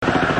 Muy 0.00 0.37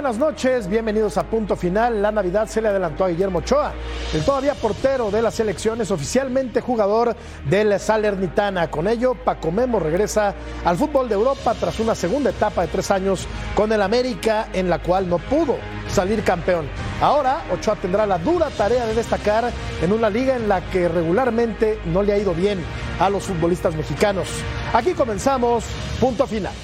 buenas 0.00 0.16
noches, 0.16 0.66
bienvenidos 0.66 1.18
a 1.18 1.24
Punto 1.24 1.54
Final. 1.56 2.00
La 2.00 2.10
Navidad 2.10 2.48
se 2.48 2.62
le 2.62 2.68
adelantó 2.68 3.04
a 3.04 3.08
Guillermo 3.08 3.40
Ochoa. 3.40 3.74
El 4.14 4.24
todavía 4.24 4.54
portero 4.54 5.10
de 5.10 5.20
la 5.20 5.30
selección 5.30 5.78
es 5.82 5.90
oficialmente 5.90 6.62
jugador 6.62 7.14
del 7.44 7.78
Salernitana. 7.78 8.70
Con 8.70 8.88
ello, 8.88 9.14
Paco 9.14 9.52
Memo 9.52 9.78
regresa 9.78 10.34
al 10.64 10.78
fútbol 10.78 11.06
de 11.06 11.16
Europa 11.16 11.54
tras 11.60 11.80
una 11.80 11.94
segunda 11.94 12.30
etapa 12.30 12.62
de 12.62 12.68
tres 12.68 12.90
años 12.90 13.26
con 13.54 13.70
el 13.72 13.82
América, 13.82 14.48
en 14.54 14.70
la 14.70 14.78
cual 14.78 15.06
no 15.06 15.18
pudo 15.18 15.58
salir 15.86 16.24
campeón. 16.24 16.66
Ahora, 17.02 17.42
Ochoa 17.52 17.76
tendrá 17.76 18.06
la 18.06 18.16
dura 18.16 18.48
tarea 18.48 18.86
de 18.86 18.94
destacar 18.94 19.52
en 19.82 19.92
una 19.92 20.08
liga 20.08 20.34
en 20.34 20.48
la 20.48 20.62
que 20.62 20.88
regularmente 20.88 21.78
no 21.84 22.02
le 22.02 22.14
ha 22.14 22.18
ido 22.18 22.32
bien 22.32 22.64
a 22.98 23.10
los 23.10 23.24
futbolistas 23.24 23.74
mexicanos. 23.74 24.28
Aquí 24.72 24.94
comenzamos 24.94 25.64
Punto 26.00 26.26
Final. 26.26 26.54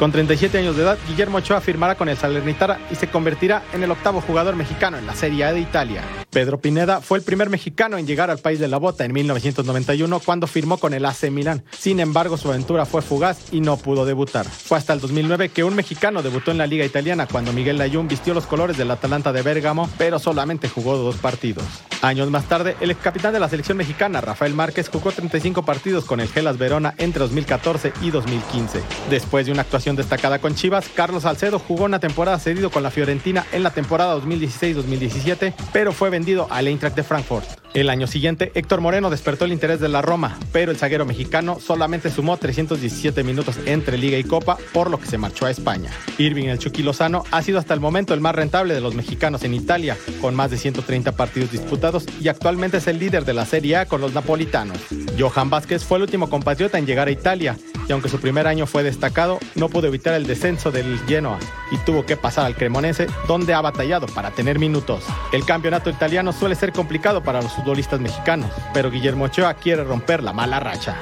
Con 0.00 0.12
37 0.12 0.56
años 0.56 0.76
de 0.76 0.82
edad, 0.84 0.98
Guillermo 1.06 1.36
Ochoa 1.36 1.60
firmará 1.60 1.94
con 1.94 2.08
el 2.08 2.16
Salernitana 2.16 2.78
y 2.90 2.94
se 2.94 3.08
convertirá 3.08 3.62
en 3.74 3.82
el 3.82 3.90
octavo 3.90 4.22
jugador 4.22 4.56
mexicano 4.56 4.96
en 4.96 5.06
la 5.06 5.14
Serie 5.14 5.44
A 5.44 5.52
de 5.52 5.60
Italia. 5.60 6.02
Pedro 6.30 6.58
Pineda 6.58 7.02
fue 7.02 7.18
el 7.18 7.24
primer 7.24 7.50
mexicano 7.50 7.98
en 7.98 8.06
llegar 8.06 8.30
al 8.30 8.38
país 8.38 8.58
de 8.58 8.68
la 8.68 8.78
bota 8.78 9.04
en 9.04 9.12
1991 9.12 10.20
cuando 10.20 10.46
firmó 10.46 10.78
con 10.78 10.94
el 10.94 11.04
AC 11.04 11.24
Milán. 11.30 11.64
Sin 11.72 12.00
embargo, 12.00 12.38
su 12.38 12.48
aventura 12.48 12.86
fue 12.86 13.02
fugaz 13.02 13.52
y 13.52 13.60
no 13.60 13.76
pudo 13.76 14.06
debutar. 14.06 14.46
Fue 14.46 14.78
hasta 14.78 14.94
el 14.94 15.00
2009 15.00 15.50
que 15.50 15.64
un 15.64 15.74
mexicano 15.74 16.22
debutó 16.22 16.50
en 16.50 16.56
la 16.56 16.66
Liga 16.66 16.86
Italiana 16.86 17.26
cuando 17.30 17.52
Miguel 17.52 17.76
Layún 17.76 18.08
vistió 18.08 18.32
los 18.32 18.46
colores 18.46 18.78
del 18.78 18.90
Atalanta 18.90 19.34
de 19.34 19.42
Bérgamo, 19.42 19.90
pero 19.98 20.18
solamente 20.18 20.70
jugó 20.70 20.96
dos 20.96 21.16
partidos. 21.16 21.64
Años 22.00 22.30
más 22.30 22.48
tarde, 22.48 22.76
el 22.80 22.90
ex 22.90 23.00
capitán 23.02 23.34
de 23.34 23.40
la 23.40 23.50
selección 23.50 23.76
mexicana, 23.76 24.22
Rafael 24.22 24.54
Márquez, 24.54 24.88
jugó 24.88 25.12
35 25.12 25.66
partidos 25.66 26.06
con 26.06 26.20
el 26.20 26.28
Gelas 26.28 26.56
Verona 26.56 26.94
entre 26.96 27.20
2014 27.20 27.92
y 28.00 28.10
2015. 28.10 28.80
Después 29.10 29.44
de 29.44 29.52
una 29.52 29.60
actuación 29.60 29.89
destacada 29.96 30.38
con 30.38 30.54
Chivas, 30.54 30.88
Carlos 30.94 31.22
Salcedo 31.22 31.58
jugó 31.58 31.84
una 31.84 32.00
temporada 32.00 32.38
cedido 32.38 32.70
con 32.70 32.82
la 32.82 32.90
Fiorentina 32.90 33.46
en 33.52 33.62
la 33.62 33.70
temporada 33.70 34.16
2016-2017, 34.16 35.54
pero 35.72 35.92
fue 35.92 36.10
vendido 36.10 36.46
al 36.50 36.66
Eintracht 36.68 36.96
de 36.96 37.02
Frankfurt. 37.02 37.60
El 37.72 37.88
año 37.88 38.08
siguiente, 38.08 38.50
Héctor 38.56 38.80
Moreno 38.80 39.10
despertó 39.10 39.44
el 39.44 39.52
interés 39.52 39.78
de 39.78 39.88
la 39.88 40.02
Roma, 40.02 40.36
pero 40.50 40.72
el 40.72 40.76
zaguero 40.76 41.06
mexicano 41.06 41.60
solamente 41.60 42.10
sumó 42.10 42.36
317 42.36 43.22
minutos 43.22 43.60
entre 43.64 43.96
Liga 43.96 44.18
y 44.18 44.24
Copa, 44.24 44.58
por 44.72 44.90
lo 44.90 44.98
que 44.98 45.06
se 45.06 45.18
marchó 45.18 45.46
a 45.46 45.52
España. 45.52 45.92
Irving 46.18 46.46
el 46.46 46.58
Chucky 46.58 46.82
Lozano 46.82 47.22
ha 47.30 47.42
sido 47.42 47.60
hasta 47.60 47.72
el 47.72 47.78
momento 47.78 48.12
el 48.12 48.20
más 48.20 48.34
rentable 48.34 48.74
de 48.74 48.80
los 48.80 48.96
mexicanos 48.96 49.44
en 49.44 49.54
Italia, 49.54 49.96
con 50.20 50.34
más 50.34 50.50
de 50.50 50.58
130 50.58 51.12
partidos 51.12 51.52
disputados 51.52 52.06
y 52.20 52.26
actualmente 52.26 52.78
es 52.78 52.88
el 52.88 52.98
líder 52.98 53.24
de 53.24 53.34
la 53.34 53.46
Serie 53.46 53.76
A 53.76 53.86
con 53.86 54.00
los 54.00 54.14
napolitanos. 54.14 54.78
Johan 55.16 55.48
Vázquez 55.48 55.84
fue 55.84 55.98
el 55.98 56.02
último 56.02 56.28
compatriota 56.28 56.76
en 56.76 56.86
llegar 56.86 57.06
a 57.06 57.12
Italia, 57.12 57.56
y 57.88 57.92
aunque 57.92 58.08
su 58.08 58.20
primer 58.20 58.48
año 58.48 58.66
fue 58.66 58.82
destacado, 58.82 59.38
no 59.54 59.68
pudo 59.68 59.79
evitar 59.88 60.14
el 60.14 60.26
descenso 60.26 60.70
del 60.70 60.98
Genoa 61.06 61.38
y 61.70 61.76
tuvo 61.78 62.04
que 62.06 62.16
pasar 62.16 62.46
al 62.46 62.56
Cremonese, 62.56 63.06
donde 63.26 63.54
ha 63.54 63.60
batallado 63.60 64.06
para 64.06 64.30
tener 64.30 64.58
minutos. 64.58 65.04
El 65.32 65.44
campeonato 65.44 65.90
italiano 65.90 66.32
suele 66.32 66.54
ser 66.54 66.72
complicado 66.72 67.22
para 67.22 67.42
los 67.42 67.52
futbolistas 67.52 68.00
mexicanos, 68.00 68.50
pero 68.74 68.90
Guillermo 68.90 69.24
Ochoa 69.24 69.54
quiere 69.54 69.84
romper 69.84 70.22
la 70.22 70.32
mala 70.32 70.60
racha. 70.60 70.96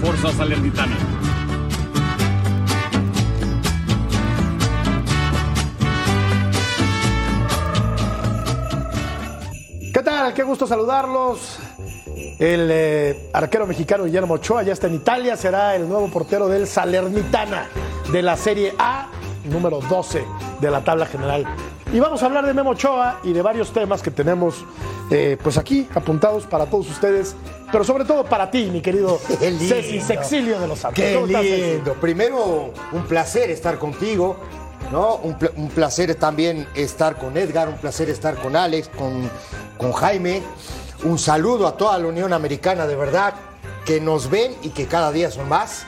Forza 0.00 0.32
Salernitana. 0.32 1.19
¿Qué 10.34 10.42
gusto 10.42 10.66
saludarlos. 10.66 11.58
El 12.38 12.68
eh, 12.70 13.30
arquero 13.32 13.66
mexicano 13.66 14.04
Guillermo 14.04 14.34
Ochoa 14.34 14.62
ya 14.62 14.74
está 14.74 14.86
en 14.86 14.96
Italia, 14.96 15.34
será 15.34 15.74
el 15.74 15.88
nuevo 15.88 16.08
portero 16.08 16.46
del 16.46 16.66
Salernitana 16.66 17.68
de 18.12 18.20
la 18.20 18.36
Serie 18.36 18.74
A, 18.78 19.08
número 19.44 19.80
12 19.80 20.22
de 20.60 20.70
la 20.70 20.84
tabla 20.84 21.06
general. 21.06 21.46
Y 21.90 22.00
vamos 22.00 22.22
a 22.22 22.26
hablar 22.26 22.44
de 22.44 22.52
Memo 22.52 22.70
Ochoa 22.70 23.20
y 23.24 23.32
de 23.32 23.40
varios 23.40 23.72
temas 23.72 24.02
que 24.02 24.10
tenemos 24.10 24.62
eh, 25.10 25.38
pues 25.42 25.56
aquí 25.56 25.88
apuntados 25.94 26.44
para 26.44 26.66
todos 26.66 26.90
ustedes, 26.90 27.34
pero 27.72 27.82
sobre 27.82 28.04
todo 28.04 28.22
para 28.24 28.50
ti, 28.50 28.68
mi 28.70 28.82
querido. 28.82 29.18
Ceci 29.40 30.02
Sexilio 30.02 30.60
de 30.60 30.68
los 30.68 30.80
Santos. 30.80 31.02
Qué 31.02 31.18
lindo. 31.74 31.94
Primero, 31.94 32.74
un 32.92 33.02
placer 33.04 33.50
estar 33.50 33.78
contigo, 33.78 34.36
¿no? 34.90 35.16
Un, 35.16 35.38
pla- 35.38 35.50
un 35.56 35.68
placer 35.68 36.14
también 36.14 36.66
estar 36.74 37.16
con 37.18 37.36
Edgar, 37.36 37.68
un 37.68 37.76
placer 37.76 38.08
estar 38.10 38.36
con 38.36 38.56
Alex, 38.56 38.88
con, 38.88 39.30
con 39.78 39.92
Jaime. 39.92 40.42
Un 41.04 41.18
saludo 41.18 41.66
a 41.66 41.76
toda 41.76 41.98
la 41.98 42.06
Unión 42.06 42.32
Americana, 42.32 42.86
de 42.86 42.96
verdad, 42.96 43.34
que 43.86 44.00
nos 44.00 44.28
ven 44.30 44.54
y 44.62 44.70
que 44.70 44.86
cada 44.86 45.12
día 45.12 45.30
son 45.30 45.48
más. 45.48 45.84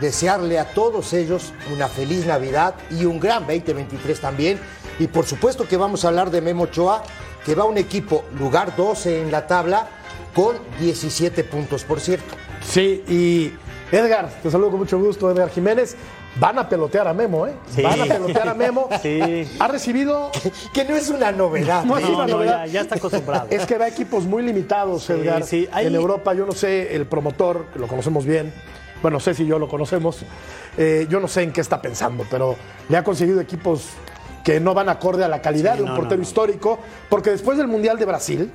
Desearle 0.00 0.58
a 0.58 0.74
todos 0.74 1.12
ellos 1.12 1.52
una 1.72 1.88
feliz 1.88 2.26
Navidad 2.26 2.74
y 2.90 3.04
un 3.06 3.18
gran 3.18 3.46
2023 3.46 4.20
también. 4.20 4.60
Y 4.98 5.06
por 5.08 5.26
supuesto 5.26 5.66
que 5.68 5.76
vamos 5.76 6.04
a 6.04 6.08
hablar 6.08 6.30
de 6.30 6.40
Memo 6.40 6.64
Ochoa, 6.64 7.02
que 7.44 7.54
va 7.54 7.64
a 7.64 7.66
un 7.66 7.78
equipo 7.78 8.24
lugar 8.38 8.74
12 8.76 9.22
en 9.22 9.30
la 9.30 9.46
tabla 9.46 9.88
con 10.34 10.56
17 10.80 11.44
puntos, 11.44 11.84
por 11.84 12.00
cierto. 12.00 12.34
Sí, 12.66 13.02
y 13.08 13.52
Edgar, 13.94 14.28
te 14.42 14.50
saludo 14.50 14.70
con 14.70 14.80
mucho 14.80 14.98
gusto, 14.98 15.30
Edgar 15.30 15.50
Jiménez. 15.50 15.96
Van 16.38 16.58
a 16.58 16.68
pelotear 16.68 17.08
a 17.08 17.14
Memo, 17.14 17.46
¿eh? 17.46 17.54
Sí. 17.74 17.82
Van 17.82 18.00
a 18.00 18.04
pelotear 18.04 18.48
a 18.48 18.54
Memo. 18.54 18.88
Sí. 19.02 19.48
Ha 19.58 19.68
recibido 19.68 20.30
Que 20.74 20.84
no 20.84 20.94
es 20.96 21.08
una 21.08 21.32
novedad. 21.32 21.84
No, 21.84 21.96
¿eh? 21.96 22.02
es 22.02 22.08
una 22.08 22.18
No, 22.18 22.26
no, 22.26 22.34
novedad. 22.38 22.66
ya, 22.66 22.72
ya 22.72 22.80
está 22.82 22.96
acostumbrado. 22.96 23.46
Es 23.50 23.64
que 23.66 23.78
va 23.78 23.86
a 23.86 23.88
equipos 23.88 24.24
muy 24.24 24.42
limitados, 24.42 25.08
Edgar. 25.10 25.42
sí, 25.44 25.68
hay- 25.72 25.86
En 25.86 25.94
Europa, 25.94 26.34
yo 26.34 26.44
no 26.46 26.52
sé, 26.52 26.94
el 26.94 27.06
promotor, 27.06 27.66
que 27.72 27.78
lo 27.78 27.86
conocemos 27.88 28.24
bien, 28.26 28.52
bueno, 29.02 29.20
sé 29.20 29.34
si 29.34 29.46
yo 29.46 29.58
lo 29.58 29.68
conocemos, 29.68 30.20
eh, 30.78 31.06
yo 31.08 31.20
no 31.20 31.28
sé 31.28 31.42
en 31.42 31.52
qué 31.52 31.60
está 31.60 31.80
pensando, 31.80 32.24
pero 32.30 32.56
le 32.88 32.96
ha 32.96 33.04
conseguido 33.04 33.40
equipos 33.40 33.88
que 34.44 34.58
no 34.60 34.74
van 34.74 34.88
acorde 34.88 35.24
a 35.24 35.28
la 35.28 35.40
calidad 35.42 35.72
Sí, 35.72 35.78
de 35.78 35.82
un 35.84 35.90
no, 35.90 35.96
portero 35.96 36.16
no, 36.16 36.22
no. 36.22 36.28
histórico, 36.28 36.78
porque 37.08 37.30
después 37.30 37.58
del 37.58 37.66
Mundial 37.68 37.98
de 37.98 38.04
Brasil, 38.04 38.50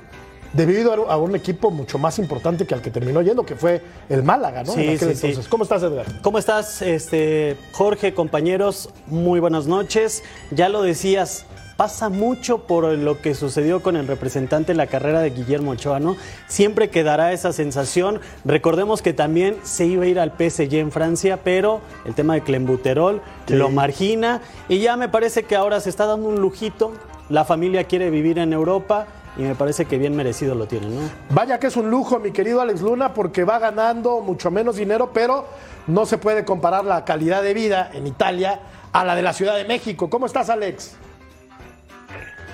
debido 0.52 1.10
a 1.10 1.16
un 1.16 1.34
equipo 1.34 1.70
mucho 1.70 1.98
más 1.98 2.18
importante 2.18 2.66
que 2.66 2.74
al 2.74 2.82
que 2.82 2.90
terminó 2.90 3.22
yendo, 3.22 3.44
que 3.44 3.56
fue 3.56 3.82
el 4.08 4.22
Málaga, 4.22 4.62
¿no? 4.62 4.72
Sí, 4.72 4.80
en 4.80 4.96
aquel 4.96 5.08
sí, 5.10 5.16
sí. 5.16 5.26
entonces. 5.28 5.48
¿Cómo 5.48 5.64
estás, 5.64 5.82
Edgar? 5.82 6.06
¿Cómo 6.22 6.38
estás, 6.38 6.82
este, 6.82 7.56
Jorge, 7.72 8.14
compañeros? 8.14 8.90
Muy 9.06 9.40
buenas 9.40 9.66
noches. 9.66 10.22
Ya 10.50 10.68
lo 10.68 10.82
decías, 10.82 11.46
pasa 11.76 12.10
mucho 12.10 12.66
por 12.66 12.84
lo 12.84 13.20
que 13.20 13.34
sucedió 13.34 13.82
con 13.82 13.96
el 13.96 14.06
representante 14.06 14.72
en 14.72 14.78
la 14.78 14.86
carrera 14.86 15.20
de 15.20 15.30
Guillermo 15.30 15.72
Ochoa, 15.72 16.00
¿no? 16.00 16.16
Siempre 16.46 16.90
quedará 16.90 17.32
esa 17.32 17.52
sensación. 17.52 18.20
Recordemos 18.44 19.02
que 19.02 19.12
también 19.12 19.56
se 19.62 19.86
iba 19.86 20.04
a 20.04 20.06
ir 20.06 20.20
al 20.20 20.32
PSG 20.32 20.74
en 20.74 20.92
Francia, 20.92 21.38
pero 21.42 21.80
el 22.04 22.14
tema 22.14 22.34
de 22.34 22.42
Clembuterol 22.42 23.22
lo 23.48 23.70
margina 23.70 24.42
y 24.68 24.78
ya 24.78 24.96
me 24.96 25.08
parece 25.08 25.44
que 25.44 25.56
ahora 25.56 25.80
se 25.80 25.90
está 25.90 26.06
dando 26.06 26.28
un 26.28 26.40
lujito. 26.40 26.92
La 27.28 27.44
familia 27.44 27.84
quiere 27.84 28.10
vivir 28.10 28.38
en 28.38 28.52
Europa 28.52 29.06
y 29.36 29.42
me 29.42 29.54
parece 29.54 29.86
que 29.86 29.98
bien 29.98 30.14
merecido 30.14 30.54
lo 30.54 30.66
tiene, 30.66 30.88
¿no? 30.88 31.08
Vaya 31.30 31.58
que 31.58 31.68
es 31.68 31.76
un 31.76 31.90
lujo, 31.90 32.18
mi 32.18 32.32
querido 32.32 32.60
Alex 32.60 32.82
Luna, 32.82 33.14
porque 33.14 33.44
va 33.44 33.58
ganando 33.58 34.20
mucho 34.20 34.50
menos 34.50 34.76
dinero, 34.76 35.10
pero 35.12 35.46
no 35.86 36.04
se 36.06 36.18
puede 36.18 36.44
comparar 36.44 36.84
la 36.84 37.04
calidad 37.04 37.42
de 37.42 37.54
vida 37.54 37.90
en 37.94 38.06
Italia 38.06 38.60
a 38.92 39.04
la 39.04 39.14
de 39.14 39.22
la 39.22 39.32
Ciudad 39.32 39.56
de 39.56 39.64
México. 39.64 40.10
¿Cómo 40.10 40.26
estás, 40.26 40.50
Alex? 40.50 40.98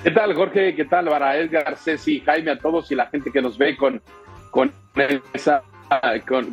¿Qué 0.03 0.11
tal, 0.11 0.33
Jorge? 0.33 0.75
¿Qué 0.75 0.85
tal, 0.85 1.09
para 1.09 1.37
Edgar, 1.37 1.75
Ceci, 1.75 2.21
Jaime, 2.21 2.51
a 2.51 2.59
todos 2.59 2.89
y 2.91 2.95
la 2.95 3.07
gente 3.07 3.31
que 3.31 3.41
nos 3.41 3.57
ve 3.57 3.75
con, 3.75 4.01
con, 4.49 4.71
esa, 5.33 5.61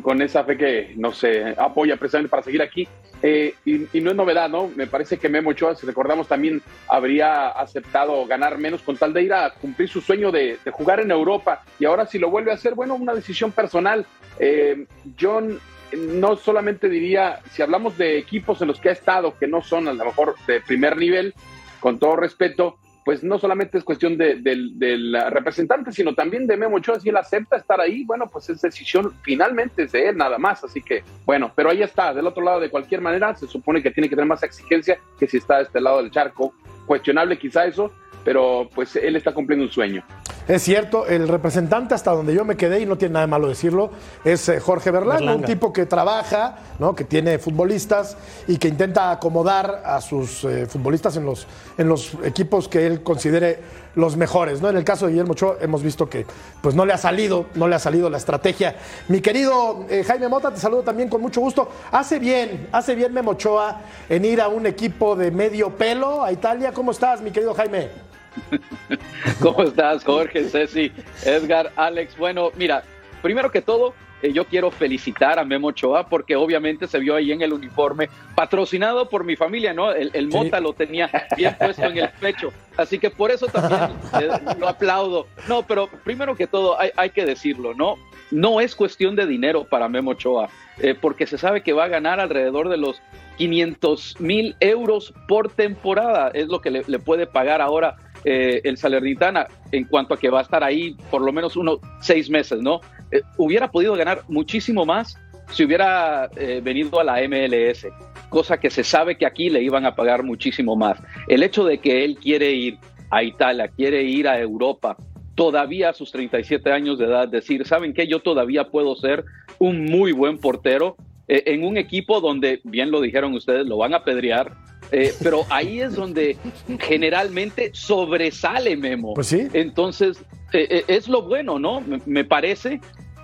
con, 0.03 0.21
esa 0.21 0.43
fe 0.43 0.57
que 0.57 0.93
nos 0.97 1.25
apoya 1.57 1.95
precisamente 1.95 2.29
para 2.29 2.43
seguir 2.43 2.61
aquí? 2.61 2.85
Eh, 3.23 3.55
y, 3.65 4.01
no 4.01 4.11
es 4.11 4.15
novedad, 4.15 4.49
¿no? 4.49 4.69
Me 4.75 4.87
parece 4.87 5.17
que 5.17 5.29
Memo 5.29 5.49
Ochoa, 5.49 5.75
si 5.75 5.85
recordamos, 5.85 6.27
también 6.27 6.61
habría 6.87 7.47
aceptado 7.49 8.25
ganar 8.27 8.57
menos 8.57 8.81
con 8.81 8.97
tal 8.97 9.13
de 9.13 9.23
ir 9.23 9.33
a 9.33 9.51
cumplir 9.51 9.89
su 9.89 10.01
sueño 10.01 10.31
de, 10.31 10.59
jugar 10.71 10.99
en 10.99 11.11
Europa. 11.11 11.63
Y 11.79 11.85
ahora 11.85 12.05
si 12.05 12.19
lo 12.19 12.29
vuelve 12.29 12.51
a 12.51 12.55
hacer, 12.55 12.75
bueno, 12.75 12.95
una 12.95 13.13
decisión 13.13 13.51
personal. 13.51 14.05
Eh, 14.39 14.85
John 15.19 15.59
no 15.93 16.35
solamente 16.35 16.89
diría, 16.89 17.39
si 17.51 17.61
hablamos 17.61 17.97
de 17.97 18.17
equipos 18.17 18.61
en 18.61 18.67
los 18.67 18.79
que 18.79 18.89
ha 18.89 18.93
estado, 18.93 19.37
que 19.37 19.47
no 19.47 19.61
son 19.61 19.87
a 19.87 19.93
lo 19.93 20.05
mejor 20.05 20.35
de 20.45 20.61
primer 20.61 20.97
nivel, 20.97 21.33
con 21.79 21.97
todo 21.97 22.15
respeto, 22.15 22.77
pues 23.07 23.23
no 23.23 23.39
solamente 23.39 23.77
es 23.77 23.85
cuestión 23.85 24.17
del 24.17 25.17
representante, 25.29 25.93
sino 25.93 26.13
también 26.13 26.45
de 26.45 26.57
Memo 26.57 26.75
Ochoa. 26.75 26.99
Si 26.99 27.07
él 27.07 27.15
acepta 27.15 27.55
estar 27.55 27.79
ahí, 27.79 28.03
bueno, 28.03 28.27
pues 28.29 28.49
es 28.49 28.59
decisión 28.59 29.13
finalmente 29.21 29.83
es 29.83 29.93
de 29.93 30.09
él 30.09 30.17
nada 30.17 30.37
más. 30.37 30.61
Así 30.65 30.81
que, 30.81 31.05
bueno, 31.25 31.53
pero 31.55 31.69
ahí 31.69 31.81
está, 31.81 32.13
del 32.13 32.27
otro 32.27 32.43
lado, 32.43 32.59
de 32.59 32.69
cualquier 32.69 32.99
manera, 32.99 33.33
se 33.33 33.47
supone 33.47 33.81
que 33.81 33.91
tiene 33.91 34.09
que 34.09 34.15
tener 34.17 34.27
más 34.27 34.43
exigencia 34.43 34.99
que 35.17 35.25
si 35.25 35.37
está 35.37 35.59
de 35.59 35.63
este 35.63 35.79
lado 35.79 36.01
del 36.01 36.11
charco. 36.11 36.53
Cuestionable 36.85 37.39
quizá 37.39 37.65
eso, 37.65 37.93
pero 38.27 38.69
pues 38.75 38.97
él 38.97 39.15
está 39.15 39.33
cumpliendo 39.33 39.63
un 39.63 39.71
sueño. 39.71 40.03
Es 40.49 40.61
cierto, 40.61 41.07
el 41.07 41.29
representante 41.29 41.95
hasta 41.95 42.11
donde 42.11 42.33
yo 42.33 42.43
me 42.43 42.57
quedé, 42.57 42.81
y 42.81 42.85
no 42.85 42.97
tiene 42.97 43.13
nada 43.13 43.25
de 43.25 43.31
malo 43.31 43.47
decirlo, 43.47 43.89
es 44.25 44.49
eh, 44.49 44.59
Jorge 44.59 44.91
Berlanga, 44.91 45.33
un 45.33 45.43
tipo 45.43 45.71
que 45.71 45.85
trabaja, 45.85 46.57
¿no? 46.77 46.93
que 46.93 47.05
tiene 47.05 47.39
futbolistas 47.39 48.17
y 48.45 48.57
que 48.57 48.67
intenta 48.67 49.11
acomodar 49.11 49.81
a 49.85 50.01
sus 50.01 50.43
eh, 50.43 50.65
futbolistas 50.65 51.15
en 51.15 51.25
los, 51.25 51.47
en 51.77 51.87
los 51.87 52.17
equipos 52.25 52.67
que 52.67 52.85
él 52.85 53.01
considere 53.01 53.59
los 53.95 54.17
mejores. 54.17 54.61
¿no? 54.61 54.69
En 54.69 54.75
el 54.75 54.83
caso 54.83 55.05
de 55.05 55.13
Guillermo 55.13 55.31
Ochoa 55.31 55.59
hemos 55.61 55.81
visto 55.81 56.09
que 56.09 56.25
pues, 56.61 56.75
no 56.75 56.85
le 56.85 56.91
ha 56.91 56.97
salido, 56.97 57.45
no 57.55 57.69
le 57.69 57.75
ha 57.75 57.79
salido 57.79 58.09
la 58.09 58.17
estrategia. 58.17 58.75
Mi 59.07 59.21
querido 59.21 59.85
eh, 59.89 60.03
Jaime 60.05 60.27
Mota, 60.27 60.51
te 60.51 60.59
saludo 60.59 60.83
también 60.83 61.07
con 61.07 61.21
mucho 61.21 61.39
gusto. 61.39 61.69
Hace 61.93 62.19
bien, 62.19 62.67
hace 62.73 62.93
bien 62.93 63.13
Memo 63.13 63.31
Ochoa 63.31 63.83
en 64.09 64.25
ir 64.25 64.41
a 64.41 64.49
un 64.49 64.65
equipo 64.65 65.15
de 65.15 65.31
medio 65.31 65.69
pelo 65.77 66.25
a 66.25 66.33
Italia. 66.33 66.73
¿Cómo 66.73 66.91
estás, 66.91 67.21
mi 67.21 67.31
querido 67.31 67.53
Jaime? 67.53 68.07
¿Cómo 69.41 69.63
estás, 69.63 70.03
Jorge, 70.03 70.43
Ceci, 70.45 70.91
Edgar, 71.25 71.71
Alex? 71.75 72.17
Bueno, 72.17 72.51
mira, 72.55 72.83
primero 73.21 73.51
que 73.51 73.61
todo, 73.61 73.93
eh, 74.21 74.33
yo 74.33 74.45
quiero 74.45 74.71
felicitar 74.71 75.37
a 75.37 75.43
Memo 75.43 75.67
Ochoa 75.67 76.07
porque 76.09 76.35
obviamente 76.35 76.87
se 76.87 76.97
vio 76.99 77.15
ahí 77.15 77.31
en 77.31 77.41
el 77.41 77.53
uniforme, 77.53 78.09
patrocinado 78.35 79.09
por 79.09 79.23
mi 79.23 79.35
familia, 79.35 79.73
¿no? 79.73 79.91
El, 79.91 80.27
Mota 80.27 80.59
lo 80.59 80.73
tenía 80.73 81.09
bien 81.37 81.55
puesto 81.59 81.83
en 81.85 81.97
el 81.97 82.09
pecho, 82.19 82.51
así 82.77 82.97
que 82.97 83.09
por 83.09 83.31
eso 83.31 83.45
también 83.47 83.91
eh, 84.19 84.29
lo 84.59 84.67
aplaudo. 84.67 85.27
No, 85.47 85.63
pero 85.63 85.87
primero 86.03 86.35
que 86.35 86.47
todo, 86.47 86.77
hay, 86.79 87.09
que 87.11 87.25
decirlo, 87.25 87.73
¿no? 87.73 87.95
No 88.31 88.59
es 88.59 88.75
cuestión 88.75 89.15
de 89.15 89.25
dinero 89.25 89.65
para 89.65 89.87
Memo 89.87 90.11
Ochoa, 90.11 90.49
eh, 90.79 90.95
porque 90.99 91.27
se 91.27 91.37
sabe 91.37 91.61
que 91.61 91.73
va 91.73 91.85
a 91.85 91.87
ganar 91.87 92.19
alrededor 92.19 92.69
de 92.69 92.77
los 92.77 93.01
500 93.37 94.19
mil 94.19 94.55
euros 94.59 95.13
por 95.27 95.49
temporada, 95.49 96.31
es 96.33 96.47
lo 96.47 96.59
que 96.59 96.71
le 96.71 96.99
puede 96.99 97.27
pagar 97.27 97.61
ahora 97.61 97.97
eh, 98.29 98.59
el 98.65 98.75
Salernitana 98.75 99.47
en 99.71 99.85
cuanto 99.85 100.13
a 100.13 100.17
que 100.17 100.29
va 100.29 100.39
a 100.39 100.41
estar 100.41 100.61
ahí 100.61 100.97
por 101.09 101.21
lo 101.21 101.31
menos 101.31 101.55
unos 101.55 101.79
seis 102.01 102.29
meses, 102.29 102.61
¿no? 102.61 102.81
Eh, 103.09 103.21
hubiera 103.37 103.71
podido 103.71 103.95
ganar 103.95 104.23
muchísimo 104.27 104.85
más 104.85 105.17
si 105.49 105.63
hubiera 105.63 106.29
eh, 106.35 106.59
venido 106.61 106.99
a 106.99 107.05
la 107.05 107.25
MLS, 107.25 107.87
cosa 108.27 108.59
que 108.59 108.69
se 108.69 108.83
sabe 108.83 109.17
que 109.17 109.25
aquí 109.25 109.49
le 109.49 109.63
iban 109.63 109.85
a 109.85 109.95
pagar 109.95 110.23
muchísimo 110.23 110.75
más. 110.75 111.01
El 111.29 111.41
hecho 111.41 111.63
de 111.63 111.77
que 111.77 112.03
él 112.03 112.17
quiere 112.17 112.51
ir 112.51 112.79
a 113.11 113.23
Italia, 113.23 113.69
quiere 113.69 114.03
ir 114.03 114.27
a 114.27 114.37
Europa, 114.37 114.97
todavía 115.35 115.91
a 115.91 115.93
sus 115.93 116.11
37 116.11 116.69
años 116.69 116.99
de 116.99 117.05
edad, 117.05 117.29
decir, 117.29 117.65
¿saben 117.65 117.93
qué? 117.93 118.07
Yo 118.07 118.19
todavía 118.19 118.65
puedo 118.65 118.97
ser 118.97 119.23
un 119.57 119.85
muy 119.85 120.11
buen 120.11 120.37
portero 120.37 120.97
en 121.29 121.63
un 121.63 121.77
equipo 121.77 122.19
donde, 122.19 122.59
bien 122.65 122.91
lo 122.91 122.99
dijeron 122.99 123.33
ustedes, 123.33 123.65
lo 123.65 123.77
van 123.77 123.93
a 123.93 124.03
pedrear, 124.03 124.51
eh, 124.91 125.13
pero 125.21 125.45
ahí 125.49 125.81
es 125.81 125.95
donde 125.95 126.37
generalmente 126.79 127.71
sobresale 127.73 128.75
Memo. 128.77 129.13
Pues 129.13 129.27
sí. 129.27 129.47
Entonces, 129.53 130.17
eh, 130.53 130.67
eh, 130.69 130.83
es 130.87 131.07
lo 131.07 131.23
bueno, 131.23 131.59
¿no? 131.59 131.83
Me, 132.05 132.23
parece 132.23 132.79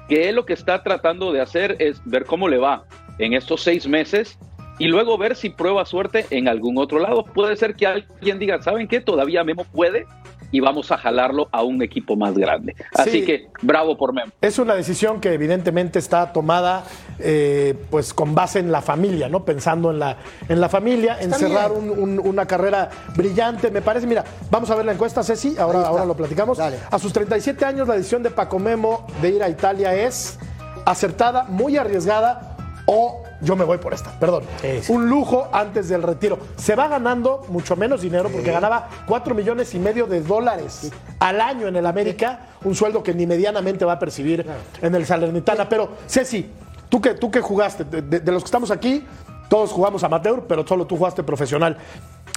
que 0.10 0.30
él 0.30 0.36
lo 0.36 0.46
que 0.46 0.54
está 0.54 0.84
tratando 0.84 1.32
de 1.32 1.42
hacer 1.42 1.78
es 1.80 2.02
ver 2.06 2.26
cómo 2.26 2.48
le 2.48 2.58
va 2.58 2.86
en 3.20 3.34
estos 3.34 3.64
seis 3.64 3.88
meses 3.88 4.38
y 4.80 4.88
luego 4.88 5.18
ver 5.18 5.36
si 5.36 5.50
prueba 5.50 5.86
suerte 5.86 6.26
en 6.30 6.48
algún 6.48 6.78
otro 6.78 7.00
lado. 7.00 7.24
Puede 7.24 7.56
ser 7.56 7.76
que 7.76 7.88
alguien 7.88 8.40
diga, 8.40 8.62
¿saben 8.62 8.88
qué? 8.88 9.02
Todavía 9.02 9.44
Memo 9.44 9.66
puede 9.66 10.06
y 10.54 10.60
vamos 10.60 10.92
a 10.92 10.98
jalarlo 10.98 11.50
a 11.52 11.64
un 11.64 11.82
equipo 11.82 12.16
más 12.16 12.36
grande. 12.38 12.76
Así 12.94 13.26
que 13.26 13.50
bravo 13.64 13.98
por 13.98 14.14
Memo. 14.14 14.32
Es 14.40 14.60
una 14.60 14.76
decisión 14.76 15.20
que 15.20 15.34
evidentemente 15.34 15.98
está 15.98 16.32
tomada 16.32 16.84
eh, 17.18 17.74
pues 17.90 18.14
con 18.14 18.36
base 18.36 18.60
en 18.60 18.72
la 18.72 18.84
familia, 18.84 19.30
¿no? 19.30 19.46
Pensando 19.46 19.90
en 19.90 19.98
la, 19.98 20.18
en 20.48 20.62
la 20.62 20.70
familia, 20.70 21.18
en 21.20 21.34
cerrar 21.34 21.72
una 21.72 22.46
carrera 22.46 22.90
brillante. 23.16 23.72
Me 23.72 23.82
parece, 23.82 24.06
mira, 24.06 24.24
vamos 24.52 24.70
a 24.70 24.76
ver 24.76 24.86
la 24.86 24.94
encuesta, 24.94 25.24
Ceci, 25.24 25.58
ahora, 25.58 25.88
ahora 25.88 26.06
lo 26.06 26.16
platicamos. 26.16 26.60
A 26.60 27.00
sus 27.00 27.12
37 27.12 27.66
años 27.66 27.88
la 27.88 27.96
decisión 27.96 28.22
de 28.22 28.30
Paco 28.30 28.60
Memo 28.60 29.08
de 29.24 29.30
ir 29.30 29.42
a 29.42 29.50
Italia 29.50 29.96
es 29.96 30.38
acertada, 30.86 31.46
muy 31.46 31.78
arriesgada 31.78 32.58
o 32.86 33.24
yo 33.44 33.56
me 33.56 33.64
voy 33.64 33.78
por 33.78 33.94
esta, 33.94 34.12
perdón. 34.20 34.44
Un 34.88 35.10
lujo 35.10 35.50
antes 35.52 35.90
del 35.90 36.02
retiro. 36.02 36.40
Se 36.56 36.76
va 36.76 36.88
ganando 36.88 37.46
mucho 37.50 37.76
menos 37.76 38.02
dinero 38.02 38.30
porque 38.30 38.52
ganaba 38.52 38.90
4 39.06 39.36
millones 39.36 39.74
y 39.76 39.80
medio 39.80 40.08
de 40.08 40.22
dólares 40.22 40.92
al 41.20 41.42
año 41.42 41.68
en 41.68 41.76
el 41.76 41.86
América, 41.86 42.48
un 42.64 42.76
sueldo 42.76 43.04
que 43.04 43.14
ni 43.14 43.28
medianamente 43.28 43.86
va 43.86 43.94
a 43.94 44.00
percibir 44.00 44.46
en 44.82 44.96
el 44.96 45.06
Salernitana. 45.06 45.68
Pero, 45.68 45.90
Ceci, 46.08 46.50
tú 46.90 47.02
que, 47.02 47.14
tú 47.16 47.30
que 47.30 47.42
jugaste, 47.42 47.84
de, 47.84 48.32
los 48.32 48.44
que 48.44 48.48
estamos 48.48 48.72
aquí, 48.72 49.06
todos 49.50 49.72
jugamos 49.72 50.04
amateur, 50.04 50.46
pero 50.48 50.66
solo 50.66 50.88
tú 50.88 50.98
jugaste 50.98 51.24
profesional. 51.24 51.78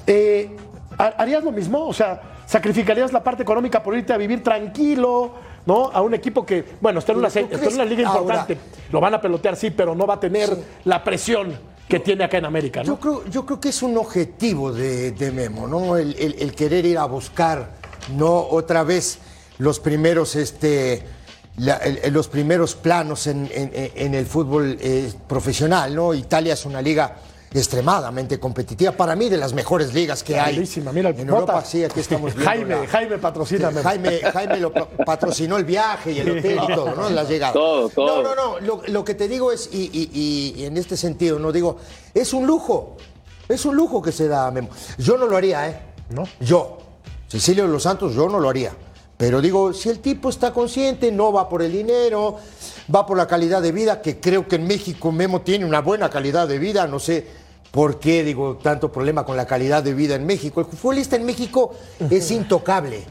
Eh, 0.07 0.57
¿Harías 0.99 1.45
lo 1.45 1.53
mismo? 1.53 1.87
O 1.87 1.93
sea, 1.93 2.21
¿sacrificarías 2.47 3.13
la 3.13 3.23
parte 3.23 3.43
económica 3.43 3.83
por 3.83 3.97
irte 3.97 4.13
a 4.13 4.17
vivir 4.17 4.43
tranquilo? 4.43 5.35
¿No? 5.67 5.91
A 5.93 6.01
un 6.01 6.15
equipo 6.15 6.47
que, 6.47 6.65
bueno, 6.81 7.01
está 7.01 7.13
en 7.13 7.19
una, 7.19 7.29
está 7.29 7.41
en 7.41 7.75
una 7.75 7.85
liga 7.85 8.03
importante. 8.03 8.57
Lo 8.91 9.01
van 9.01 9.15
a 9.15 9.21
pelotear, 9.21 9.57
sí, 9.57 9.71
pero 9.71 9.95
no 9.95 10.07
va 10.07 10.15
a 10.15 10.21
tener 10.21 10.57
la 10.85 11.03
presión 11.03 11.59
que 11.89 12.01
tiene 12.01 12.25
acá 12.25 12.39
en 12.39 12.47
América, 12.47 12.83
¿no? 12.83 12.87
Yo 12.87 13.01
creo, 13.01 13.25
yo 13.27 13.47
creo 13.47 13.61
que 13.61 13.69
es 13.69 13.83
un 13.83 13.97
objetivo 13.99 14.73
de, 14.73 15.33
Memo, 15.35 15.67
¿no? 15.67 15.97
El, 15.97 16.55
querer 16.55 16.87
ir 16.87 16.99
a 16.99 17.05
buscar, 17.05 17.71
¿no? 18.17 18.39
Otra 18.39 18.83
vez 18.85 19.19
los 19.59 19.81
primeros, 19.81 20.37
este, 20.37 21.05
los 22.11 22.29
primeros 22.29 22.75
planos 22.75 23.27
en, 23.27 23.49
el 23.53 24.27
fútbol 24.27 24.79
eh, 24.81 25.13
profesional, 25.29 25.95
¿no? 25.95 26.15
Italia 26.15 26.55
es 26.55 26.65
una 26.65 26.81
liga 26.81 27.17
extremadamente 27.59 28.39
competitiva, 28.39 28.93
para 28.93 29.17
mí 29.17 29.29
de 29.29 29.37
las 29.37 29.53
mejores 29.53 29.95
ligas 29.95 30.23
que 30.23 30.39
hay. 30.39 30.59
Mira, 30.93 31.11
en 31.11 31.29
Europa, 31.29 31.65
sí, 31.65 31.85
aquí 31.85 32.01
estamos 32.01 32.35
viendo. 32.35 32.51
Jaime, 32.51 32.87
Jaime 32.87 33.19
patrocina. 33.19 33.71
Jaime, 33.83 34.21
Jaime 34.21 34.57
lo 34.59 34.73
patrocinó 34.73 35.57
el 35.57 35.65
viaje 35.65 36.13
y 36.13 36.21
el 36.21 36.39
hotel 36.39 36.61
y 36.69 36.75
todo, 36.75 36.95
¿no? 36.95 37.09
La 37.11 37.25
llegada. 37.25 37.53
Todo, 37.53 37.89
todo. 37.89 38.23
No, 38.23 38.35
no, 38.35 38.61
no, 38.61 38.83
lo, 38.87 39.05
que 39.05 39.15
te 39.15 39.29
digo 39.29 39.53
es, 39.53 39.69
y, 39.73 40.65
en 40.65 40.77
este 40.77 40.97
sentido, 40.97 41.39
no 41.39 41.53
digo, 41.53 41.79
es 42.13 42.33
un 42.33 42.47
lujo, 42.47 42.97
es 43.49 43.65
un 43.65 43.77
lujo 43.77 44.03
que 44.03 44.13
se 44.13 44.29
da 44.29 44.47
a 44.47 44.51
Memo. 44.51 44.69
Yo 44.99 45.17
no 45.17 45.27
lo 45.27 45.37
haría, 45.37 45.69
¿eh? 45.69 45.81
¿No? 46.11 46.25
Yo, 46.41 46.79
Cecilio 47.29 47.65
de 47.65 47.73
los 47.73 47.83
Santos, 47.83 48.15
yo 48.15 48.29
no 48.29 48.39
lo 48.39 48.49
haría. 48.49 48.73
Pero 49.17 49.41
digo, 49.41 49.73
si 49.73 49.89
el 49.89 50.01
tipo 50.01 50.29
está 50.29 50.53
consciente, 50.53 51.11
no 51.11 51.33
va 51.33 51.49
por 51.49 51.63
el 51.63 51.73
dinero, 51.73 52.37
va 52.95 53.07
por 53.07 53.17
la 53.17 53.27
calidad 53.27 53.63
de 53.63 53.73
vida, 53.73 54.03
que 54.03 54.21
creo 54.21 54.47
que 54.47 54.57
en 54.57 54.67
México 54.67 55.11
Memo 55.11 55.41
tiene 55.41 55.65
una 55.65 55.81
buena 55.81 56.11
calidad 56.11 56.47
de 56.47 56.59
vida, 56.59 56.87
no 56.87 56.99
sé 56.99 57.46
por 57.71 57.99
qué 57.99 58.25
digo 58.25 58.57
tanto 58.63 58.91
problema 58.91 59.25
con 59.25 59.37
la 59.37 59.47
calidad 59.47 59.83
de 59.83 59.95
vida 59.95 60.15
en 60.15 60.27
México. 60.27 60.61
El 60.61 60.67
futbolista 60.67 61.17
en 61.17 61.25
México 61.25 61.73
es 62.11 62.31
intocable. 62.31 63.05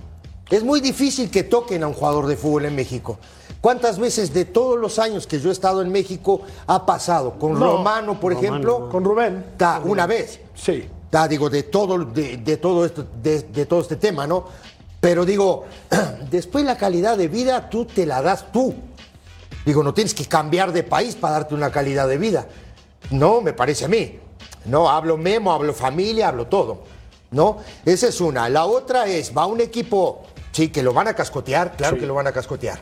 Es 0.50 0.64
muy 0.64 0.80
difícil 0.80 1.32
que 1.32 1.44
toquen 1.44 1.84
a 1.84 1.88
un 1.88 1.94
jugador 1.94 2.28
de 2.28 2.38
fútbol 2.38 2.66
en 2.66 2.76
México. 2.76 3.18
¿Cuántas 3.62 3.98
veces 3.98 4.32
de 4.32 4.46
todos 4.46 4.80
los 4.80 5.00
años 5.00 5.26
que 5.26 5.40
yo 5.40 5.50
he 5.50 5.52
estado 5.52 5.82
en 5.82 5.92
México 5.92 6.42
ha 6.68 6.86
pasado? 6.86 7.40
Con 7.40 7.60
Romano, 7.60 8.20
por 8.20 8.32
ejemplo. 8.32 8.90
Con 8.90 9.04
Rubén. 9.04 9.44
Una 9.86 10.06
vez. 10.06 10.40
Sí. 10.54 10.88
Digo, 11.30 11.50
de 11.50 11.64
todo, 11.64 12.04
de, 12.04 12.58
todo 12.58 12.86
esto, 12.86 13.08
de, 13.24 13.42
de 13.44 13.66
todo 13.66 13.82
este 13.82 13.96
tema, 13.96 14.28
¿no? 14.28 14.46
Pero 15.00 15.26
digo, 15.26 15.66
después 16.30 16.66
la 16.66 16.78
calidad 16.78 17.18
de 17.18 17.28
vida 17.28 17.70
tú 17.70 17.86
te 17.86 18.06
la 18.06 18.22
das 18.22 18.52
tú. 18.52 18.76
Digo, 19.66 19.82
no 19.82 19.94
tienes 19.94 20.14
que 20.14 20.26
cambiar 20.26 20.72
de 20.74 20.84
país 20.84 21.16
para 21.16 21.36
darte 21.36 21.56
una 21.56 21.72
calidad 21.72 22.08
de 22.08 22.18
vida. 22.18 22.48
No, 23.12 23.42
me 23.42 23.54
parece 23.54 23.86
a 23.86 23.88
mí. 23.88 24.20
No, 24.66 24.90
hablo 24.90 25.18
memo, 25.18 25.52
hablo 25.52 25.74
familia, 25.74 26.30
hablo 26.30 26.48
todo. 26.48 26.84
¿No? 27.32 27.58
Esa 27.86 28.08
es 28.08 28.22
una. 28.22 28.48
La 28.50 28.66
otra 28.66 29.08
es, 29.08 29.36
va 29.36 29.46
un 29.46 29.60
equipo, 29.62 30.24
sí, 30.52 30.70
que 30.70 30.82
lo 30.84 30.94
van 30.94 31.08
a 31.08 31.14
cascotear, 31.14 31.76
claro 31.76 31.98
que 31.98 32.06
lo 32.06 32.14
van 32.14 32.28
a 32.28 32.32
cascotear. 32.32 32.80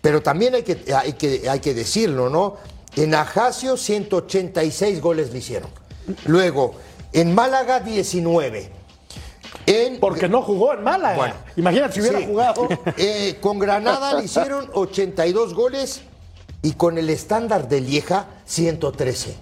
Pero 0.00 0.22
también 0.22 0.54
hay 0.54 0.62
que, 0.62 0.84
hay 0.94 1.12
que, 1.14 1.48
hay 1.48 1.60
que 1.60 1.74
decirlo, 1.74 2.28
¿no? 2.30 2.56
En 2.96 3.14
Ajaccio 3.14 3.76
186 3.76 5.00
goles 5.00 5.32
le 5.32 5.38
hicieron. 5.38 5.70
Luego, 6.26 6.74
en 7.12 7.34
Málaga 7.34 7.80
19. 7.80 8.70
En- 9.66 10.00
Porque 10.00 10.28
no 10.28 10.42
jugó 10.42 10.72
en 10.74 10.82
Málaga. 10.82 11.16
Bueno. 11.16 11.34
Imagínate 11.56 11.94
si 11.94 12.00
hubiera 12.00 12.18
Sí. 12.18 12.26
jugado. 12.26 12.68
Eh, 12.96 13.38
con 13.40 13.58
Granada 13.58 14.14
le 14.14 14.24
hicieron 14.24 14.68
82 14.72 15.54
goles 15.54 16.00
y 16.62 16.72
con 16.72 16.98
el 16.98 17.10
estándar 17.10 17.68
de 17.68 17.80
Lieja 17.80 18.26
113. 18.46 19.36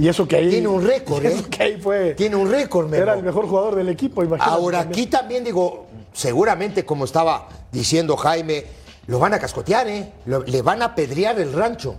Y 0.00 0.08
eso 0.08 0.26
que 0.26 0.36
ahí. 0.36 0.48
Tiene 0.48 0.68
un 0.68 0.82
récord, 0.86 1.22
y 1.22 1.26
Eso 1.28 1.40
¿eh? 1.40 1.44
que 1.50 1.62
ahí 1.62 1.80
fue. 1.80 2.14
Tiene 2.14 2.36
un 2.36 2.50
récord, 2.50 2.86
Memo. 2.88 3.02
Era 3.02 3.14
el 3.14 3.22
mejor 3.22 3.46
jugador 3.46 3.74
del 3.76 3.88
equipo, 3.90 4.22
imagínate. 4.24 4.50
Ahora 4.50 4.78
también. 4.80 5.00
aquí 5.00 5.10
también 5.10 5.44
digo, 5.44 5.86
seguramente 6.12 6.84
como 6.86 7.04
estaba 7.04 7.48
diciendo 7.70 8.16
Jaime, 8.16 8.64
lo 9.08 9.18
van 9.18 9.34
a 9.34 9.38
cascotear, 9.38 9.88
¿eh? 9.88 10.12
Lo- 10.26 10.42
le 10.42 10.62
van 10.62 10.80
a 10.82 10.94
pedrear 10.94 11.38
el 11.38 11.52
rancho, 11.52 11.96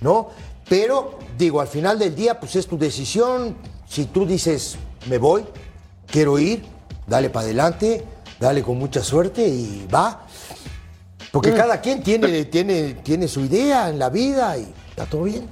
¿no? 0.00 0.30
Pero 0.68 1.18
digo, 1.38 1.60
al 1.60 1.68
final 1.68 1.98
del 1.98 2.16
día, 2.16 2.40
pues 2.40 2.56
es 2.56 2.66
tu 2.66 2.76
decisión. 2.76 3.56
Si 3.88 4.06
tú 4.06 4.26
dices, 4.26 4.76
me 5.08 5.18
voy, 5.18 5.44
quiero 6.10 6.40
ir, 6.40 6.64
dale 7.06 7.30
para 7.30 7.44
adelante, 7.44 8.02
dale 8.40 8.62
con 8.64 8.76
mucha 8.76 9.04
suerte 9.04 9.46
y 9.46 9.86
va. 9.94 10.26
Porque 11.30 11.52
Mm. 11.52 11.56
cada 11.56 11.80
quien 11.80 12.02
tiene, 12.02 12.46
tiene, 12.46 12.94
tiene 13.04 13.28
su 13.28 13.40
idea 13.42 13.88
en 13.88 13.98
la 14.00 14.08
vida 14.10 14.58
y 14.58 14.66
está 14.90 15.06
todo 15.06 15.22
bien. 15.22 15.48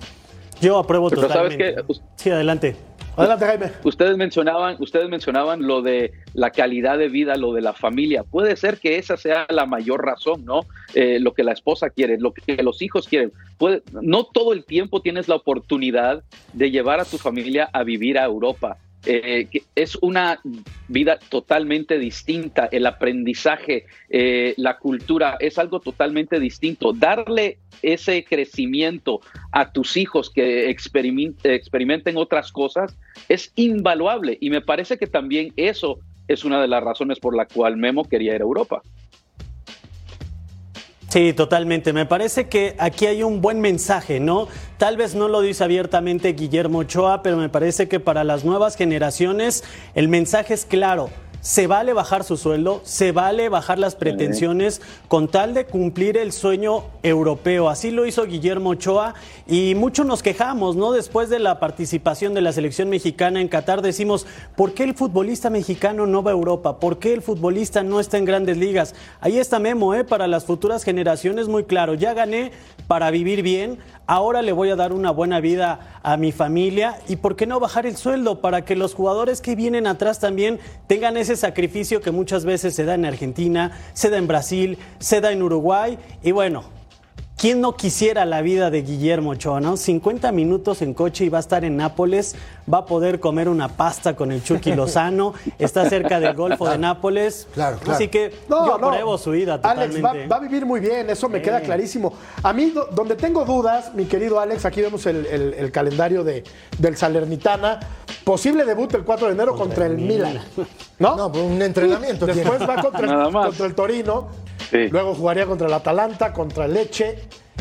Yo 0.64 0.78
apruebo 0.78 1.10
Pero 1.10 1.28
¿sabes 1.28 1.58
totalmente. 1.58 1.94
Sí, 2.16 2.30
adelante. 2.30 2.76
Adelante, 3.16 3.44
Jaime. 3.44 3.70
Ustedes 3.84 4.16
mencionaban, 4.16 4.76
ustedes 4.80 5.08
mencionaban 5.08 5.62
lo 5.62 5.82
de 5.82 6.12
la 6.32 6.50
calidad 6.50 6.98
de 6.98 7.08
vida, 7.08 7.36
lo 7.36 7.52
de 7.52 7.60
la 7.60 7.72
familia. 7.72 8.24
Puede 8.24 8.56
ser 8.56 8.78
que 8.78 8.96
esa 8.98 9.16
sea 9.16 9.46
la 9.50 9.66
mayor 9.66 10.04
razón, 10.04 10.44
¿no? 10.44 10.62
Eh, 10.94 11.20
lo 11.20 11.32
que 11.32 11.44
la 11.44 11.52
esposa 11.52 11.90
quiere, 11.90 12.18
lo 12.18 12.32
que 12.32 12.60
los 12.62 12.82
hijos 12.82 13.06
quieren. 13.06 13.32
Puede, 13.56 13.82
no 13.92 14.24
todo 14.24 14.52
el 14.52 14.64
tiempo 14.64 15.00
tienes 15.00 15.28
la 15.28 15.36
oportunidad 15.36 16.24
de 16.54 16.70
llevar 16.70 16.98
a 16.98 17.04
tu 17.04 17.18
familia 17.18 17.68
a 17.72 17.84
vivir 17.84 18.18
a 18.18 18.24
Europa. 18.24 18.78
Eh, 19.06 19.48
es 19.74 19.96
una 20.00 20.40
vida 20.88 21.18
totalmente 21.28 21.98
distinta, 21.98 22.68
el 22.70 22.86
aprendizaje, 22.86 23.84
eh, 24.08 24.54
la 24.56 24.78
cultura 24.78 25.36
es 25.40 25.58
algo 25.58 25.80
totalmente 25.80 26.40
distinto. 26.40 26.92
Darle 26.92 27.58
ese 27.82 28.24
crecimiento 28.24 29.20
a 29.52 29.72
tus 29.72 29.96
hijos 29.96 30.30
que 30.30 30.70
experimen- 30.70 31.36
experimenten 31.42 32.16
otras 32.16 32.50
cosas 32.50 32.96
es 33.28 33.52
invaluable 33.56 34.38
y 34.40 34.50
me 34.50 34.60
parece 34.60 34.96
que 34.98 35.06
también 35.06 35.52
eso 35.56 35.98
es 36.26 36.44
una 36.44 36.60
de 36.60 36.68
las 36.68 36.82
razones 36.82 37.20
por 37.20 37.36
la 37.36 37.46
cual 37.46 37.76
Memo 37.76 38.04
quería 38.08 38.34
ir 38.34 38.40
a 38.40 38.44
Europa. 38.44 38.82
Sí, 41.14 41.32
totalmente. 41.32 41.92
Me 41.92 42.06
parece 42.06 42.48
que 42.48 42.74
aquí 42.76 43.06
hay 43.06 43.22
un 43.22 43.40
buen 43.40 43.60
mensaje, 43.60 44.18
¿no? 44.18 44.48
Tal 44.78 44.96
vez 44.96 45.14
no 45.14 45.28
lo 45.28 45.42
dice 45.42 45.62
abiertamente 45.62 46.32
Guillermo 46.32 46.78
Ochoa, 46.78 47.22
pero 47.22 47.36
me 47.36 47.48
parece 47.48 47.86
que 47.86 48.00
para 48.00 48.24
las 48.24 48.44
nuevas 48.44 48.74
generaciones 48.74 49.62
el 49.94 50.08
mensaje 50.08 50.54
es 50.54 50.64
claro. 50.64 51.10
Se 51.44 51.66
vale 51.66 51.92
bajar 51.92 52.24
su 52.24 52.38
sueldo, 52.38 52.80
se 52.84 53.12
vale 53.12 53.50
bajar 53.50 53.78
las 53.78 53.96
pretensiones 53.96 54.80
con 55.08 55.28
tal 55.28 55.52
de 55.52 55.66
cumplir 55.66 56.16
el 56.16 56.32
sueño 56.32 56.84
europeo. 57.02 57.68
Así 57.68 57.90
lo 57.90 58.06
hizo 58.06 58.24
Guillermo 58.24 58.70
Ochoa 58.70 59.12
y 59.46 59.74
muchos 59.74 60.06
nos 60.06 60.22
quejamos, 60.22 60.74
¿no? 60.74 60.92
Después 60.92 61.28
de 61.28 61.40
la 61.40 61.60
participación 61.60 62.32
de 62.32 62.40
la 62.40 62.52
selección 62.52 62.88
mexicana 62.88 63.42
en 63.42 63.48
Qatar 63.48 63.82
decimos, 63.82 64.26
¿por 64.56 64.72
qué 64.72 64.84
el 64.84 64.94
futbolista 64.94 65.50
mexicano 65.50 66.06
no 66.06 66.22
va 66.22 66.30
a 66.30 66.32
Europa? 66.32 66.80
¿Por 66.80 66.98
qué 66.98 67.12
el 67.12 67.20
futbolista 67.20 67.82
no 67.82 68.00
está 68.00 68.16
en 68.16 68.24
grandes 68.24 68.56
ligas? 68.56 68.94
Ahí 69.20 69.36
está 69.38 69.58
Memo, 69.58 69.94
¿eh? 69.94 70.02
Para 70.02 70.26
las 70.26 70.46
futuras 70.46 70.82
generaciones, 70.82 71.48
muy 71.48 71.64
claro. 71.64 71.92
Ya 71.92 72.14
gané 72.14 72.52
para 72.88 73.10
vivir 73.10 73.42
bien, 73.42 73.76
ahora 74.06 74.42
le 74.42 74.52
voy 74.52 74.70
a 74.70 74.76
dar 74.76 74.92
una 74.92 75.10
buena 75.10 75.40
vida 75.40 76.00
a 76.02 76.16
mi 76.16 76.32
familia 76.32 76.98
y 77.08 77.16
por 77.16 77.36
qué 77.36 77.46
no 77.46 77.60
bajar 77.60 77.86
el 77.86 77.96
sueldo 77.96 78.40
para 78.40 78.64
que 78.64 78.76
los 78.76 78.94
jugadores 78.94 79.40
que 79.40 79.56
vienen 79.56 79.86
atrás 79.86 80.20
también 80.20 80.58
tengan 80.86 81.16
ese 81.16 81.36
sacrificio 81.36 82.00
que 82.00 82.10
muchas 82.10 82.44
veces 82.44 82.74
se 82.74 82.84
da 82.84 82.94
en 82.94 83.04
Argentina, 83.04 83.72
se 83.92 84.10
da 84.10 84.18
en 84.18 84.26
Brasil, 84.26 84.78
se 84.98 85.20
da 85.20 85.32
en 85.32 85.42
Uruguay 85.42 85.98
y 86.22 86.32
bueno. 86.32 86.83
¿Quién 87.44 87.60
no 87.60 87.76
quisiera 87.76 88.24
la 88.24 88.40
vida 88.40 88.70
de 88.70 88.80
Guillermo 88.80 89.32
Ochoa, 89.32 89.60
no? 89.60 89.76
50 89.76 90.32
minutos 90.32 90.80
en 90.80 90.94
coche 90.94 91.26
y 91.26 91.28
va 91.28 91.36
a 91.36 91.40
estar 91.40 91.62
en 91.62 91.76
Nápoles, 91.76 92.36
va 92.72 92.78
a 92.78 92.86
poder 92.86 93.20
comer 93.20 93.50
una 93.50 93.68
pasta 93.68 94.16
con 94.16 94.32
el 94.32 94.42
Chucky 94.42 94.72
Lozano, 94.74 95.34
está 95.58 95.86
cerca 95.90 96.18
del 96.20 96.32
Golfo 96.34 96.66
de 96.66 96.78
Nápoles. 96.78 97.46
Claro, 97.52 97.76
claro. 97.76 97.92
Así 97.92 98.08
que 98.08 98.32
yo 98.48 98.72
apruebo 98.74 99.18
su 99.18 99.32
vida 99.32 99.60
Alex 99.62 99.90
totalmente. 99.94 100.26
va, 100.26 100.26
va 100.26 100.36
a 100.36 100.40
vivir 100.40 100.64
muy 100.64 100.80
bien, 100.80 101.10
eso 101.10 101.28
me 101.28 101.40
Sí. 101.40 101.44
queda 101.44 101.60
clarísimo. 101.60 102.14
A 102.42 102.54
mí, 102.54 102.70
do- 102.70 102.88
donde 102.94 103.14
tengo 103.14 103.44
dudas, 103.44 103.94
mi 103.94 104.06
querido 104.06 104.40
Alex, 104.40 104.64
aquí 104.64 104.80
vemos 104.80 105.04
el, 105.04 105.26
el- 105.26 105.52
el 105.52 105.70
calendario 105.70 106.24
de, 106.24 106.44
del 106.78 106.96
Salernitana. 106.96 107.78
Posible 108.24 108.64
debut 108.64 108.94
el 108.94 109.04
4 109.04 109.26
de 109.26 109.32
enero 109.34 109.54
contra, 109.54 109.84
el 109.84 109.98
Milan. 109.98 110.40
¿No? 110.98 111.14
No, 111.14 111.30
pues 111.30 111.44
un 111.44 111.60
entrenamiento 111.60 112.24
tiene. 112.24 112.40
Después 112.40 112.66
va 112.66 112.80
contra 112.80 113.26
el, 113.26 113.32
contra 113.34 113.66
el 113.66 113.74
Torino. 113.74 114.28
Luego 114.90 115.14
jugaría 115.14 115.46
contra 115.46 115.66
el 115.66 115.72
Atalanta, 115.74 116.32
contra 116.32 116.64
el 116.66 116.74
Leche 116.74 117.16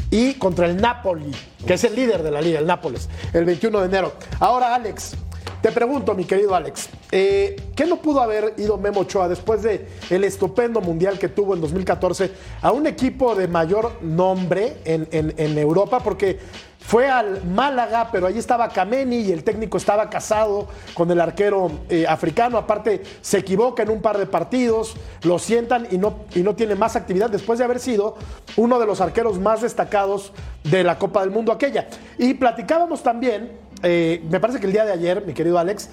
y 0.09 0.33
contra 0.35 0.65
el 0.67 0.77
Napoli, 0.77 1.31
que 1.65 1.73
es 1.73 1.83
el 1.83 1.95
líder 1.95 2.23
de 2.23 2.31
la 2.31 2.41
liga, 2.41 2.59
el 2.59 2.65
Nápoles, 2.67 3.09
el 3.33 3.45
21 3.45 3.79
de 3.79 3.85
enero. 3.85 4.13
Ahora, 4.39 4.75
Alex, 4.75 5.15
te 5.61 5.71
pregunto, 5.71 6.13
mi 6.13 6.25
querido 6.25 6.53
Alex, 6.55 6.89
eh, 7.11 7.55
¿qué 7.75 7.85
no 7.85 7.97
pudo 7.97 8.21
haber 8.21 8.53
ido 8.57 8.77
Memo 8.77 9.01
Ochoa 9.01 9.27
después 9.29 9.63
de 9.63 9.87
el 10.09 10.23
estupendo 10.25 10.81
mundial 10.81 11.17
que 11.17 11.29
tuvo 11.29 11.53
en 11.55 11.61
2014 11.61 12.31
a 12.61 12.71
un 12.71 12.85
equipo 12.85 13.33
de 13.33 13.47
mayor 13.47 13.93
nombre 14.01 14.77
en- 14.85 15.07
en 15.11 15.57
Europa? 15.57 15.99
Porque 15.99 16.39
fue 16.85 17.09
al 17.09 17.43
Málaga, 17.45 18.09
pero 18.11 18.27
ahí 18.27 18.37
estaba 18.37 18.67
Kameni 18.69 19.17
y 19.17 19.31
el 19.31 19.43
técnico 19.43 19.77
estaba 19.77 20.09
casado 20.09 20.67
con 20.93 21.09
el 21.09 21.19
arquero 21.21 21.71
eh, 21.89 22.05
africano. 22.07 22.57
Aparte, 22.57 23.01
se 23.21 23.37
equivoca 23.37 23.83
en 23.83 23.89
un 23.89 24.01
par 24.01 24.17
de 24.17 24.25
partidos, 24.25 24.95
lo 25.23 25.39
sientan 25.39 25.87
y 25.91 25.97
no, 25.97 26.19
y 26.35 26.41
no 26.41 26.55
tiene 26.55 26.75
más 26.75 26.95
actividad 26.95 27.29
después 27.29 27.57
de 27.57 27.65
haber 27.65 27.79
sido 27.79 28.15
uno 28.57 28.79
de 28.79 28.85
los 28.85 28.99
arqueros 28.99 29.39
más 29.39 29.61
destacados 29.61 30.33
de 30.63 30.83
la 30.83 30.99
Copa 30.99 31.21
del 31.21 31.31
Mundo 31.31 31.51
aquella. 31.51 31.87
Y 32.17 32.33
platicábamos 32.33 33.01
también, 33.01 33.53
eh, 33.81 34.21
me 34.29 34.39
parece 34.39 34.59
que 34.59 34.67
el 34.67 34.73
día 34.73 34.85
de 34.85 34.91
ayer, 34.91 35.25
mi 35.25 35.33
querido 35.33 35.57
Alex, 35.57 35.89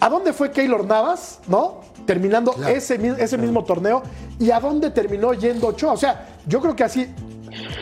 ¿a 0.00 0.08
dónde 0.08 0.32
fue 0.32 0.50
Keylor 0.50 0.86
Navas, 0.86 1.40
no? 1.48 1.82
Terminando 2.06 2.54
ese, 2.66 2.98
ese 3.18 3.38
mismo 3.38 3.62
torneo 3.64 4.02
y 4.38 4.50
a 4.50 4.58
dónde 4.58 4.90
terminó 4.90 5.34
yendo 5.34 5.68
Ochoa. 5.68 5.92
O 5.92 5.98
sea, 5.98 6.28
yo 6.46 6.60
creo 6.60 6.74
que 6.74 6.84
así, 6.84 7.14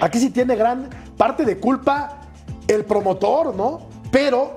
aquí 0.01 0.19
sí 0.19 0.31
tiene 0.31 0.57
gran 0.57 0.91
parte 1.17 1.45
de 1.45 1.57
culpa 1.59 2.18
el 2.69 2.85
promotor, 2.85 3.55
¿no? 3.55 3.89
Pero 4.13 4.55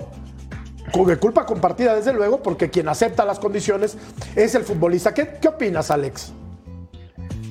de 1.05 1.17
culpa 1.17 1.45
compartida, 1.45 1.95
desde 1.95 2.13
luego, 2.13 2.43
porque 2.43 2.69
quien 2.69 2.89
acepta 2.89 3.25
las 3.25 3.39
condiciones 3.39 3.97
es 4.35 4.55
el 4.55 4.63
futbolista. 4.63 5.13
¿Qué, 5.13 5.37
qué 5.41 5.47
opinas, 5.47 5.89
Alex? 5.89 6.33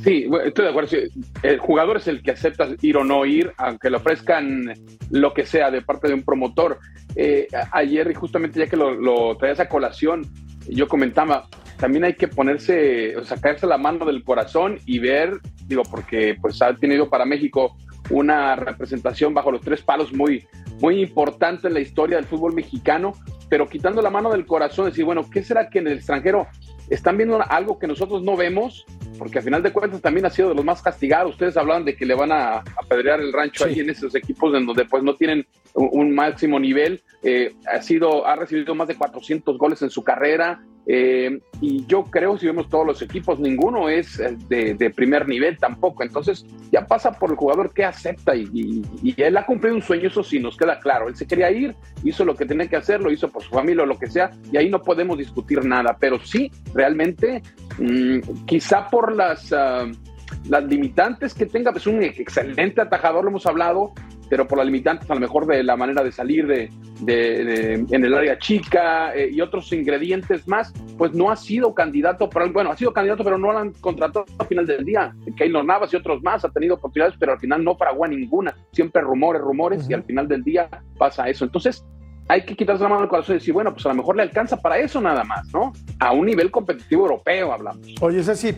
Sí, 0.05 0.26
estoy 0.45 0.64
de 0.64 0.71
acuerdo. 0.71 0.97
El 1.43 1.59
jugador 1.59 1.99
es 1.99 2.07
el 2.07 2.23
que 2.23 2.31
acepta 2.31 2.69
ir 2.81 2.97
o 2.97 3.05
no 3.05 3.26
ir, 3.26 3.52
aunque 3.59 3.90
le 3.90 3.97
ofrezcan 3.97 4.75
lo 5.11 5.35
que 5.35 5.45
sea 5.45 5.71
de 5.71 5.83
parte 5.83 6.09
de 6.09 6.14
un 6.14 6.23
promotor. 6.23 6.79
Eh, 7.17 7.49
ayer, 7.73 8.14
justamente 8.14 8.61
ya 8.61 8.67
que 8.67 8.76
lo, 8.76 8.93
lo 8.93 9.37
traías 9.37 9.61
a 9.61 9.69
colación, 9.69 10.26
yo 10.69 10.88
comentaba, 10.88 11.49
también 11.76 12.05
hay 12.05 12.14
que 12.14 12.29
ponerse, 12.29 13.17
o 13.17 13.25
sacarse 13.25 13.67
la 13.67 13.79
mano 13.79 14.07
del 14.07 14.23
corazón 14.25 14.79
y 14.87 14.99
ver, 15.00 15.38
digo, 15.67 15.83
porque 15.90 16.37
pues 16.40 16.62
ha 16.62 16.75
tenido 16.75 17.11
para 17.11 17.26
México 17.26 17.76
una 18.11 18.57
representación 18.57 19.35
bajo 19.35 19.50
los 19.50 19.61
tres 19.61 19.83
palos 19.83 20.12
muy, 20.12 20.47
muy 20.81 21.00
importante 21.00 21.69
en 21.69 21.75
la 21.75 21.81
historia 21.81 22.17
del 22.17 22.26
fútbol 22.26 22.55
mexicano, 22.55 23.14
pero 23.49 23.69
quitando 23.69 24.02
la 24.02 24.11
mano 24.11 24.31
del 24.31 24.47
corazón, 24.47 24.87
decir, 24.87 25.05
bueno, 25.05 25.29
¿qué 25.31 25.43
será 25.43 25.69
que 25.69 25.79
en 25.79 25.88
el 25.88 25.95
extranjero 25.95 26.47
están 26.88 27.17
viendo 27.17 27.40
algo 27.49 27.79
que 27.79 27.87
nosotros 27.87 28.23
no 28.23 28.37
vemos? 28.37 28.85
Porque 29.19 29.38
al 29.38 29.45
final 29.45 29.62
de 29.62 29.73
cuentas 29.73 30.00
también 30.00 30.26
ha 30.26 30.31
sido 30.31 30.50
de 30.50 30.55
los 30.55 30.64
más 30.64 30.83
castigados. 30.83 31.33
Ustedes 31.33 31.57
hablaban 31.57 31.85
de 31.85 31.95
que 31.95 32.07
le 32.07 32.14
van 32.14 32.33
a 32.33 32.62
apedrear 32.83 33.21
el 33.21 33.33
rancho 33.33 33.64
ahí 33.64 33.81
en 33.81 33.90
esos 33.90 34.14
equipos 34.14 34.55
en 34.55 34.67
donde 34.67 34.85
pues 34.85 35.02
no 35.02 35.14
tienen 35.14 35.47
un, 35.75 35.88
un 35.93 36.14
máximo 36.14 36.59
nivel. 36.59 37.02
Eh, 37.23 37.55
ha 37.71 37.83
sido, 37.83 38.26
ha 38.26 38.37
recibido 38.37 38.75
más 38.75 38.88
de 38.88 38.97
400 38.97 39.59
goles 39.59 39.83
en 39.83 39.90
su 39.90 40.02
carrera. 40.02 40.62
Eh, 40.87 41.41
y 41.61 41.85
yo 41.87 42.05
creo, 42.05 42.39
si 42.39 42.47
vemos 42.47 42.69
todos 42.69 42.87
los 42.87 43.03
equipos, 43.03 43.39
ninguno 43.39 43.89
es 43.89 44.19
eh, 44.19 44.37
de, 44.49 44.91
primer 44.91 45.29
nivel 45.29 45.59
tampoco. 45.59 46.03
Entonces, 46.03 46.45
ya 46.73 46.87
pasa 46.87 47.13
por 47.13 47.31
el 47.31 47.37
jugador 47.37 47.73
que 47.73 47.85
acepta 47.85 48.35
y, 48.35 48.83
él 49.17 49.37
ha 49.37 49.47
cumplido 49.47 49.77
un 49.77 49.83
sueño, 49.83 50.09
eso 50.09 50.23
sí 50.23 50.41
nos 50.41 50.57
queda 50.57 50.81
claro. 50.81 51.09
Él 51.09 51.17
se 51.17 51.27
quería 51.27 51.51
ir, 51.51 51.75
hizo 52.03 52.25
lo 52.25 52.35
que 52.35 52.47
tenía 52.47 52.67
que 52.67 52.77
hacer, 52.77 53.01
lo 53.01 53.11
hizo 53.11 53.29
por 53.29 53.43
su 53.43 53.51
familia 53.51 53.83
o 53.83 53.87
lo 53.87 53.99
que 53.99 54.09
sea, 54.09 54.31
y 54.51 54.57
ahí 54.57 54.71
no 54.71 54.83
podemos 54.83 55.19
discutir 55.19 55.65
nada. 55.65 55.97
Pero 56.01 56.19
sí, 56.19 56.51
realmente, 56.75 57.43
mm, 57.79 58.45
quizá 58.47 58.89
por 58.89 59.15
las, 59.15 59.53
ah, 59.53 59.87
las 60.49 60.65
limitantes 60.65 61.35
que 61.35 61.47
tenga, 61.47 61.73
es 61.73 61.87
un 61.87 62.03
excelente 62.03 62.81
atajador, 62.81 63.25
lo 63.25 63.31
hemos 63.31 63.47
hablado, 63.47 63.93
pero 64.31 64.47
por 64.47 64.57
las 64.59 64.67
limitantes 64.67 65.11
a 65.11 65.15
lo 65.15 65.21
mejor 65.21 65.45
de 65.47 65.63
la 65.65 65.77
manera 65.77 66.03
de 66.05 66.13
salir 66.13 66.47
de, 66.47 66.71
de- 67.01 67.45
de- 67.45 67.87
en 67.91 68.05
el 68.05 68.15
área 68.15 68.39
chica 68.39 69.13
eh, 69.15 69.29
y 69.33 69.41
otros 69.41 69.71
ingredientes 69.73 70.47
más, 70.49 70.73
pues 70.97 71.13
no 71.13 71.31
ha 71.31 71.37
sido 71.37 71.75
candidato, 71.75 72.31
para, 72.31 72.47
bueno, 72.47 72.71
ha 72.71 72.77
sido 72.77 72.93
candidato, 72.93 73.25
pero 73.25 73.37
no 73.37 73.53
lo 73.53 73.59
han 73.59 73.73
contratado 73.73 74.25
al 74.39 74.47
final 74.47 74.67
del 74.67 74.85
día. 74.85 75.13
Keylor 75.37 75.65
Navas 75.65 75.93
y 75.93 75.97
otros 75.97 76.23
más 76.23 76.45
ha 76.45 76.49
tenido 76.51 76.77
oportunidades, 76.77 77.17
pero 77.19 77.33
al 77.33 77.41
final 77.41 77.65
no 77.65 77.77
fraguó 77.77 78.05
a 78.05 78.09
ninguna. 78.09 78.55
Siempre 78.73 79.03
rumores, 79.03 79.43
rumores, 79.43 79.91
y 79.91 79.95
al 79.95 80.05
final 80.05 80.29
del 80.29 80.45
día 80.45 80.69
pasa 80.97 81.29
eso. 81.29 81.45
Entonces, 81.45 81.85
hay 82.29 82.45
que 82.45 82.55
quitarse 82.55 82.85
la 82.85 82.89
mano 82.89 83.01
del 83.01 83.11
corazón 83.11 83.35
y 83.35 83.39
decir, 83.41 83.53
bueno, 83.53 83.73
pues 83.73 83.85
a 83.87 83.89
lo 83.89 83.97
mejor 83.97 84.15
le 84.17 84.23
alcanza 84.23 84.57
para 84.57 84.79
eso 84.79 85.01
nada 85.01 85.25
más, 85.25 85.53
¿no? 85.53 85.73
A 85.99 86.13
un 86.13 86.27
nivel 86.27 86.53
competitivo 86.53 87.03
europeo 87.03 87.53
hablamos. 87.53 87.85
Oye, 88.01 88.23
Ceci, 88.23 88.55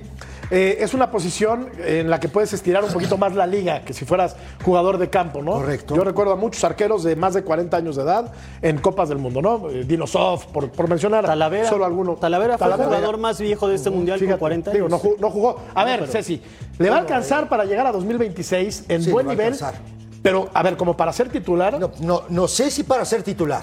eh, 0.54 0.76
es 0.84 0.92
una 0.92 1.10
posición 1.10 1.70
en 1.78 2.10
la 2.10 2.20
que 2.20 2.28
puedes 2.28 2.52
estirar 2.52 2.84
un 2.84 2.92
poquito 2.92 3.16
más 3.16 3.34
la 3.34 3.46
liga 3.46 3.80
que 3.86 3.94
si 3.94 4.04
fueras 4.04 4.36
jugador 4.62 4.98
de 4.98 5.08
campo, 5.08 5.40
¿no? 5.42 5.52
Correcto. 5.52 5.96
Yo 5.96 6.04
recuerdo 6.04 6.32
a 6.32 6.36
muchos 6.36 6.62
arqueros 6.62 7.02
de 7.04 7.16
más 7.16 7.32
de 7.32 7.42
40 7.42 7.74
años 7.74 7.96
de 7.96 8.02
edad 8.02 8.30
en 8.60 8.76
Copas 8.78 9.08
del 9.08 9.16
Mundo, 9.16 9.40
¿no? 9.40 9.70
Eh, 9.70 9.84
Dinosov, 9.84 10.46
por, 10.52 10.70
por 10.70 10.88
mencionar 10.90 11.24
Talavera. 11.24 11.68
solo 11.70 11.86
alguno. 11.86 12.16
Talavera 12.16 12.58
fue 12.58 12.68
el 12.68 12.74
jugador 12.74 13.16
más 13.16 13.40
viejo 13.40 13.66
de 13.66 13.76
este 13.76 13.88
mundial 13.88 14.18
Fíjate, 14.18 14.34
con 14.34 14.40
40 14.40 14.70
años. 14.72 14.76
digo, 14.76 14.88
no, 14.90 14.98
jugó, 14.98 15.16
no 15.18 15.30
jugó. 15.30 15.60
A 15.74 15.84
ver, 15.84 16.00
pero- 16.00 16.12
Ceci, 16.12 16.42
¿le 16.78 16.90
va 16.90 16.96
a 16.96 17.00
alcanzar 17.00 17.48
para 17.48 17.64
llegar 17.64 17.86
a 17.86 17.92
2026 17.92 18.84
en 18.88 19.02
Sí, 19.02 19.10
buen 19.10 19.26
le 19.26 19.28
va 19.28 19.32
a 19.32 19.36
nivel? 19.46 19.52
alcanzar. 19.54 19.80
Pero, 20.22 20.50
a 20.52 20.62
ver, 20.62 20.76
como 20.76 20.96
para 20.96 21.12
ser 21.14 21.30
titular, 21.30 21.80
No, 21.80 21.90
no, 22.00 22.22
no 22.28 22.46
sé 22.46 22.70
si 22.70 22.82
para 22.84 23.04
ser 23.06 23.22
titular. 23.22 23.62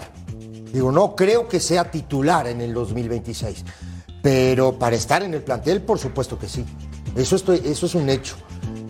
Digo, 0.74 0.92
no 0.92 1.16
creo 1.16 1.48
que 1.48 1.60
sea 1.60 1.90
titular 1.90 2.48
en 2.48 2.62
el 2.62 2.74
2026. 2.74 3.64
Pero 4.22 4.74
para 4.78 4.96
estar 4.96 5.24
en 5.24 5.34
el 5.34 5.42
plantel, 5.42 5.82
por 5.82 5.98
supuesto 6.00 6.38
que 6.38 6.48
sí. 6.48 6.66
Eso, 7.16 7.36
estoy, 7.36 7.62
eso 7.66 7.86
es 7.86 7.96
un 7.96 8.10
hecho. 8.10 8.36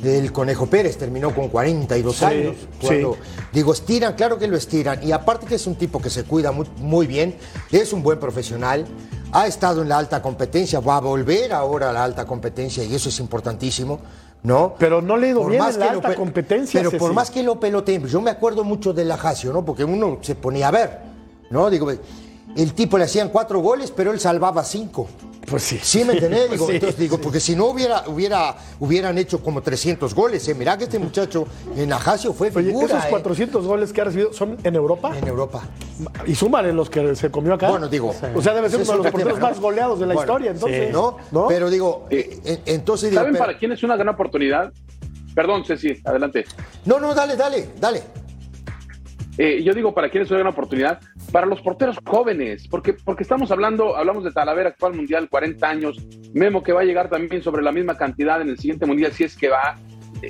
El 0.04 0.32
Conejo 0.32 0.66
Pérez 0.66 0.98
terminó 0.98 1.34
con 1.36 1.50
42 1.50 2.24
años. 2.24 2.56
Cuando, 2.82 3.18
Digo, 3.52 3.74
estiran, 3.74 4.14
claro 4.14 4.38
que 4.40 4.48
lo 4.48 4.56
estiran. 4.58 5.06
Y 5.06 5.12
aparte 5.12 5.46
que 5.46 5.56
es 5.56 5.68
un 5.68 5.76
tipo 5.76 6.02
que 6.02 6.10
se 6.10 6.24
cuida 6.24 6.52
muy, 6.52 6.66
muy 6.78 7.06
bien, 7.06 7.36
es 7.72 7.92
un 7.94 8.02
buen 8.02 8.20
profesional, 8.20 8.86
ha 9.32 9.46
estado 9.46 9.82
en 9.82 9.90
la 9.90 9.98
alta 9.98 10.22
competencia, 10.22 10.80
va 10.80 10.98
a 10.98 11.02
volver 11.02 11.52
ahora 11.54 11.90
a 11.90 11.94
la 11.94 12.04
alta 12.04 12.26
competencia 12.26 12.84
y 12.84 12.96
eso 12.96 13.10
es 13.10 13.20
importantísimo, 13.20 14.00
¿no? 14.44 14.74
Pero 14.80 15.02
no 15.02 15.18
le 15.18 15.28
ha 15.28 15.30
ido 15.32 15.42
Por 15.42 15.52
bien 15.52 15.62
más 15.62 15.76
en 15.76 15.80
la 15.82 15.86
que 15.88 15.96
alta 15.96 16.08
pe- 16.10 16.16
competencia, 16.16 16.80
Pero 16.82 16.98
por 16.98 17.14
más 17.14 17.30
que 17.30 17.44
lo 17.44 17.60
peloteen, 17.60 18.08
yo 18.08 18.22
me 18.22 18.32
acuerdo 18.32 18.64
mucho 18.64 18.94
de 18.94 19.06
la 19.06 19.18
Jacio, 19.18 19.52
¿no? 19.54 19.66
Porque 19.66 19.84
uno 19.84 20.18
se 20.22 20.36
ponía 20.36 20.70
a 20.70 20.72
ver, 20.72 21.00
¿no? 21.52 21.70
Digo, 21.70 21.92
el 22.62 22.74
tipo 22.74 22.98
le 22.98 23.06
hacían 23.06 23.30
cuatro 23.30 23.60
goles, 23.60 23.92
pero 23.96 24.12
él 24.12 24.20
salvaba 24.20 24.64
cinco. 24.64 25.08
pues 25.48 25.64
sí. 25.64 25.80
¿Sí 25.82 26.04
me 26.04 26.14
entendés? 26.14 26.48
Pues 26.48 26.52
Digo, 26.60 26.68
sí. 26.68 26.74
entonces 26.76 27.00
digo, 27.00 27.18
porque 27.20 27.40
si 27.40 27.56
no 27.56 27.66
hubiera, 27.68 28.04
hubiera, 28.08 28.56
hubieran 28.80 29.18
hecho 29.18 29.42
como 29.42 29.62
300 29.62 30.14
goles, 30.14 30.48
¿eh? 30.48 30.54
Mirá 30.56 30.78
que 30.78 30.84
este 30.84 31.00
muchacho 31.00 31.48
en 31.76 31.92
Ajacio 31.92 32.34
fue 32.34 32.50
Oye, 32.56 32.68
figura, 32.68 32.86
esos 32.88 33.06
¿eh? 33.06 33.10
400 33.10 33.66
goles 33.66 33.92
que 33.94 34.02
ha 34.02 34.04
recibido 34.06 34.34
son 34.34 34.58
en 34.64 34.76
Europa. 34.76 35.12
En 35.18 35.28
Europa. 35.28 35.64
Y 36.28 36.36
súmale 36.36 36.72
los 36.74 36.90
que 36.90 37.16
se 37.16 37.32
comió 37.32 37.54
acá. 37.56 37.70
Bueno, 37.70 37.88
digo, 37.88 38.14
O 38.36 38.42
sea, 38.42 38.54
debe 38.54 38.70
ser 38.70 38.82
uno 38.82 38.92
de 38.92 38.98
los 38.98 39.08
porteros 39.08 39.34
tema, 39.36 39.40
¿no? 39.48 39.54
más 39.54 39.60
goleados 39.60 40.00
de 40.00 40.06
la 40.08 40.14
Bueno, 40.14 40.32
historia, 40.32 40.52
entonces. 40.52 40.92
¿No? 40.94 41.18
¿No? 41.32 41.48
Pero 41.48 41.70
digo, 41.70 42.06
eh, 42.10 42.40
eh, 42.46 42.60
entonces 42.66 43.10
digo, 43.10 43.22
¿Saben 43.22 43.34
pero- 43.34 43.46
para 43.46 43.58
quién 43.58 43.72
es 43.72 43.82
una 43.84 43.96
gran 43.96 44.10
oportunidad? 44.10 44.72
Perdón, 45.34 45.64
Ceci, 45.66 45.96
adelante. 46.04 46.46
No, 46.86 47.00
no, 47.00 47.14
dale, 47.16 47.36
dale, 47.36 47.70
dale. 47.80 48.04
Eh, 49.42 49.64
yo 49.64 49.74
digo, 49.74 49.94
¿para 49.94 50.10
quién 50.10 50.24
es 50.24 50.32
una 50.32 50.50
oportunidad? 50.50 51.00
Para 51.32 51.46
los 51.46 51.62
porteros 51.62 51.98
jóvenes, 52.06 52.68
porque, 52.68 52.92
porque 52.92 53.24
estamos 53.24 53.50
hablando, 53.52 53.96
hablamos 53.96 54.26
de 54.26 54.34
Talavera, 54.34 54.72
actual 54.72 54.96
mundial, 54.96 55.30
40 55.30 55.66
años, 55.66 55.98
Memo 56.34 56.62
que 56.62 56.74
va 56.74 56.82
a 56.82 56.84
llegar 56.84 57.10
también 57.10 57.42
sobre 57.42 57.64
la 57.64 57.72
misma 57.72 57.96
cantidad 57.96 58.42
en 58.42 58.50
el 58.50 58.60
siguiente 58.60 58.86
mundial, 58.86 59.14
si 59.14 59.24
es 59.24 59.38
que 59.38 59.48
va. 59.48 59.78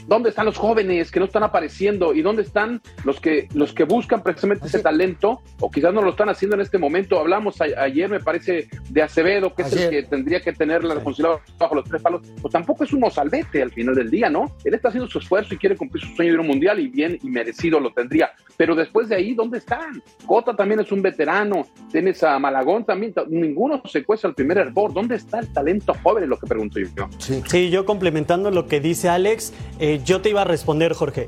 ¿Dónde 0.08 0.30
están 0.30 0.46
los 0.46 0.58
jóvenes 0.58 1.12
que 1.12 1.20
no 1.20 1.26
están 1.26 1.44
apareciendo? 1.44 2.14
¿Y 2.14 2.22
dónde 2.22 2.42
están 2.44 2.82
los 3.06 3.20
que, 3.20 3.48
los 3.54 3.74
que 3.74 3.84
buscan 3.84 4.22
precisamente 4.24 4.68
ese 4.68 4.80
talento? 4.80 5.42
O 5.60 5.70
quizás 5.72 5.94
no 5.94 6.02
lo 6.02 6.12
están 6.12 6.30
haciendo 6.30 6.56
en 6.56 6.62
este 6.62 6.78
momento. 6.78 7.20
Hablamos 7.20 7.60
a- 7.62 7.66
ayer, 7.84 8.10
me 8.10 8.20
parece, 8.20 8.68
de 8.90 9.02
Acevedo, 9.02 9.54
que 9.54 9.64
es 9.64 9.74
Ayer. 9.74 9.84
el 9.86 9.90
que 10.04 10.10
tendría 10.10 10.42
que 10.42 10.54
tener 10.54 10.84
la 10.84 10.96
responsabilidad 10.96 11.40
bajo 11.58 11.76
los 11.76 11.86
tres 11.86 12.02
palos. 12.02 12.22
Pues 12.42 12.52
tampoco 12.52 12.84
es 12.84 12.94
un 12.94 13.00
mozalbete 13.02 13.62
al 13.62 13.72
final 13.72 13.96
del 13.96 14.10
día, 14.10 14.30
¿no? 14.30 14.52
Él 14.64 14.74
está 14.74 14.90
haciendo 14.90 15.10
su 15.10 15.20
esfuerzo 15.20 15.54
y 15.54 15.58
quiere 15.58 15.76
cumplir 15.76 16.04
su 16.04 16.16
sueño 16.16 16.32
de 16.32 16.34
ir 16.34 16.40
a 16.40 16.42
un 16.42 16.48
mundial 16.48 16.80
y 16.80 16.88
bien 16.88 17.18
y 17.22 17.30
merecido 17.30 17.80
lo 17.80 17.92
tendría. 17.92 18.32
Pero 18.58 18.76
después 18.76 19.10
de 19.10 19.16
ahí, 19.16 19.34
¿dónde 19.34 19.58
están? 19.60 20.04
Cota 20.26 20.56
también 20.56 20.80
es 20.82 20.92
un 20.92 21.02
veterano. 21.02 21.66
Tienes 21.92 22.22
a 22.24 22.38
Malagón 22.40 22.84
también. 22.86 23.14
ta- 23.14 23.24
Ninguno 23.30 23.82
se 23.86 24.04
cuesta 24.04 24.28
al 24.28 24.36
primer 24.36 24.58
hervor. 24.58 24.94
¿Dónde 24.94 25.16
está 25.16 25.40
el 25.40 25.52
talento 25.54 25.94
joven? 26.04 26.24
Es 26.24 26.30
lo 26.30 26.38
que 26.38 26.48
pregunto 26.48 26.80
yo. 26.80 27.08
Sí. 27.18 27.42
Sí, 27.48 27.70
yo 27.70 27.86
complementando 27.86 28.52
lo 28.52 28.68
que 28.68 28.80
dice 28.82 29.08
Alex, 29.10 29.54
eh, 29.80 30.02
yo 30.04 30.22
te 30.22 30.30
iba 30.30 30.42
a 30.42 30.46
responder, 30.46 30.94
Jorge. 30.94 31.28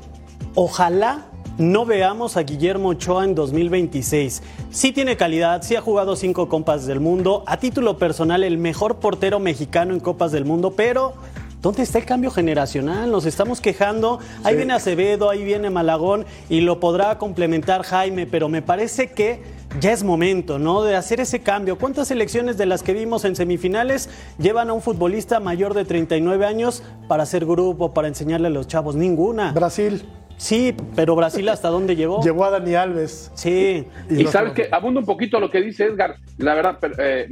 Ojalá 0.54 1.26
no 1.58 1.84
veamos 1.84 2.36
a 2.36 2.42
Guillermo 2.42 2.90
Ochoa 2.90 3.24
en 3.24 3.34
2026. 3.34 4.42
Sí 4.70 4.92
tiene 4.92 5.16
calidad, 5.16 5.62
sí 5.62 5.76
ha 5.76 5.80
jugado 5.80 6.16
cinco 6.16 6.48
Copas 6.48 6.86
del 6.86 7.00
Mundo, 7.00 7.44
a 7.46 7.58
título 7.58 7.98
personal 7.98 8.42
el 8.44 8.58
mejor 8.58 8.96
portero 8.96 9.38
mexicano 9.38 9.92
en 9.92 10.00
Copas 10.00 10.32
del 10.32 10.44
Mundo, 10.44 10.72
pero 10.76 11.14
¿dónde 11.60 11.82
está 11.82 11.98
el 11.98 12.06
cambio 12.06 12.30
generacional? 12.30 13.10
Nos 13.10 13.26
estamos 13.26 13.60
quejando, 13.60 14.18
ahí 14.44 14.56
viene 14.56 14.72
Acevedo, 14.72 15.30
ahí 15.30 15.44
viene 15.44 15.70
Malagón 15.70 16.24
y 16.48 16.62
lo 16.62 16.80
podrá 16.80 17.18
complementar 17.18 17.82
Jaime, 17.82 18.26
pero 18.26 18.48
me 18.48 18.62
parece 18.62 19.10
que 19.12 19.42
ya 19.80 19.92
es 19.92 20.04
momento, 20.04 20.58
¿no? 20.58 20.82
De 20.82 20.96
hacer 20.96 21.20
ese 21.20 21.40
cambio. 21.40 21.78
¿Cuántas 21.78 22.08
selecciones 22.08 22.58
de 22.58 22.66
las 22.66 22.82
que 22.82 22.92
vimos 22.92 23.24
en 23.24 23.36
semifinales 23.36 24.10
llevan 24.38 24.70
a 24.70 24.72
un 24.72 24.82
futbolista 24.82 25.40
mayor 25.40 25.74
de 25.74 25.84
39 25.84 26.46
años 26.46 26.82
para 27.08 27.22
hacer 27.22 27.44
grupo, 27.46 27.94
para 27.94 28.08
enseñarle 28.08 28.48
a 28.48 28.50
los 28.50 28.66
chavos? 28.66 28.96
Ninguna. 28.96 29.52
Brasil 29.52 30.04
Sí, 30.42 30.74
pero 30.96 31.14
Brasil 31.14 31.48
hasta 31.48 31.68
dónde 31.68 31.94
llegó? 31.94 32.20
llevó 32.24 32.44
a 32.44 32.50
Dani 32.50 32.74
Alves. 32.74 33.30
Sí. 33.34 33.86
Y, 34.10 34.24
sabes 34.24 34.52
que 34.54 34.68
abunda 34.72 34.98
un 34.98 35.06
poquito 35.06 35.38
lo 35.38 35.48
que 35.48 35.60
dice 35.60 35.84
Edgar. 35.84 36.16
La 36.36 36.54
verdad, 36.54 36.78
pero, 36.80 36.94
eh, 36.98 37.28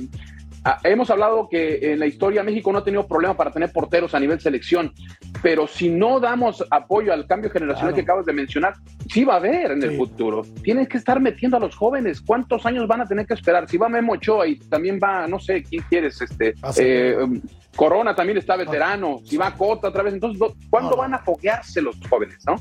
ah, 0.64 0.79
hemos 0.85 1.11
hablado 1.11 1.49
que 1.49 1.92
en 1.92 1.99
la 1.99 2.07
historia 2.07 2.42
México 2.42 2.73
no 2.73 2.79
ha 2.79 2.85
tenido 2.85 3.07
problema 3.07 3.37
para 3.37 3.51
tener 3.51 3.73
porteros 3.73 4.14
a 4.14 4.20
nivel 4.20 4.40
selección, 4.40 4.92
pero 5.42 5.66
si 5.66 5.88
no 5.88 6.20
damos 6.20 6.64
apoyo 6.70 7.12
al 7.12 7.27
cambio 7.27 7.51
generacional 7.51 7.94
que 7.94 8.03
acabas 8.03 8.27
de 8.27 8.33
mencionar, 8.33 8.75
sí 9.09 9.25
va 9.25 9.35
a 9.35 9.37
haber 9.37 9.73
en 9.73 9.83
el 9.83 9.96
futuro. 9.96 10.42
Tienes 10.62 10.88
que 10.88 10.99
estar 10.99 11.20
metiendo 11.20 11.57
a 11.57 11.61
los 11.61 11.75
jóvenes. 11.75 12.20
¿Cuántos 12.20 12.66
años 12.66 12.87
van 12.87 13.01
a 13.01 13.07
tener 13.07 13.27
que 13.27 13.35
esperar? 13.35 13.68
Si 13.68 13.77
va 13.77 13.88
Memo 13.88 14.12
Ochoa 14.12 14.46
y 14.46 14.57
también 14.57 14.99
va, 15.03 15.27
no 15.27 15.38
sé, 15.38 15.62
¿quién 15.62 15.85
quieres? 15.88 16.20
Este, 16.20 16.55
eh, 16.79 17.16
Corona 17.77 18.14
también 18.14 18.38
está 18.38 18.57
veterano. 18.57 19.20
Si 19.25 19.37
va 19.37 19.55
Cota 19.55 19.88
otra 19.88 20.03
vez, 20.03 20.14
entonces, 20.14 20.40
¿cuándo 20.68 20.96
van 20.96 21.14
a 21.14 21.18
foguearse 21.18 21.81
los 21.81 21.96
jóvenes, 22.09 22.38
no? 22.46 22.57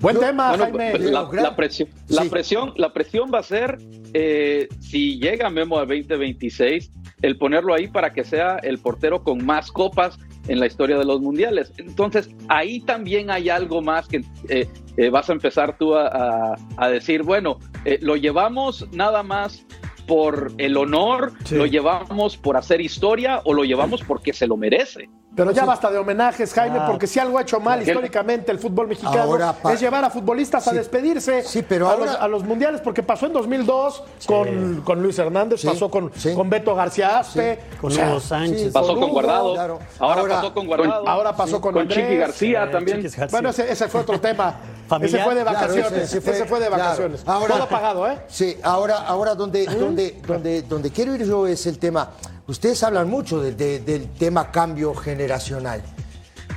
Buen 0.00 0.18
tema, 0.18 0.48
Bueno, 0.56 0.64
Jaime. 0.64 0.98
la, 1.10 1.54
presión, 1.56 1.88
la 2.08 2.24
presión, 2.24 2.72
la 2.76 2.92
presión 2.92 3.30
va 3.32 3.40
a 3.40 3.42
ser 3.42 3.78
eh, 4.14 4.68
si 4.80 5.18
llega 5.18 5.50
Memo 5.50 5.78
a 5.78 5.80
2026, 5.80 6.90
el 7.22 7.38
ponerlo 7.38 7.72
ahí 7.74 7.88
para 7.88 8.12
que 8.12 8.24
sea 8.24 8.56
el 8.62 8.78
portero 8.78 9.22
con 9.24 9.44
más 9.44 9.70
copas 9.72 10.18
en 10.48 10.58
la 10.60 10.66
historia 10.66 10.98
de 10.98 11.04
los 11.04 11.20
mundiales. 11.20 11.72
Entonces, 11.78 12.28
ahí 12.48 12.80
también 12.80 13.30
hay 13.30 13.48
algo 13.48 13.80
más 13.80 14.08
que 14.08 14.24
eh, 14.48 14.68
eh, 14.96 15.08
vas 15.10 15.30
a 15.30 15.32
empezar 15.32 15.78
tú 15.78 15.94
a, 15.94 16.08
a- 16.08 16.56
a 16.76 16.88
decir, 16.88 17.22
bueno, 17.22 17.58
eh, 17.84 17.98
lo 18.02 18.16
llevamos 18.16 18.86
nada 18.92 19.22
más 19.22 19.64
por 20.06 20.52
el 20.58 20.76
honor, 20.76 21.32
Sí. 21.44 21.54
lo 21.54 21.64
llevamos 21.66 22.36
por 22.36 22.56
hacer 22.56 22.80
historia 22.80 23.40
o 23.44 23.54
lo 23.54 23.64
llevamos 23.64 24.02
porque 24.02 24.32
se 24.32 24.46
lo 24.48 24.56
merece. 24.56 25.08
Pero 25.34 25.50
ya 25.50 25.64
basta 25.64 25.90
de 25.90 25.96
homenajes, 25.96 26.52
Jaime, 26.52 26.78
Ah. 26.78 26.86
porque 26.86 27.06
si 27.06 27.18
algo 27.18 27.38
ha 27.38 27.42
hecho 27.42 27.58
mal 27.58 27.82
¿Qué? 27.82 27.90
históricamente 27.90 28.52
el 28.52 28.58
fútbol 28.58 28.86
mexicano 28.88 29.22
Ahora 29.22 29.54
pa- 29.54 29.72
es 29.72 29.80
llevar 29.80 30.04
a 30.04 30.10
futbolistas 30.10 30.68
a 30.68 30.72
despedirse 30.72 31.42
Sí, 31.42 31.64
pero 31.66 31.88
a, 31.88 31.96
los, 31.96 32.10
a 32.16 32.28
los 32.28 32.44
mundiales, 32.44 32.82
porque 32.82 33.02
pasó 33.02 33.24
en 33.26 33.32
2002 33.32 34.04
con, 34.26 34.82
con 34.82 35.02
Luis 35.02 35.18
Hernández, 35.18 35.62
Sí, 35.62 35.66
pasó 35.68 35.90
con, 35.90 36.12
sí. 36.14 36.34
con 36.34 36.50
Beto 36.50 36.74
García 36.74 37.18
Aspe, 37.20 37.60
Con 37.80 37.92
Hugo 37.92 38.20
Sánchez. 38.20 38.60
sí, 38.64 38.70
Pasó 38.70 38.88
con 38.94 39.04
Hugo, 39.04 39.12
Guardado, 39.12 39.54
claro. 39.54 39.78
ahora, 39.98 40.20
Ahora- 40.20 40.34
pasó 40.36 40.52
con 40.54 40.66
Guardado. 40.66 41.08
ahora 41.08 41.32
pasó 41.36 41.60
con, 41.62 41.72
Con 41.72 41.82
Andrés. 41.82 41.98
Chiqui 42.04 42.16
García 42.18 42.64
Eh, 42.64 42.68
también. 42.68 43.02
García. 43.02 43.26
Bueno, 43.30 43.48
ese, 43.48 43.72
ese 43.72 43.88
fue 43.88 44.00
otro 44.02 44.20
tema. 44.20 44.54
Familiar. 44.86 45.14
Ese 45.20 45.24
fue 45.24 45.34
de 45.34 45.42
Claro, 45.42 45.58
vacaciones. 45.58 45.92
ese- 46.02 46.18
ese, 46.18 46.30
ese 46.30 46.44
fue, 46.44 46.60
de 46.60 46.66
claro. 46.66 46.82
vacaciones. 46.82 47.22
Ahora- 47.24 47.54
Todo 47.56 47.68
pagado, 47.68 48.06
¿eh? 48.10 48.18
Sí, 48.28 48.58
ahora, 48.62 48.98
ahora 49.06 49.34
donde, 49.34 49.64
donde, 49.64 50.20
donde, 50.26 50.60
donde 50.62 50.90
quiero 50.90 51.14
ir 51.14 51.24
yo 51.24 51.46
es 51.46 51.64
el 51.66 51.78
tema. 51.78 52.10
Ustedes 52.46 52.82
hablan 52.82 53.08
mucho 53.08 53.40
de- 53.40 53.52
de- 53.52 53.78
del 53.80 54.08
tema 54.10 54.50
cambio 54.50 54.94
generacional, 54.94 55.82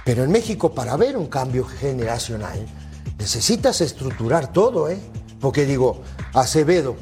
pero 0.03 0.23
en 0.23 0.31
México 0.31 0.73
para 0.73 0.95
ver 0.97 1.15
un 1.17 1.27
cambio 1.27 1.65
generacional 1.65 2.65
necesitas 3.17 3.81
estructurar 3.81 4.51
todo, 4.51 4.89
¿eh? 4.89 4.99
Porque 5.39 5.65
digo, 5.65 6.01
Acevedo, 6.33 6.95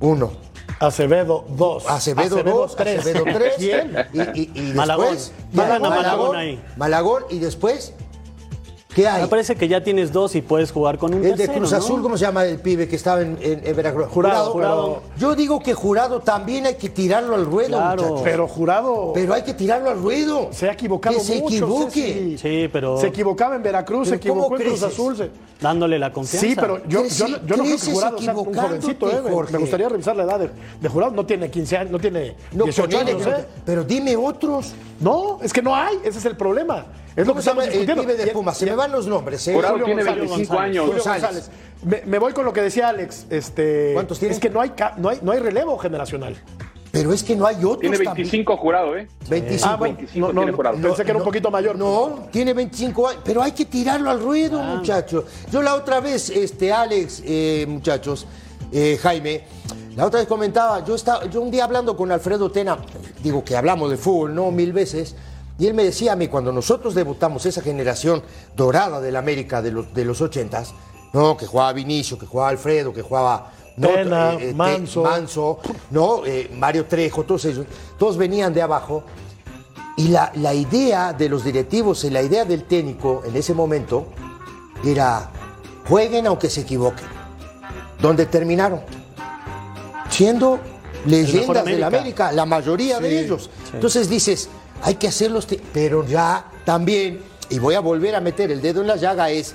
uno, 0.00 0.32
Acevedo 0.80 1.46
2. 1.56 1.86
Acevedo 1.88 2.42
2, 2.42 2.74
Acevedo 2.78 3.24
3, 3.24 3.54
¿Quién? 3.56 3.96
y, 4.12 4.40
y, 4.42 4.72
después 4.72 4.74
Malagón, 4.74 5.16
Malagón 5.52 6.36
ahí. 6.36 6.62
Malagón, 6.76 7.24
y 7.30 7.38
después, 7.38 7.94
¿qué 8.96 9.06
hay? 9.06 9.22
Me 9.22 9.28
parece 9.28 9.54
que 9.56 9.68
ya 9.68 9.84
tienes 9.84 10.10
dos 10.10 10.34
y 10.34 10.40
puedes 10.40 10.72
jugar 10.72 10.96
con 10.96 11.12
un 11.12 11.22
El 11.24 11.36
de 11.36 11.46
Cruz 11.48 11.70
¿no? 11.70 11.76
Azul, 11.78 12.00
¿cómo 12.02 12.16
se 12.16 12.24
llama 12.24 12.44
el 12.46 12.58
pibe 12.58 12.88
que 12.88 12.96
estaba 12.96 13.20
en, 13.20 13.36
en- 13.42 13.60
en 13.64 13.76
Veracruz? 13.76 14.08
Jurado, 14.08 14.50
Jurado. 14.52 15.02
Yo 15.18 15.34
digo 15.34 15.60
que 15.60 15.74
jurado 15.74 16.20
también 16.20 16.64
hay 16.64 16.76
que 16.76 16.88
tirarlo 16.88 17.34
al 17.34 17.44
ruedo, 17.44 17.76
Claro. 17.76 18.02
muchachos. 18.02 18.20
Pero 18.24 18.48
jurado 18.48 19.12
Pero 19.14 19.34
hay 19.34 19.42
que 19.42 19.52
tirarlo 19.54 19.90
al 19.90 19.98
ruedo. 20.00 20.48
se 20.50 20.68
ha 20.68 20.72
equivocado 20.72 21.18
Que 21.18 21.22
se 21.24 21.34
mucho. 21.42 21.54
equivoque. 21.56 21.90
Ceci. 21.90 22.38
Sí, 22.38 22.68
pero 22.72 22.98
Se 22.98 23.08
equivocaba 23.08 23.54
en 23.56 23.62
Veracruz, 23.62 24.08
se 24.08 24.18
¿Pero 24.18 24.32
cómo 24.34 24.44
equivocó 24.46 24.62
en 24.62 24.68
Cruz? 24.70 24.82
Azul. 24.82 25.16
se- 25.16 25.30
dándole 25.60 25.98
la 25.98 26.12
confianza. 26.12 26.46
Sí, 26.48 26.54
pero 26.54 26.78
yo, 26.88 27.04
yo, 27.06 27.28
no- 27.28 27.36
yo 27.46 27.56
no 27.56 27.64
creo 27.64 27.76
que 27.76 27.90
Jurado 27.92 28.18
sea 28.18 28.34
un 28.34 28.54
jovencito, 28.54 29.10
¿eh? 29.10 29.20
Me- 29.22 29.30
Jorge. 29.30 29.52
Me 29.52 29.58
gustaría 29.58 29.88
revisar 29.90 30.16
la 30.16 30.22
edad 30.24 30.38
de, 30.38 30.50
de 30.80 30.88
Jurado. 30.88 31.12
No 31.12 31.24
tiene 31.26 31.50
15 31.50 31.76
años, 31.76 31.92
no 31.92 31.98
tiene 31.98 32.34
No, 32.52 32.64
18 32.64 32.90
ponele, 32.98 33.10
años, 33.12 33.22
pero, 33.24 33.36
¿eh? 33.38 33.44
pero 33.64 33.84
dime 33.84 34.16
otros. 34.16 34.72
No, 35.00 35.38
es 35.42 35.52
que 35.52 35.60
no 35.62 35.74
hay. 35.74 35.96
Ese 36.02 36.18
es 36.18 36.24
el 36.24 36.36
problema. 36.36 36.86
Es 37.16 37.26
lo 37.26 37.32
¿Cómo 37.32 37.36
que 37.36 37.42
se 37.42 37.50
llama 37.50 37.62
estamos 37.64 37.64
el 37.64 37.70
discutiendo. 37.86 38.02
pibe 38.02 38.24
de 38.26 38.32
Pumas? 38.32 38.58
Se 38.58 38.66
me 38.66 38.74
van 38.76 38.92
los 38.92 39.06
nombres. 39.06 39.48
¿eh? 39.48 39.54
Jurado 39.54 39.72
Julio 39.78 39.86
tiene 39.86 40.02
González, 40.04 40.30
25 40.30 40.54
González. 40.54 40.70
años. 40.70 40.84
Julio 40.86 41.02
González. 41.02 41.22
González. 41.22 41.50
me, 41.82 42.10
me 42.10 42.18
voy 42.18 42.32
con 42.34 42.44
lo 42.44 42.52
que 42.52 42.60
decía 42.60 42.88
Alex. 42.90 43.26
Este, 43.30 43.90
¿Cuántos 43.94 44.18
tiene? 44.18 44.34
Es 44.34 44.40
que 44.40 44.50
no 44.50 44.60
hay, 44.60 44.72
no 44.98 45.08
hay, 45.08 45.18
no 45.22 45.32
hay 45.32 45.38
relevo 45.40 45.78
generacional. 45.78 46.36
Pero 46.92 47.12
es 47.12 47.22
que 47.22 47.36
no 47.36 47.46
hay 47.46 47.56
otros 47.56 47.80
Tiene 47.80 47.96
también. 47.98 48.14
25 48.26 48.56
jurado, 48.56 48.96
¿eh? 48.96 49.06
25. 49.28 49.66
Ah, 49.70 49.76
bueno, 49.76 49.96
25 49.96 50.20
no, 50.26 50.32
no, 50.32 50.40
tiene 50.40 50.50
no, 50.50 50.56
jurado. 50.56 50.76
pensé 50.80 51.04
que 51.04 51.10
era 51.10 51.18
un 51.18 51.24
poquito 51.24 51.50
mayor. 51.50 51.76
No, 51.76 52.26
tiene 52.30 52.54
25 52.54 53.08
años, 53.08 53.22
pero 53.24 53.42
hay 53.42 53.52
que 53.52 53.64
tirarlo 53.66 54.10
al 54.10 54.20
ruedo, 54.20 54.62
muchachos. 54.62 55.24
Yo 55.50 55.60
la 55.62 55.74
otra 55.74 56.00
vez, 56.00 56.30
este, 56.30 56.72
Alex, 56.72 57.22
eh, 57.26 57.66
muchachos, 57.68 58.26
eh, 58.72 58.98
Jaime, 59.02 59.42
la 59.94 60.06
otra 60.06 60.20
vez 60.20 60.28
comentaba, 60.28 60.84
yo, 60.84 60.94
estaba, 60.94 61.26
yo 61.26 61.40
un 61.42 61.50
día 61.50 61.64
hablando 61.64 61.96
con 61.96 62.10
Alfredo 62.12 62.50
Tena, 62.50 62.78
digo 63.22 63.44
que 63.44 63.56
hablamos 63.56 63.90
de 63.90 63.96
fútbol, 63.98 64.34
¿no? 64.34 64.50
Mil 64.50 64.72
veces, 64.72 65.16
y 65.58 65.66
él 65.66 65.74
me 65.74 65.84
decía 65.84 66.12
a 66.12 66.16
mí, 66.16 66.28
cuando 66.28 66.52
nosotros 66.52 66.94
debutamos 66.94 67.46
esa 67.46 67.62
generación 67.62 68.22
dorada 68.54 69.00
del 69.00 69.16
América 69.16 69.62
de 69.62 69.70
los, 69.72 69.94
de 69.94 70.04
los 70.04 70.20
80s, 70.20 70.68
¿no? 71.12 71.36
Que 71.36 71.46
jugaba 71.46 71.72
Vinicio, 71.72 72.18
que 72.18 72.26
jugaba 72.26 72.50
Alfredo, 72.50 72.92
que 72.92 73.02
jugaba... 73.02 73.52
¿no? 73.76 73.88
Tena, 73.88 74.36
Te- 74.38 74.54
Manso. 74.54 75.02
Manso, 75.02 75.58
¿no? 75.90 76.24
Eh, 76.26 76.50
Mario 76.54 76.86
Trejo, 76.86 77.24
todos 77.24 77.44
ellos, 77.46 77.66
todos 77.98 78.16
venían 78.16 78.52
de 78.54 78.62
abajo. 78.62 79.04
Y 79.98 80.08
la, 80.08 80.30
la 80.36 80.52
idea 80.54 81.12
de 81.12 81.28
los 81.28 81.44
directivos 81.44 82.04
y 82.04 82.10
la 82.10 82.22
idea 82.22 82.44
del 82.44 82.64
técnico 82.64 83.22
en 83.26 83.34
ese 83.36 83.54
momento 83.54 84.08
era 84.84 85.30
jueguen 85.88 86.26
aunque 86.26 86.48
se 86.50 86.62
equivoquen. 86.62 87.06
Donde 88.00 88.26
terminaron 88.26 88.80
siendo 90.10 90.58
leyendas 91.06 91.64
de 91.64 91.78
la 91.78 91.86
América. 91.86 91.86
América, 91.98 92.32
la 92.32 92.46
mayoría 92.46 92.98
de 93.00 93.20
ellos. 93.20 93.50
Entonces 93.72 94.08
dices, 94.08 94.48
hay 94.82 94.94
que 94.96 95.08
hacerlos, 95.08 95.46
pero 95.72 96.04
ya 96.06 96.44
también, 96.64 97.20
y 97.48 97.58
voy 97.58 97.74
a 97.74 97.80
volver 97.80 98.14
a 98.14 98.20
meter 98.20 98.50
el 98.50 98.60
dedo 98.60 98.80
en 98.82 98.86
la 98.88 98.96
llaga, 98.96 99.30
es, 99.30 99.54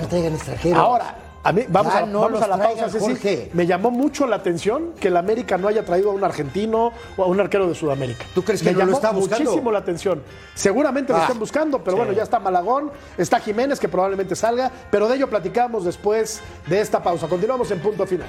no 0.00 0.06
traigan 0.08 0.34
extranjeros. 0.34 0.78
Ahora, 0.78 1.16
a 1.44 1.52
mí, 1.52 1.62
vamos, 1.68 1.92
Ya 1.94 2.00
a, 2.00 2.06
no 2.06 2.20
vamos 2.20 2.42
a 2.42 2.46
la 2.48 2.58
pausa, 2.58 2.88
Ceci. 2.90 3.48
Me 3.54 3.66
llamó 3.66 3.90
mucho 3.90 4.26
la 4.26 4.36
atención 4.36 4.92
que 5.00 5.08
el 5.08 5.16
América 5.16 5.56
no 5.56 5.68
haya 5.68 5.84
traído 5.84 6.10
a 6.10 6.12
un 6.14 6.22
argentino 6.24 6.92
o 7.16 7.22
a 7.22 7.26
un 7.26 7.40
arquero 7.40 7.66
de 7.68 7.74
Sudamérica. 7.74 8.24
¿Tú 8.34 8.42
crees 8.42 8.60
que 8.62 8.72
Me 8.72 8.78
no 8.80 8.86
lo 8.86 8.92
está 8.96 9.12
buscando? 9.12 9.44
muchísimo 9.44 9.70
la 9.72 9.78
atención. 9.78 10.22
Seguramente 10.54 11.12
lo 11.12 11.18
Ah, 11.20 11.22
están 11.22 11.38
buscando, 11.38 11.82
pero 11.82 11.96
bueno, 11.96 12.12
ya 12.12 12.24
está 12.24 12.38
Malagón, 12.38 12.90
está 13.16 13.38
Jiménez, 13.40 13.78
que 13.80 13.88
probablemente 13.88 14.34
salga, 14.36 14.70
pero 14.90 15.08
de 15.08 15.16
ello 15.16 15.30
platicamos 15.30 15.84
después 15.84 16.40
de 16.66 16.80
esta 16.80 17.02
pausa. 17.02 17.28
Continuamos 17.28 17.70
en 17.70 17.80
punto 17.80 18.04
final. 18.06 18.28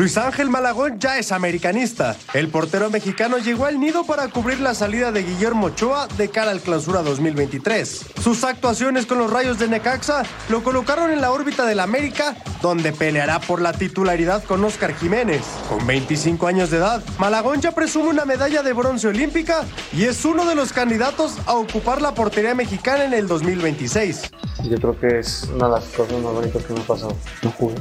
Luis 0.00 0.16
Ángel 0.16 0.48
Malagón 0.48 0.98
ya 0.98 1.18
es 1.18 1.30
americanista. 1.30 2.16
El 2.32 2.48
portero 2.48 2.88
mexicano 2.88 3.36
llegó 3.36 3.66
al 3.66 3.78
nido 3.78 4.04
para 4.04 4.28
cubrir 4.28 4.58
la 4.58 4.72
salida 4.74 5.12
de 5.12 5.22
Guillermo 5.22 5.66
Ochoa 5.66 6.08
de 6.16 6.30
cara 6.30 6.52
al 6.52 6.62
clausura 6.62 7.02
2023. 7.02 8.06
Sus 8.18 8.42
actuaciones 8.44 9.04
con 9.04 9.18
los 9.18 9.30
rayos 9.30 9.58
de 9.58 9.68
Necaxa 9.68 10.22
lo 10.48 10.62
colocaron 10.62 11.10
en 11.10 11.20
la 11.20 11.30
órbita 11.30 11.66
del 11.66 11.80
América, 11.80 12.34
donde 12.62 12.94
peleará 12.94 13.40
por 13.40 13.60
la 13.60 13.74
titularidad 13.74 14.42
con 14.42 14.64
Oscar 14.64 14.94
Jiménez. 14.94 15.42
Con 15.68 15.86
25 15.86 16.46
años 16.46 16.70
de 16.70 16.78
edad, 16.78 17.04
Malagón 17.18 17.60
ya 17.60 17.72
presume 17.72 18.08
una 18.08 18.24
medalla 18.24 18.62
de 18.62 18.72
bronce 18.72 19.06
olímpica 19.06 19.66
y 19.92 20.04
es 20.04 20.24
uno 20.24 20.46
de 20.46 20.54
los 20.54 20.72
candidatos 20.72 21.36
a 21.44 21.56
ocupar 21.56 22.00
la 22.00 22.14
portería 22.14 22.54
mexicana 22.54 23.04
en 23.04 23.12
el 23.12 23.28
2026. 23.28 24.30
Yo 24.64 24.76
creo 24.78 24.98
que 24.98 25.18
es 25.18 25.42
una 25.54 25.66
de 25.66 25.72
las 25.72 25.84
cosas 25.88 26.14
más 26.22 26.32
bonitas 26.32 26.64
que 26.64 26.72
me 26.72 26.80
ha 26.80 26.84
pasado. 26.84 27.14
No 27.42 27.50
jugué, 27.50 27.74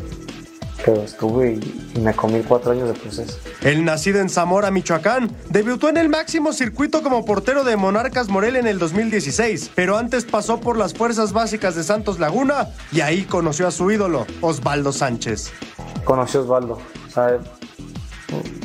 pero 0.85 1.01
estuve 1.03 1.53
y, 1.53 1.91
y 1.95 1.99
me 1.99 2.13
comí 2.13 2.41
cuatro 2.41 2.71
años 2.71 2.87
de 2.87 2.93
proceso. 2.93 3.37
El 3.61 3.85
nacido 3.85 4.19
en 4.19 4.29
Zamora, 4.29 4.71
Michoacán, 4.71 5.35
debutó 5.49 5.89
en 5.89 5.97
el 5.97 6.09
máximo 6.09 6.53
circuito 6.53 7.03
como 7.03 7.25
portero 7.25 7.63
de 7.63 7.75
Monarcas 7.75 8.29
Morelia 8.29 8.59
en 8.59 8.67
el 8.67 8.79
2016, 8.79 9.71
pero 9.75 9.97
antes 9.97 10.25
pasó 10.25 10.59
por 10.59 10.77
las 10.77 10.93
fuerzas 10.93 11.33
básicas 11.33 11.75
de 11.75 11.83
Santos 11.83 12.19
Laguna 12.19 12.69
y 12.91 13.01
ahí 13.01 13.23
conoció 13.23 13.67
a 13.67 13.71
su 13.71 13.91
ídolo, 13.91 14.25
Osvaldo 14.41 14.91
Sánchez. 14.91 15.51
Conocí 16.03 16.37
a 16.37 16.41
Osvaldo. 16.41 16.79
o 17.07 17.11
sea, 17.11 17.39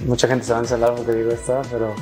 mucha 0.07 0.29
gente 0.29 0.45
se 0.45 0.53
va 0.53 0.59
a 0.59 0.63
encelar 0.63 0.95
porque 0.95 1.13
digo 1.13 1.31
esta, 1.31 1.63
pero 1.71 1.95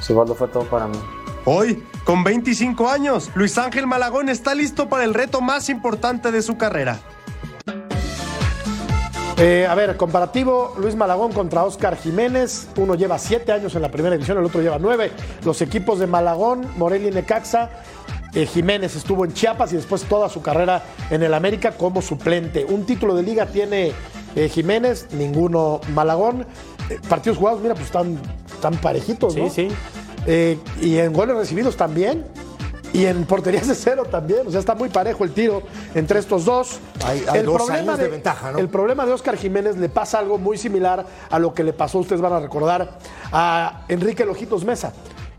Osvaldo 0.00 0.34
fue 0.34 0.48
todo 0.48 0.64
para 0.64 0.86
mí. 0.86 0.98
Hoy, 1.46 1.82
con 2.04 2.24
25 2.24 2.88
años, 2.88 3.30
Luis 3.34 3.58
Ángel 3.58 3.86
Malagón 3.86 4.30
está 4.30 4.54
listo 4.54 4.88
para 4.88 5.04
el 5.04 5.12
reto 5.12 5.42
más 5.42 5.68
importante 5.68 6.32
de 6.32 6.40
su 6.40 6.56
carrera. 6.56 7.00
Eh, 9.36 9.66
a 9.68 9.74
ver, 9.74 9.96
comparativo, 9.96 10.74
Luis 10.78 10.94
Malagón 10.94 11.32
contra 11.32 11.64
Oscar 11.64 11.96
Jiménez. 11.96 12.68
Uno 12.76 12.94
lleva 12.94 13.18
siete 13.18 13.50
años 13.50 13.74
en 13.74 13.82
la 13.82 13.90
primera 13.90 14.14
división, 14.14 14.38
el 14.38 14.44
otro 14.44 14.60
lleva 14.62 14.78
nueve. 14.78 15.10
Los 15.44 15.60
equipos 15.60 15.98
de 15.98 16.06
Malagón, 16.06 16.66
Morelia 16.76 17.08
y 17.08 17.12
Necaxa. 17.12 17.70
eh, 18.32 18.46
Jiménez 18.46 18.94
estuvo 18.96 19.24
en 19.24 19.32
Chiapas 19.32 19.72
y 19.72 19.76
después 19.76 20.04
toda 20.04 20.28
su 20.28 20.40
carrera 20.40 20.82
en 21.10 21.22
el 21.22 21.34
América 21.34 21.72
como 21.72 22.00
suplente. 22.00 22.64
Un 22.64 22.86
título 22.86 23.14
de 23.14 23.22
liga 23.24 23.46
tiene 23.46 23.92
eh, 24.36 24.48
Jiménez, 24.48 25.08
ninguno 25.12 25.80
Malagón. 25.92 26.46
Partidos 27.08 27.38
jugados, 27.38 27.60
mira, 27.60 27.74
pues 27.74 27.86
están, 27.86 28.20
están 28.52 28.76
parejitos, 28.76 29.34
¿no? 29.36 29.50
Sí, 29.50 29.68
sí. 30.26 30.58
Y 30.80 30.98
en 30.98 31.12
goles 31.12 31.36
recibidos 31.36 31.76
también. 31.76 32.24
Y 32.94 33.06
en 33.06 33.26
porterías 33.26 33.66
de 33.68 33.74
cero 33.74 34.04
también. 34.10 34.46
O 34.46 34.50
sea, 34.50 34.60
está 34.60 34.74
muy 34.74 34.88
parejo 34.88 35.24
el 35.24 35.32
tiro 35.32 35.62
entre 35.94 36.20
estos 36.20 36.44
dos. 36.44 36.78
Hay- 37.04 37.24
hay 37.28 37.42
dos 37.42 37.68
años 37.68 37.98
de 37.98 38.08
ventaja, 38.08 38.52
¿no? 38.52 38.58
El 38.58 38.68
problema 38.68 39.04
de 39.04 39.12
Oscar 39.12 39.36
Jiménez 39.36 39.76
le 39.76 39.88
pasa 39.88 40.18
algo 40.20 40.38
muy 40.38 40.56
similar 40.56 41.04
a 41.28 41.38
lo 41.40 41.52
que 41.52 41.64
le 41.64 41.72
pasó, 41.72 41.98
ustedes 41.98 42.22
van 42.22 42.32
a 42.32 42.40
recordar, 42.40 42.98
a 43.32 43.82
Enrique 43.88 44.24
Lojitos 44.24 44.64
Mesa, 44.64 44.92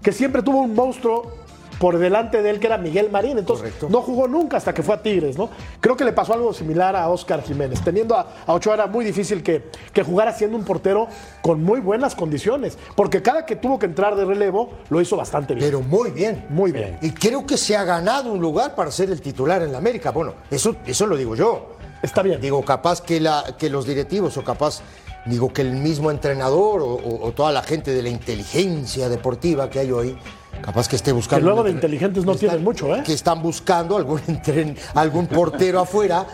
que 0.03 0.11
siempre 0.11 0.43
tuvo 0.43 0.59
un 0.59 0.75
monstruo 0.75 1.44
por 1.79 1.97
delante 1.97 2.41
de 2.41 2.49
él 2.49 2.59
que 2.59 2.67
era 2.67 2.77
Miguel 2.77 3.09
Marín. 3.11 3.37
Entonces, 3.37 3.73
no 3.89 4.01
jugó 4.01 4.27
nunca 4.27 4.57
hasta 4.57 4.73
que 4.73 4.83
fue 4.83 4.95
a 4.95 5.01
Tigres, 5.01 5.37
¿no? 5.37 5.49
Creo 5.79 5.95
que 5.95 6.05
le 6.05 6.13
pasó 6.13 6.33
algo 6.33 6.53
similar 6.53 6.95
a 6.95 7.09
Oscar 7.09 7.43
Jiménez. 7.43 7.81
Teniendo 7.83 8.15
a, 8.15 8.27
a 8.45 8.53
Ochoa 8.53 8.75
era 8.75 8.87
muy 8.87 9.05
difícil 9.05 9.43
que, 9.43 9.69
que 9.93 10.03
jugara 10.03 10.33
siendo 10.33 10.57
un 10.57 10.63
portero 10.63 11.07
con 11.41 11.63
muy 11.63 11.79
buenas 11.79 12.15
condiciones, 12.15 12.77
porque 12.95 13.21
cada 13.21 13.45
que 13.45 13.55
tuvo 13.55 13.79
que 13.79 13.85
entrar 13.85 14.15
de 14.15 14.25
relevo 14.25 14.71
lo 14.89 15.01
hizo 15.01 15.17
bastante 15.17 15.53
bien. 15.53 15.67
Pero 15.67 15.81
muy 15.81 16.11
bien. 16.11 16.45
Muy 16.49 16.71
bien. 16.71 16.97
Y 17.01 17.11
creo 17.11 17.45
que 17.45 17.57
se 17.57 17.75
ha 17.75 17.83
ganado 17.83 18.31
un 18.31 18.39
lugar 18.39 18.75
para 18.75 18.91
ser 18.91 19.09
el 19.09 19.21
titular 19.21 19.61
en 19.61 19.71
la 19.71 19.77
América. 19.77 20.11
Bueno, 20.11 20.33
eso, 20.49 20.75
eso 20.85 21.05
lo 21.05 21.17
digo 21.17 21.35
yo. 21.35 21.75
Está 22.01 22.21
bien. 22.21 22.39
Digo, 22.39 22.63
capaz 22.63 23.01
que, 23.01 23.19
la, 23.19 23.55
que 23.57 23.69
los 23.69 23.85
directivos 23.85 24.37
o 24.37 24.43
capaz, 24.43 24.81
digo, 25.25 25.51
que 25.53 25.61
el 25.61 25.71
mismo 25.73 26.11
entrenador 26.11 26.81
o, 26.81 26.85
o- 26.93 27.27
o 27.27 27.31
toda 27.31 27.51
la 27.51 27.63
gente 27.63 27.91
de 27.91 28.01
la 28.03 28.09
inteligencia 28.09 29.09
deportiva 29.09 29.69
que 29.69 29.79
hay 29.79 29.91
hoy, 29.91 30.17
capaz 30.61 30.87
que 30.87 30.95
esté 30.95 31.11
buscando... 31.11 31.41
Que 31.41 31.45
luego 31.45 31.63
de 31.63 31.71
inteligentes 31.71 32.25
no 32.25 32.33
que 32.33 32.39
tienen 32.39 32.57
están- 32.57 32.63
mucho, 32.63 32.95
¿eh? 32.95 33.03
Que 33.05 33.13
están 33.13 33.41
buscando 33.41 33.97
algún, 33.97 34.19
entren- 34.27 34.75
algún 34.93 35.27
portero 35.27 35.79
afuera, 35.79 36.25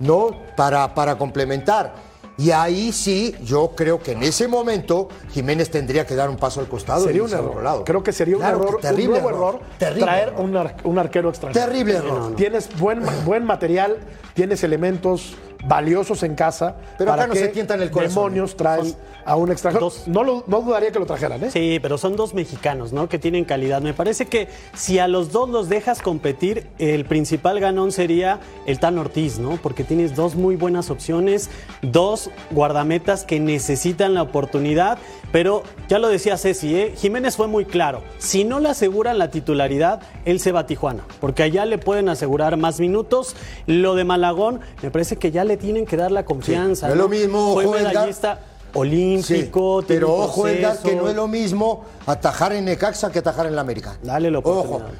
¿no? 0.00 0.30
Para, 0.56 0.94
para 0.94 1.16
complementar. 1.16 2.10
Y 2.38 2.52
ahí 2.52 2.90
sí, 2.90 3.34
yo 3.44 3.72
creo 3.76 3.98
que 4.02 4.12
en 4.12 4.22
ese 4.22 4.48
momento 4.48 5.10
Jiménez 5.30 5.70
tendría 5.70 6.06
que 6.06 6.14
dar 6.14 6.30
un 6.30 6.36
paso 6.36 6.60
al 6.60 6.68
costado. 6.68 7.04
Sería 7.04 7.18
y 7.18 7.24
un 7.26 7.32
error. 7.34 7.62
lado. 7.62 7.84
Creo 7.84 8.02
que 8.02 8.12
sería 8.12 8.36
un 8.36 8.40
Claro, 8.40 8.62
error, 8.62 8.80
terrible 8.80 9.16
un 9.18 9.22
nuevo 9.24 9.28
error, 9.50 9.60
Terrible 9.78 10.00
traer 10.06 10.28
error. 10.28 10.40
Un, 10.40 10.56
ar- 10.56 10.76
un 10.84 10.98
arquero 10.98 11.28
extranjero. 11.28 11.66
Terrible 11.66 11.96
error. 11.96 12.34
Tienes 12.36 12.70
buen, 12.78 13.02
buen 13.26 13.44
material, 13.44 13.98
tienes 14.32 14.64
elementos 14.64 15.34
valiosos 15.64 16.22
en 16.22 16.34
casa. 16.34 16.76
Pero 16.98 17.10
¿Para 17.10 17.24
acá 17.24 17.34
no 17.34 17.40
se 17.40 17.48
tientan 17.48 17.80
el 17.82 17.90
corazón. 17.90 18.14
demonios 18.32 18.56
traes 18.56 18.96
a 19.24 19.36
un 19.36 19.50
extranjero? 19.52 19.84
dos- 19.86 20.08
No, 20.08 20.24
lo- 20.24 20.44
no 20.46 20.60
dudaría 20.62 20.90
que 20.90 20.98
lo 20.98 21.06
trajeran, 21.06 21.44
¿eh? 21.44 21.50
Sí, 21.50 21.78
pero 21.82 21.98
son 21.98 22.16
dos 22.16 22.34
mexicanos, 22.34 22.92
¿no? 22.92 23.08
Que 23.08 23.18
tienen 23.18 23.44
calidad. 23.44 23.82
Me 23.82 23.92
parece 23.94 24.26
que 24.26 24.48
si 24.74 24.98
a 24.98 25.08
los 25.08 25.32
dos 25.32 25.48
los 25.48 25.68
dejas 25.68 26.00
competir, 26.02 26.66
el 26.78 27.04
principal 27.04 27.60
ganón 27.60 27.92
sería 27.92 28.40
el 28.66 28.78
Tan 28.80 28.98
Ortiz, 28.98 29.38
¿no? 29.38 29.58
Porque 29.62 29.84
tienes 29.84 30.16
dos 30.16 30.34
muy 30.34 30.56
buenas 30.56 30.90
opciones, 30.90 31.50
dos 31.82 32.30
guardametas 32.50 33.24
que 33.24 33.40
necesitan 33.40 34.14
la 34.14 34.22
oportunidad, 34.22 34.98
pero 35.32 35.62
ya 35.88 35.98
lo 35.98 36.08
decía 36.08 36.36
Ceci, 36.36 36.74
¿eh? 36.74 36.94
Jiménez 36.96 37.36
fue 37.36 37.46
muy 37.46 37.64
claro. 37.64 38.02
Si 38.18 38.44
no 38.44 38.60
le 38.60 38.68
aseguran 38.70 39.18
la 39.18 39.30
titularidad, 39.30 40.00
él 40.24 40.40
se 40.40 40.52
va 40.52 40.60
a 40.60 40.66
Tijuana, 40.66 41.04
porque 41.20 41.42
allá 41.42 41.64
le 41.66 41.78
pueden 41.78 42.08
asegurar 42.08 42.56
más 42.56 42.80
minutos. 42.80 43.36
Lo 43.66 43.94
de 43.94 44.04
Malagón, 44.04 44.60
me 44.82 44.90
parece 44.90 45.16
que 45.16 45.30
ya 45.30 45.44
le 45.44 45.49
tienen 45.56 45.86
que 45.86 45.96
dar 45.96 46.10
la 46.12 46.24
confianza. 46.24 46.86
no 46.88 46.92
es 46.94 46.98
lo 46.98 47.08
mismo, 47.08 47.54
Fue 47.54 47.66
ojo, 47.66 47.76
Edgar. 47.76 47.92
medallista 47.94 48.38
Sí, 48.72 48.78
olímpico, 48.78 49.82
tiene 49.82 50.00
pero 50.00 50.14
ojo, 50.14 50.46
Edgar, 50.48 50.78
que 50.78 50.94
no 50.94 51.08
es 51.08 51.16
lo 51.16 51.26
mismo 51.26 51.84
atajar 52.06 52.52
en 52.52 52.64
Necaxa 52.66 53.10
que 53.10 53.18
atajar 53.18 53.46
en 53.46 53.54
la 53.56 53.60
América. 53.62 53.96
Dale 54.02 54.30
la 54.30 54.38
Ojo, 54.38 54.50
oportunidad. 54.60 54.94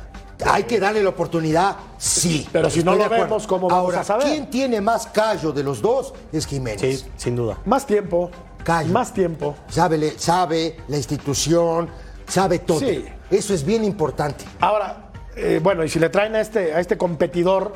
hay 0.46 0.64
que 0.64 0.80
darle 0.80 1.02
la 1.02 1.10
oportunidad, 1.10 1.76
sí. 1.98 2.48
Pero 2.50 2.68
si 2.70 2.82
no 2.82 2.92
lo 2.92 2.98
de 2.98 3.04
acuerdo. 3.04 3.24
vemos, 3.24 3.46
¿cómo 3.46 3.68
vamos 3.68 3.84
Ahora, 3.84 4.00
a 4.00 4.04
saber? 4.04 4.26
¿quién 4.26 4.50
tiene 4.50 4.80
más 4.80 5.06
callo 5.06 5.52
de 5.52 5.62
los 5.62 5.80
dos? 5.80 6.12
Es 6.32 6.46
Jiménez. 6.46 7.00
Sí, 7.00 7.10
sin 7.16 7.36
duda. 7.36 7.58
Más 7.64 7.86
tiempo. 7.86 8.30
Callo. 8.64 8.92
Más 8.92 9.12
tiempo. 9.14 9.54
Sabe, 9.68 9.96
le- 9.98 10.18
sabe 10.18 10.76
la 10.88 10.96
institución, 10.96 11.88
sabe 12.26 12.58
todo. 12.58 12.80
Sí. 12.80 13.04
Eso 13.30 13.54
es 13.54 13.64
bien 13.64 13.84
importante. 13.84 14.44
Ahora, 14.60 15.10
eh, 15.36 15.60
bueno, 15.62 15.84
y 15.84 15.88
si 15.88 15.98
le 16.00 16.08
traen 16.08 16.34
a 16.34 16.40
este, 16.40 16.74
a 16.74 16.80
este 16.80 16.98
competidor, 16.98 17.74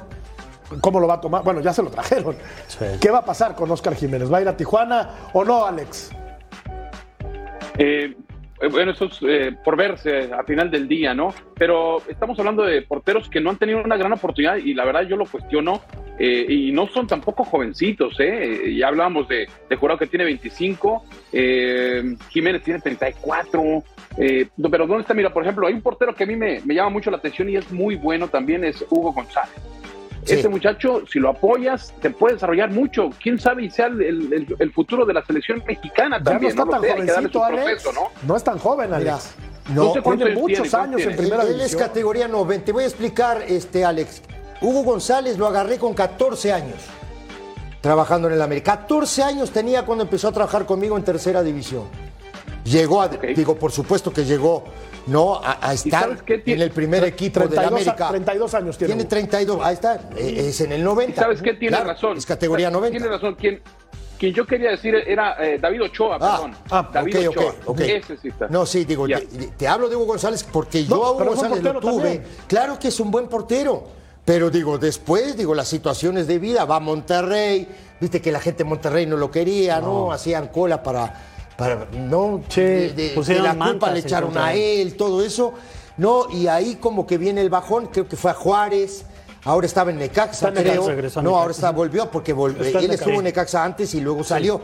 ¿cómo 0.80 1.00
lo 1.00 1.06
va 1.06 1.14
a 1.14 1.20
tomar? 1.20 1.42
Bueno, 1.42 1.60
ya 1.60 1.72
se 1.72 1.82
lo 1.82 1.90
trajeron. 1.90 2.36
¿Qué 3.00 3.10
va 3.10 3.18
a 3.18 3.24
pasar 3.24 3.54
con 3.54 3.70
Oscar 3.70 3.94
Jiménez? 3.94 4.32
¿Va 4.32 4.38
a 4.38 4.42
ir 4.42 4.48
a 4.48 4.56
Tijuana 4.56 5.10
o 5.32 5.44
no, 5.44 5.64
Alex? 5.66 6.10
Eh, 7.78 8.14
eh, 8.60 8.68
bueno, 8.68 8.92
eso 8.92 9.06
es 9.06 9.18
eh, 9.22 9.56
por 9.64 9.76
verse 9.76 10.30
a 10.32 10.44
final 10.44 10.70
del 10.70 10.86
día, 10.86 11.12
¿no? 11.14 11.34
Pero 11.56 12.02
estamos 12.08 12.38
hablando 12.38 12.62
de 12.62 12.82
porteros 12.82 13.28
que 13.28 13.40
no 13.40 13.50
han 13.50 13.56
tenido 13.58 13.82
una 13.82 13.96
gran 13.96 14.12
oportunidad 14.12 14.56
y 14.56 14.74
la 14.74 14.84
verdad 14.84 15.02
yo 15.02 15.16
lo 15.16 15.26
cuestiono. 15.26 15.80
eh, 16.16 16.46
y 16.48 16.70
no 16.70 16.86
son 16.86 17.08
tampoco 17.08 17.44
jovencitos, 17.44 18.14
¿eh? 18.20 18.72
Ya 18.78 18.86
hablábamos 18.86 19.26
de, 19.26 19.48
de 19.68 19.76
Jurado 19.76 19.98
que 19.98 20.06
tiene 20.06 20.24
25, 20.24 21.04
eh, 21.32 22.14
Jiménez 22.30 22.62
tiene 22.62 22.78
34. 22.80 23.82
eh, 24.18 24.46
no, 24.56 24.70
pero 24.70 24.86
¿dónde 24.86 25.02
está? 25.02 25.12
Mira, 25.14 25.32
por 25.32 25.42
ejemplo, 25.42 25.66
hay 25.66 25.74
un 25.74 25.82
portero 25.82 26.14
que 26.14 26.22
a 26.22 26.26
mí 26.28 26.36
me, 26.36 26.60
me 26.64 26.72
llama 26.74 26.90
mucho 26.90 27.10
la 27.10 27.16
atención 27.16 27.48
y 27.48 27.56
es 27.56 27.68
muy 27.72 27.96
bueno 27.96 28.28
también, 28.28 28.62
es 28.64 28.84
Hugo 28.88 29.12
González. 29.12 29.56
Sí. 30.24 30.34
Este 30.34 30.48
muchacho, 30.48 31.02
si 31.10 31.18
lo 31.18 31.30
apoyas, 31.30 31.92
te 32.00 32.10
puede 32.10 32.34
desarrollar 32.34 32.70
mucho. 32.70 33.10
Quién 33.22 33.38
sabe 33.38 33.64
y 33.64 33.70
sea 33.70 33.86
el, 33.86 34.00
el- 34.02 34.56
el 34.58 34.72
futuro 34.72 35.04
de 35.04 35.12
la 35.12 35.24
selección 35.24 35.62
mexicana 35.66 36.16
Ya 36.16 36.24
no 36.24 36.30
también. 36.30 36.50
está 36.50 36.64
lo 36.64 36.70
tan 36.70 36.80
jovencito, 36.80 37.44
Alex. 37.44 37.62
proceso, 37.64 37.92
¿no? 37.92 38.08
No 38.26 38.36
es 38.36 38.44
tan 38.44 38.58
joven, 38.58 38.92
Alex. 38.94 39.34
no, 39.74 39.92
cuántos 40.02 40.16
tiene 40.26 40.34
muchos 40.40 40.68
tiene, 40.70 40.84
años 40.84 41.00
en 41.00 41.06
¿cuántos 41.08 41.16
primera 41.26 41.42
Él 41.42 41.48
es 41.50 41.56
división. 41.58 41.80
categoría 41.82 42.28
90. 42.28 42.64
Te 42.64 42.72
voy 42.72 42.84
a 42.84 42.86
explicar, 42.86 43.42
este, 43.46 43.84
Alex. 43.84 44.22
Hugo 44.62 44.82
González 44.82 45.36
lo 45.36 45.46
agarré 45.46 45.78
con 45.78 45.92
14 45.94 46.52
años 46.52 46.76
trabajando 47.80 48.28
en 48.28 48.34
el 48.34 48.42
América. 48.42 48.76
14 48.78 49.22
años 49.22 49.50
tenía 49.50 49.84
cuando 49.84 50.04
empezó 50.04 50.28
a 50.28 50.32
trabajar 50.32 50.64
conmigo 50.64 50.96
en 50.96 51.04
tercera 51.04 51.42
división. 51.42 51.84
Llegó 52.64 53.02
a, 53.02 53.08
digo, 53.08 53.56
por 53.56 53.72
supuesto 53.72 54.10
que 54.10 54.24
llegó, 54.24 54.64
¿no? 55.06 55.36
A, 55.36 55.58
a 55.68 55.72
estar 55.74 56.18
en 56.28 56.60
el 56.62 56.70
primer 56.70 57.04
equipo 57.04 57.40
del 57.40 57.50
32 57.50 57.86
a- 57.86 57.90
América. 57.90 58.08
32 58.08 58.54
años 58.54 58.78
tiene 58.78 58.88
Tiene 58.94 59.02
Hugo. 59.02 59.08
32, 59.10 59.60
ahí 59.64 59.74
está, 59.74 59.94
eh, 60.16 60.46
es 60.48 60.60
en 60.60 60.72
el 60.72 60.82
90. 60.84 61.12
¿Y 61.12 61.14
sabes 61.24 61.42
qué? 61.42 61.54
Tiene 61.54 61.76
Claro, 61.76 61.92
razón. 61.92 62.16
Es 62.16 62.26
categoría 62.26 62.70
90. 62.70 62.98
Tiene 62.98 63.12
razón. 63.14 63.34
Quien, 63.34 63.60
quien 64.18 64.32
yo 64.34 64.46
quería 64.46 64.70
decir 64.70 64.94
era 64.94 65.36
eh, 65.44 65.58
David 65.58 65.82
Ochoa, 65.84 66.16
Ah, 66.20 66.36
perdón. 66.36 66.56
ah, 66.70 66.90
David 66.92 67.16
ok, 67.28 67.36
Ochoa. 67.36 67.44
ok, 67.44 67.54
ok. 67.66 67.80
Ese 67.80 68.16
sí 68.16 68.28
está. 68.28 68.48
No, 68.48 68.64
sí, 68.66 68.84
digo, 68.84 69.06
te, 69.06 69.20
te 69.56 69.68
hablo 69.68 69.88
de 69.88 69.96
Hugo 69.96 70.06
González 70.06 70.44
porque 70.44 70.84
yo 70.84 70.96
No, 70.96 71.04
a 71.04 71.12
Hugo 71.12 71.24
González 71.24 71.62
lo 71.62 71.80
tuve. 71.80 71.92
también. 72.02 72.24
Claro 72.46 72.78
que 72.78 72.88
es 72.88 73.00
un 73.00 73.10
buen 73.10 73.28
portero. 73.28 74.02
Pero 74.24 74.48
digo, 74.48 74.78
después, 74.78 75.36
digo, 75.36 75.54
las 75.54 75.68
situaciones 75.68 76.26
de 76.26 76.38
vida, 76.38 76.64
va 76.64 76.76
a 76.76 76.80
Monterrey, 76.80 77.68
viste 78.00 78.22
que 78.22 78.32
la 78.32 78.40
gente 78.40 78.64
de 78.64 78.70
Monterrey 78.70 79.04
no 79.04 79.18
lo 79.18 79.30
quería, 79.30 79.82
¿no? 79.82 80.10
Hacían 80.12 80.48
cola 80.48 80.82
para, 80.82 81.33
para 81.56 81.86
no, 81.92 82.40
de, 82.54 82.92
de- 82.92 83.12
pusieron 83.14 83.42
de 83.44 83.48
la 83.58 83.64
culpa 83.70 83.90
le 83.90 84.00
echaron 84.00 84.36
a 84.38 84.52
él, 84.54 84.96
todo 84.96 85.22
eso, 85.24 85.52
¿no? 85.96 86.28
Y 86.30 86.46
ahí 86.48 86.76
como 86.76 87.06
que 87.06 87.18
viene 87.18 87.40
el 87.40 87.50
bajón, 87.50 87.86
creo 87.92 88.08
que 88.08 88.16
fue 88.16 88.30
a 88.32 88.34
Juárez, 88.34 89.04
ahora 89.44 89.66
estaba 89.66 89.90
en 89.90 89.98
Necaxa, 89.98 90.48
Está 90.48 90.60
en 90.60 90.66
Necaxa, 90.66 90.96
creo. 90.96 91.22
no, 91.22 91.36
ahora 91.36 91.52
está, 91.52 91.70
volvió 91.70 92.10
porque 92.10 92.34
vol- 92.34 92.58
Está 92.60 92.78
en 92.80 92.84
él 92.86 92.90
estuvo 92.92 93.14
en 93.14 93.24
Necaxa 93.24 93.62
antes 93.64 93.94
y 93.94 94.00
luego 94.00 94.24
salió. 94.24 94.60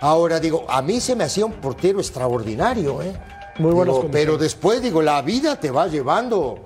Ahora 0.00 0.40
digo, 0.40 0.64
a 0.68 0.80
mí 0.80 0.98
se 1.00 1.14
me 1.14 1.24
hacía 1.24 1.44
un 1.44 1.52
portero 1.54 1.98
extraordinario, 2.00 3.02
¿eh? 3.02 3.12
Muy 3.58 3.72
condiciones. 3.74 4.10
pero 4.12 4.38
después, 4.38 4.80
digo, 4.80 5.02
la 5.02 5.20
vida 5.20 5.56
te 5.60 5.70
va 5.70 5.86
llevando 5.88 6.60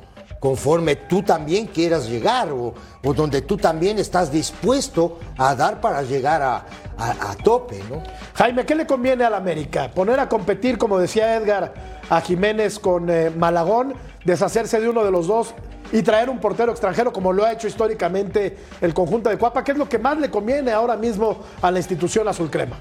conforme 0.48 0.94
tú 0.96 1.22
también 1.22 1.66
quieras 1.66 2.06
llegar 2.06 2.52
o, 2.52 2.74
o 3.02 3.14
donde 3.14 3.40
tú 3.40 3.56
también 3.56 3.98
estás 3.98 4.30
dispuesto 4.30 5.18
a 5.38 5.54
dar 5.54 5.80
para 5.80 6.02
llegar 6.02 6.42
a, 6.42 6.66
a- 6.98 7.30
a 7.30 7.34
tope, 7.42 7.82
¿no? 7.88 8.02
Jaime, 8.34 8.66
¿qué 8.66 8.74
le 8.74 8.86
conviene 8.86 9.24
al 9.24 9.32
América? 9.32 9.90
Poner 9.94 10.20
a 10.20 10.28
competir, 10.28 10.76
como 10.76 10.98
decía 10.98 11.34
Edgar, 11.36 11.72
a 12.10 12.20
Jiménez 12.20 12.78
con 12.78 13.08
eh, 13.08 13.30
Malagón, 13.34 13.94
deshacerse 14.26 14.78
de 14.82 14.90
uno 14.90 15.02
de 15.02 15.10
los 15.10 15.26
dos 15.28 15.54
y 15.90 16.02
traer 16.02 16.28
un 16.28 16.38
portero 16.40 16.72
extranjero 16.72 17.10
como 17.10 17.32
lo 17.32 17.42
ha 17.46 17.50
hecho 17.52 17.66
históricamente 17.66 18.58
el 18.82 18.92
conjunto 18.92 19.30
de 19.30 19.38
Cuapa. 19.38 19.64
¿Qué 19.64 19.72
es 19.72 19.78
lo 19.78 19.88
que 19.88 19.98
más 19.98 20.18
le 20.18 20.28
conviene 20.30 20.72
ahora 20.72 20.98
mismo 20.98 21.38
a 21.62 21.70
la 21.70 21.78
institución 21.78 22.28
azul 22.28 22.50
crema? 22.50 22.76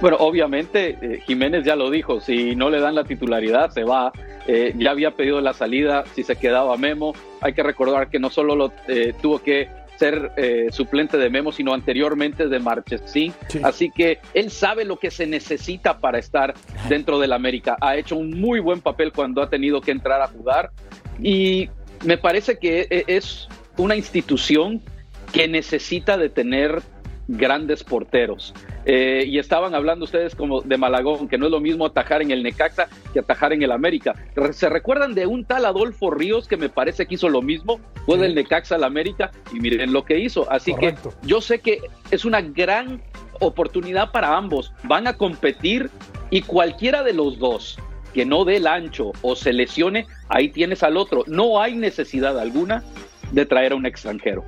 Bueno, 0.00 0.18
obviamente 0.20 0.96
eh, 1.00 1.20
Jiménez 1.26 1.64
ya 1.64 1.74
lo 1.74 1.90
dijo, 1.90 2.20
si 2.20 2.54
no 2.54 2.70
le 2.70 2.78
dan 2.78 2.94
la 2.94 3.02
titularidad 3.02 3.70
se 3.70 3.82
va. 3.82 4.12
Eh, 4.46 4.74
ya 4.76 4.90
había 4.92 5.10
pedido 5.12 5.40
la 5.40 5.52
salida, 5.52 6.04
si 6.14 6.22
se 6.22 6.36
quedaba 6.36 6.76
Memo. 6.76 7.14
Hay 7.40 7.52
que 7.52 7.62
recordar 7.62 8.08
que 8.08 8.18
no 8.18 8.30
solo 8.30 8.54
lo, 8.54 8.72
eh, 8.88 9.12
tuvo 9.20 9.40
que 9.40 9.68
ser 9.98 10.32
eh, 10.36 10.68
suplente 10.70 11.16
de 11.16 11.30
Memo, 11.30 11.52
sino 11.52 11.72
anteriormente 11.72 12.48
de 12.48 12.58
Marchesín. 12.58 13.32
Sí. 13.48 13.60
Así 13.62 13.90
que 13.90 14.18
él 14.34 14.50
sabe 14.50 14.84
lo 14.84 14.98
que 14.98 15.10
se 15.10 15.26
necesita 15.26 15.98
para 15.98 16.18
estar 16.18 16.54
dentro 16.88 17.18
del 17.18 17.32
América. 17.32 17.76
Ha 17.80 17.96
hecho 17.96 18.16
un 18.16 18.38
muy 18.38 18.60
buen 18.60 18.80
papel 18.80 19.12
cuando 19.12 19.42
ha 19.42 19.48
tenido 19.48 19.80
que 19.80 19.90
entrar 19.90 20.20
a 20.20 20.28
jugar 20.28 20.70
y 21.20 21.70
me 22.04 22.18
parece 22.18 22.58
que 22.58 22.86
e- 22.90 23.04
es 23.06 23.48
una 23.78 23.96
institución 23.96 24.82
que 25.32 25.48
necesita 25.48 26.16
de 26.18 26.28
tener 26.28 26.82
grandes 27.26 27.82
porteros. 27.82 28.54
Eh, 28.88 29.24
y 29.26 29.40
estaban 29.40 29.74
hablando 29.74 30.04
ustedes 30.04 30.36
como 30.36 30.60
de 30.60 30.76
Malagón, 30.78 31.26
que 31.26 31.36
no 31.36 31.46
es 31.46 31.52
lo 31.52 31.58
mismo 31.60 31.86
atajar 31.86 32.22
en 32.22 32.30
el 32.30 32.44
Necaxa 32.44 32.88
que 33.12 33.18
atajar 33.18 33.52
en 33.52 33.62
el 33.62 33.72
América. 33.72 34.14
¿Se 34.52 34.68
recuerdan 34.68 35.12
de 35.14 35.26
un 35.26 35.44
tal 35.44 35.64
Adolfo 35.64 36.10
Ríos 36.10 36.46
que 36.46 36.56
me 36.56 36.68
parece 36.68 37.06
que 37.06 37.16
hizo 37.16 37.28
lo 37.28 37.42
mismo? 37.42 37.80
Fue 38.06 38.16
del 38.16 38.36
Necaxa 38.36 38.76
al 38.76 38.84
América 38.84 39.32
y 39.52 39.58
miren 39.58 39.92
lo 39.92 40.04
que 40.04 40.20
hizo. 40.20 40.48
Así 40.50 40.72
Correcto. 40.72 41.10
que 41.10 41.26
yo 41.26 41.40
sé 41.40 41.58
que 41.58 41.80
es 42.12 42.24
una 42.24 42.40
gran 42.40 43.02
oportunidad 43.40 44.12
para 44.12 44.36
ambos. 44.36 44.72
Van 44.84 45.08
a 45.08 45.16
competir 45.16 45.90
y 46.30 46.42
cualquiera 46.42 47.02
de 47.02 47.12
los 47.12 47.40
dos 47.40 47.78
que 48.14 48.24
no 48.24 48.44
dé 48.44 48.56
el 48.56 48.66
ancho 48.66 49.12
o 49.20 49.36
se 49.36 49.52
lesione, 49.52 50.06
ahí 50.28 50.48
tienes 50.48 50.82
al 50.82 50.96
otro. 50.96 51.24
No 51.26 51.60
hay 51.60 51.74
necesidad 51.74 52.38
alguna 52.38 52.82
de 53.32 53.44
traer 53.44 53.72
a 53.72 53.74
un 53.74 53.84
extranjero. 53.84 54.44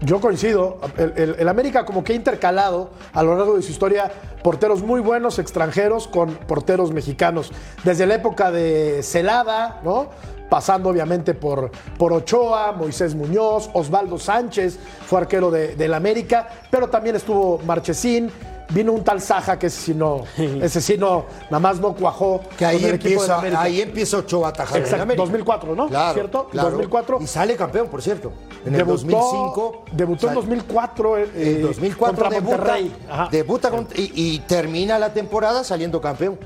Yo 0.00 0.20
coincido. 0.20 0.78
El, 1.16 1.48
América 1.48 1.84
como 1.86 2.04
que 2.04 2.12
ha 2.12 2.16
intercalado 2.16 2.90
a 3.12 3.22
lo 3.22 3.36
largo 3.36 3.56
de 3.56 3.62
su 3.62 3.72
historia 3.72 4.10
porteros 4.42 4.82
muy 4.82 5.00
buenos 5.00 5.38
extranjeros 5.38 6.06
con 6.06 6.34
porteros 6.34 6.92
mexicanos. 6.92 7.50
Desde 7.82 8.06
la 8.06 8.14
época 8.16 8.50
de 8.50 9.02
Celada, 9.02 9.80
¿no? 9.82 10.08
Pasando 10.50 10.90
obviamente 10.90 11.34
por, 11.34 11.70
por 11.98 12.12
Ochoa, 12.12 12.72
Moisés 12.72 13.14
Muñoz, 13.16 13.68
Osvaldo 13.72 14.18
Sánchez, 14.18 14.78
fue 15.06 15.20
arquero 15.20 15.50
de- 15.50 15.74
del 15.74 15.92
América, 15.94 16.48
pero 16.70 16.88
también 16.88 17.16
estuvo 17.16 17.58
Marchesín. 17.66 18.30
Vino 18.68 18.92
un 18.92 19.04
tal 19.04 19.20
Saja 19.20 19.56
que 19.58 19.68
ese 19.68 19.80
sí 19.80 19.94
no, 19.94 20.24
ese 20.36 20.80
sí 20.80 20.96
no, 20.98 21.26
nada 21.44 21.60
más 21.60 21.78
no 21.78 21.94
cuajó. 21.94 22.40
Que 22.58 22.66
ahí 22.66 22.84
empieza, 22.84 23.40
ahí 23.60 23.80
empieza 23.80 24.16
Ochoa 24.18 24.48
a 24.48 24.50
atajar 24.50 24.78
en 24.78 24.82
Exacto, 24.82 25.02
América. 25.04 25.22
2004, 25.22 25.74
¿no? 25.76 25.88
Claro, 25.88 26.14
¿Cierto? 26.14 26.48
claro. 26.50 26.70
2004. 26.70 27.18
Y 27.20 27.26
sale 27.28 27.56
campeón, 27.56 27.86
por 27.88 28.02
cierto. 28.02 28.32
En 28.64 28.74
el 28.74 28.80
Debutó- 28.80 28.86
2005. 28.92 29.84
Debutó 29.92 30.26
en 30.26 30.34
sale- 30.34 30.34
2004. 30.40 31.18
eh, 31.18 31.30
En 31.34 31.62
2004 31.62 32.06
contra 32.24 32.28
debuta, 32.40 32.56
Monterrey. 32.56 32.92
Ajá. 33.08 33.28
debuta 33.30 33.70
con- 33.70 33.88
y, 33.94 34.10
y 34.34 34.38
termina 34.40 34.98
la 34.98 35.12
temporada 35.12 35.62
saliendo 35.62 36.00
campeón. 36.00 36.36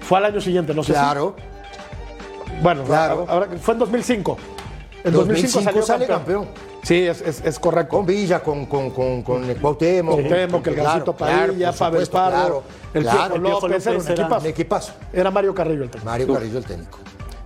Fue 0.00 0.16
al 0.18 0.24
año 0.24 0.40
siguiente, 0.40 0.72
no 0.74 0.82
sé 0.82 0.92
Claro. 0.92 1.34
si. 1.36 2.62
Bueno, 2.62 2.84
Claro. 2.84 3.26
ahora 3.28 3.48
que 3.48 3.56
fue 3.58 3.74
en 3.74 3.80
2005. 3.80 4.38
En 5.04 5.12
2005 5.12 5.58
2005 5.60 5.62
salió 5.64 5.82
sale 5.82 6.06
campeón. 6.06 6.44
campeón. 6.46 6.73
Sí, 6.84 7.02
es, 7.06 7.22
es, 7.22 7.42
es 7.44 7.58
correcto. 7.58 7.96
Con 7.96 8.06
Villa, 8.06 8.40
con, 8.40 8.66
con, 8.66 8.90
con, 8.90 9.22
con 9.22 9.44
el 9.48 9.56
Cuauhtémoc. 9.56 10.20
Cuauhtémoc, 10.20 10.66
el 10.66 10.74
Gancito 10.74 11.16
Padilla, 11.16 11.72
Pavel 11.72 12.06
Pardo, 12.06 12.62
el. 12.92 13.02
Piojo 13.04 13.38
López, 13.38 13.86
era 13.86 13.98
un 13.98 14.08
equipazo. 14.08 14.46
Equipazo. 14.46 14.92
Era 15.12 15.30
Mario 15.30 15.54
Carrillo 15.54 15.82
el 15.82 15.90
técnico. 15.90 16.10
Mario 16.10 16.32
Carrillo, 16.32 16.58
el 16.58 16.64
técnico. 16.64 16.98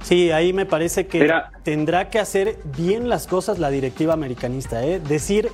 Sí, 0.03 0.31
ahí 0.31 0.53
me 0.53 0.67
parece 0.67 1.07
que 1.07 1.21
Mira. 1.21 1.53
tendrá 1.63 2.09
que 2.11 2.19
hacer 2.19 2.59
bien 2.77 3.09
las 3.09 3.27
cosas 3.27 3.59
la 3.59 3.71
directiva 3.71 4.15
americanista, 4.15 4.85
¿eh? 4.85 5.01
decir 5.01 5.51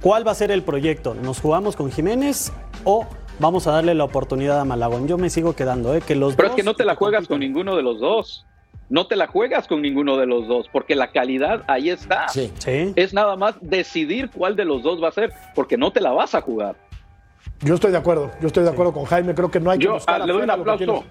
cuál 0.00 0.26
va 0.26 0.32
a 0.32 0.34
ser 0.34 0.50
el 0.50 0.62
proyecto. 0.62 1.14
¿Nos 1.14 1.40
jugamos 1.40 1.76
con 1.76 1.92
Jiménez 1.92 2.52
o 2.84 3.06
vamos 3.38 3.66
a 3.66 3.72
darle 3.72 3.94
la 3.94 4.04
oportunidad 4.04 4.58
a 4.60 4.64
Malagón? 4.64 5.08
Yo 5.08 5.18
me 5.18 5.30
sigo 5.30 5.54
quedando, 5.54 5.94
¿eh? 5.94 6.00
que 6.00 6.14
los 6.14 6.36
Pero 6.36 6.48
es 6.48 6.54
que 6.54 6.62
no 6.62 6.74
te 6.74 6.84
la 6.84 6.96
juegas 6.96 7.28
con 7.28 7.40
ninguno 7.40 7.76
de 7.76 7.82
los 7.82 8.00
dos. 8.00 8.46
No 8.90 9.06
te 9.06 9.16
la 9.16 9.26
juegas 9.26 9.66
con 9.68 9.82
ninguno 9.82 10.16
de 10.16 10.26
los 10.26 10.48
dos, 10.48 10.68
porque 10.72 10.94
la 10.94 11.08
calidad 11.12 11.62
ahí 11.68 11.90
está. 11.90 12.28
Sí. 12.28 12.52
Sí. 12.58 12.92
Es 12.96 13.12
nada 13.12 13.36
más 13.36 13.56
decidir 13.60 14.30
cuál 14.30 14.56
de 14.56 14.64
los 14.64 14.82
dos 14.82 15.02
va 15.02 15.08
a 15.08 15.12
ser, 15.12 15.32
porque 15.54 15.76
no 15.76 15.90
te 15.92 16.00
la 16.00 16.12
vas 16.12 16.34
a 16.34 16.40
jugar. 16.40 16.76
Yo 17.60 17.74
estoy 17.74 17.90
de 17.92 17.98
acuerdo. 17.98 18.30
Yo 18.40 18.46
estoy 18.46 18.64
de 18.64 18.70
acuerdo 18.70 18.92
con 18.92 19.04
Jaime. 19.04 19.34
Creo 19.34 19.50
que 19.50 19.60
no 19.60 19.70
hay 19.70 19.78
que 19.78 19.84
Yo 19.84 19.94
buscar 19.94 20.20
le 20.24 20.32
doy 20.32 20.42
un 20.42 20.50
aplauso. 20.50 21.04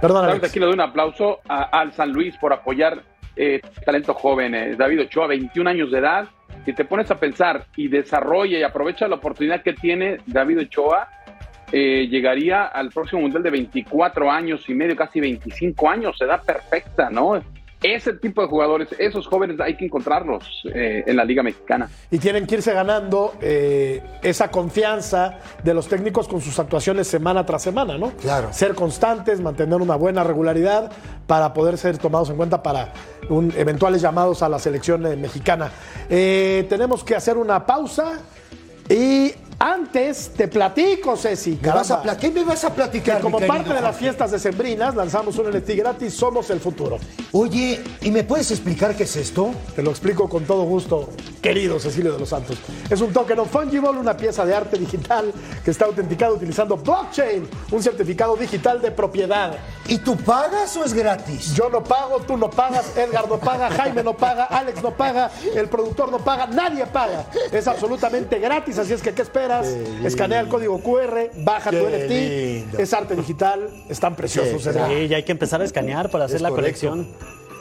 Perdón, 0.00 0.24
Alex. 0.26 0.44
Aquí 0.50 0.58
le 0.60 0.66
doy 0.66 0.74
un 0.74 0.80
aplauso 0.80 1.40
a- 1.48 1.62
al 1.80 1.92
San 1.94 2.12
Luis 2.12 2.36
por 2.36 2.52
apoyar 2.52 3.02
eh, 3.38 3.60
talento 3.84 4.14
joven. 4.14 4.54
eh. 4.54 4.76
David 4.76 5.02
Ochoa, 5.02 5.26
21 5.26 5.68
años 5.68 5.90
de 5.90 5.98
edad. 5.98 6.26
Si 6.64 6.72
te 6.72 6.84
pones 6.84 7.10
a 7.10 7.18
pensar 7.20 7.66
y 7.76 7.88
desarrolla 7.88 8.58
y 8.58 8.62
aprovecha 8.62 9.06
la 9.08 9.16
oportunidad 9.16 9.62
que 9.62 9.72
tiene 9.74 10.18
David 10.26 10.60
Ochoa, 10.62 11.08
eh, 11.72 12.06
llegaría 12.08 12.64
al 12.66 12.90
próximo 12.90 13.22
Mundial 13.22 13.42
de 13.42 13.50
24 13.50 14.30
años 14.30 14.68
y 14.68 14.74
medio, 14.74 14.94
casi 14.96 15.20
25 15.20 15.88
años. 15.88 16.16
Se 16.18 16.26
da 16.26 16.40
perfecta, 16.40 17.10
¿no? 17.10 17.40
ese 17.82 18.14
tipo 18.14 18.42
de 18.42 18.48
jugadores, 18.48 18.88
esos 18.98 19.28
jóvenes 19.28 19.60
hay 19.60 19.76
que 19.76 19.84
encontrarlos 19.84 20.62
eh, 20.74 21.04
en 21.06 21.14
la 21.14 21.24
Liga 21.24 21.42
Mexicana. 21.44 21.88
Y 22.10 22.18
tienen 22.18 22.44
que 22.46 22.56
irse 22.56 22.72
ganando 22.72 23.34
eh, 23.40 24.02
esa 24.22 24.50
confianza 24.50 25.38
de 25.62 25.72
los 25.74 25.86
técnicos 25.86 26.26
con 26.26 26.40
sus 26.40 26.58
actuaciones 26.58 27.06
semana 27.06 27.46
tras 27.46 27.62
semana, 27.62 27.96
¿no? 27.96 28.10
Claro. 28.12 28.52
Ser 28.52 28.74
constantes, 28.74 29.40
mantener 29.40 29.80
una 29.80 29.94
buena 29.94 30.24
regularidad 30.24 30.90
para 31.28 31.52
poder 31.52 31.76
ser 31.78 31.98
tomados 31.98 32.28
en 32.30 32.36
cuenta 32.36 32.60
para 32.60 32.92
un- 33.28 33.52
eventuales 33.56 34.00
llamados 34.02 34.42
a 34.42 34.48
la 34.48 34.58
selección 34.58 35.02
mexicana. 35.20 35.70
Eh, 36.08 36.66
tenemos 36.68 37.04
que 37.04 37.14
hacer 37.14 37.36
una 37.36 37.66
pausa 37.66 38.20
y 38.88 39.32
antes 39.58 40.32
te 40.36 40.48
platico, 40.48 41.16
Ceci. 41.16 41.58
¿Me 41.62 41.70
vas 41.70 41.90
a 41.90 42.16
¿Qué 42.16 42.30
me 42.30 42.44
vas 42.44 42.64
a 42.64 42.74
platicar? 42.74 43.16
Que 43.16 43.22
como 43.22 43.40
mi 43.40 43.46
parte 43.46 43.72
de 43.72 43.80
las 43.80 43.96
fiestas 43.96 44.30
decembrinas 44.30 44.94
lanzamos 44.94 45.38
un 45.38 45.50
NFT 45.50 45.70
gratis, 45.70 46.14
Somos 46.14 46.50
el 46.50 46.60
Futuro. 46.60 46.98
Oye, 47.32 47.82
¿y 48.02 48.10
me 48.10 48.22
puedes 48.24 48.50
explicar 48.50 48.94
qué 48.94 49.04
es 49.04 49.16
esto? 49.16 49.52
Te 49.74 49.82
lo 49.82 49.90
explico 49.90 50.28
con 50.28 50.44
todo 50.44 50.64
gusto, 50.64 51.08
querido 51.40 51.80
Cecilio 51.80 52.12
de 52.12 52.18
los 52.18 52.28
Santos. 52.28 52.58
Es 52.90 53.00
un 53.00 53.12
token 53.12 53.38
of 53.38 53.50
fungible, 53.50 53.90
una 53.90 54.16
pieza 54.16 54.44
de 54.44 54.54
arte 54.54 54.78
digital 54.78 55.32
que 55.64 55.70
está 55.70 55.86
autenticada 55.86 56.32
utilizando 56.32 56.76
blockchain, 56.76 57.48
un 57.70 57.82
certificado 57.82 58.36
digital 58.36 58.82
de 58.82 58.90
propiedad. 58.90 59.56
¿Y 59.88 59.98
tú 59.98 60.16
pagas 60.16 60.76
o 60.76 60.84
es 60.84 60.92
gratis? 60.92 61.54
Yo 61.54 61.70
no 61.70 61.82
pago, 61.82 62.20
tú 62.20 62.36
no 62.36 62.50
pagas, 62.50 62.96
Edgar 62.96 63.28
no 63.28 63.38
paga, 63.38 63.70
Jaime 63.70 64.02
no 64.02 64.16
paga, 64.16 64.44
Alex 64.44 64.82
no 64.82 64.90
paga, 64.90 65.30
el 65.54 65.68
productor 65.68 66.10
no 66.10 66.18
paga, 66.18 66.46
nadie 66.46 66.84
paga. 66.86 67.26
Es 67.52 67.66
absolutamente 67.66 68.38
gratis, 68.38 68.78
así 68.78 68.92
es 68.92 69.02
que 69.02 69.14
¿qué 69.14 69.22
esperas? 69.22 69.45
Escanea 70.04 70.40
el 70.40 70.48
código 70.48 70.78
QR, 70.80 71.30
baja 71.44 71.70
tu 71.70 71.76
NFT, 71.76 72.10
lindo. 72.10 72.78
es 72.78 72.92
arte 72.92 73.14
digital, 73.16 73.68
están 73.88 74.14
preciosos. 74.14 74.62
Sí. 74.62 74.70
Sí, 74.70 75.08
ya 75.08 75.16
hay 75.16 75.22
que 75.22 75.32
empezar 75.32 75.60
a 75.60 75.64
escanear 75.64 76.10
para 76.10 76.24
hacer 76.26 76.36
Es 76.36 76.42
la 76.42 76.50
correcto. 76.50 76.88
colección. 76.88 77.08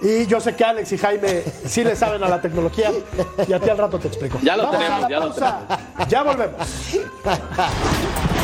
Y 0.01 0.25
yo 0.27 0.39
sé 0.41 0.55
que 0.55 0.63
Alex 0.65 0.91
y 0.91 0.97
Jaime 0.97 1.43
sí 1.65 1.83
le 1.83 1.95
saben 1.95 2.21
a 2.23 2.27
la 2.29 2.41
tecnología 2.41 2.91
y 3.47 3.53
a 3.53 3.59
ti 3.59 3.69
al 3.69 3.77
rato 3.77 3.97
te 3.97 4.07
explico. 4.09 4.39
Ya 4.43 4.57
lo 4.57 4.63
Vamos 4.63 4.75
a 4.75 4.79
tenemos, 4.83 5.01
la 5.01 5.09
ya 5.09 5.19
lo 5.19 5.29
pausa. 5.29 5.59
Ya 6.09 6.23
volvemos. 6.23 6.67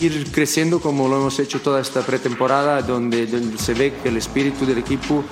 ir 0.00 0.30
creciendo 0.32 0.80
como 0.80 1.08
lo 1.08 1.16
hemos 1.18 1.38
hecho 1.38 1.60
toda 1.60 1.80
esta 1.80 2.00
pretemporada, 2.02 2.82
donde, 2.82 3.26
se 3.58 3.74
ve 3.74 3.94
que 4.02 4.08
el 4.08 4.16
espíritu 4.16 4.64
del 4.66 4.78
equipo, 4.78 5.24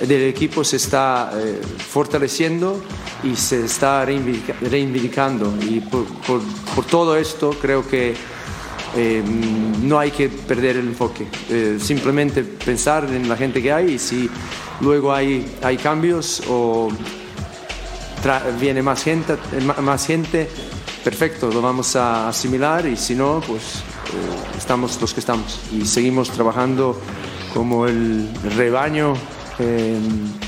del 0.00 0.22
equipo 0.24 0.64
se 0.64 0.76
está 0.76 1.32
eh, 1.34 1.60
fortaleciendo 1.90 2.82
y 3.24 3.36
se 3.36 3.64
está 3.64 4.04
reivindica- 4.06 4.54
reivindicando. 4.60 5.52
Y 5.62 5.80
por, 5.80 6.04
por- 6.26 6.84
todo 6.86 7.16
esto 7.16 7.50
creo 7.60 7.86
que 7.88 8.14
eh, 8.96 9.22
no 9.82 9.98
hay 9.98 10.10
que 10.10 10.28
perder 10.28 10.76
el 10.76 10.88
enfoque, 10.88 11.26
Eh, 11.48 11.78
simplemente 11.80 12.42
pensar 12.44 13.04
en 13.10 13.28
la 13.28 13.36
gente 13.36 13.62
que 13.62 13.72
hay 13.72 13.92
y 13.94 13.98
si 13.98 14.28
luego 14.80 15.12
hay, 15.12 15.46
hay 15.62 15.76
cambios 15.78 16.42
o 16.48 16.88
viene 18.60 18.82
más 18.82 19.02
gente, 19.02 19.36
más 19.82 20.06
gente, 20.06 20.48
perfecto, 21.02 21.50
lo 21.50 21.60
vamos 21.60 21.96
a 21.96 22.28
asimilar 22.28 22.86
y 22.86 22.96
si 22.96 23.14
no, 23.14 23.40
pues 23.46 23.82
estamos 24.56 25.00
los 25.00 25.12
que 25.14 25.20
estamos 25.20 25.60
y 25.72 25.84
seguimos 25.84 26.30
trabajando 26.30 26.98
como 27.52 27.86
el 27.86 28.28
rebaño 28.56 29.14
eh, 29.58 29.98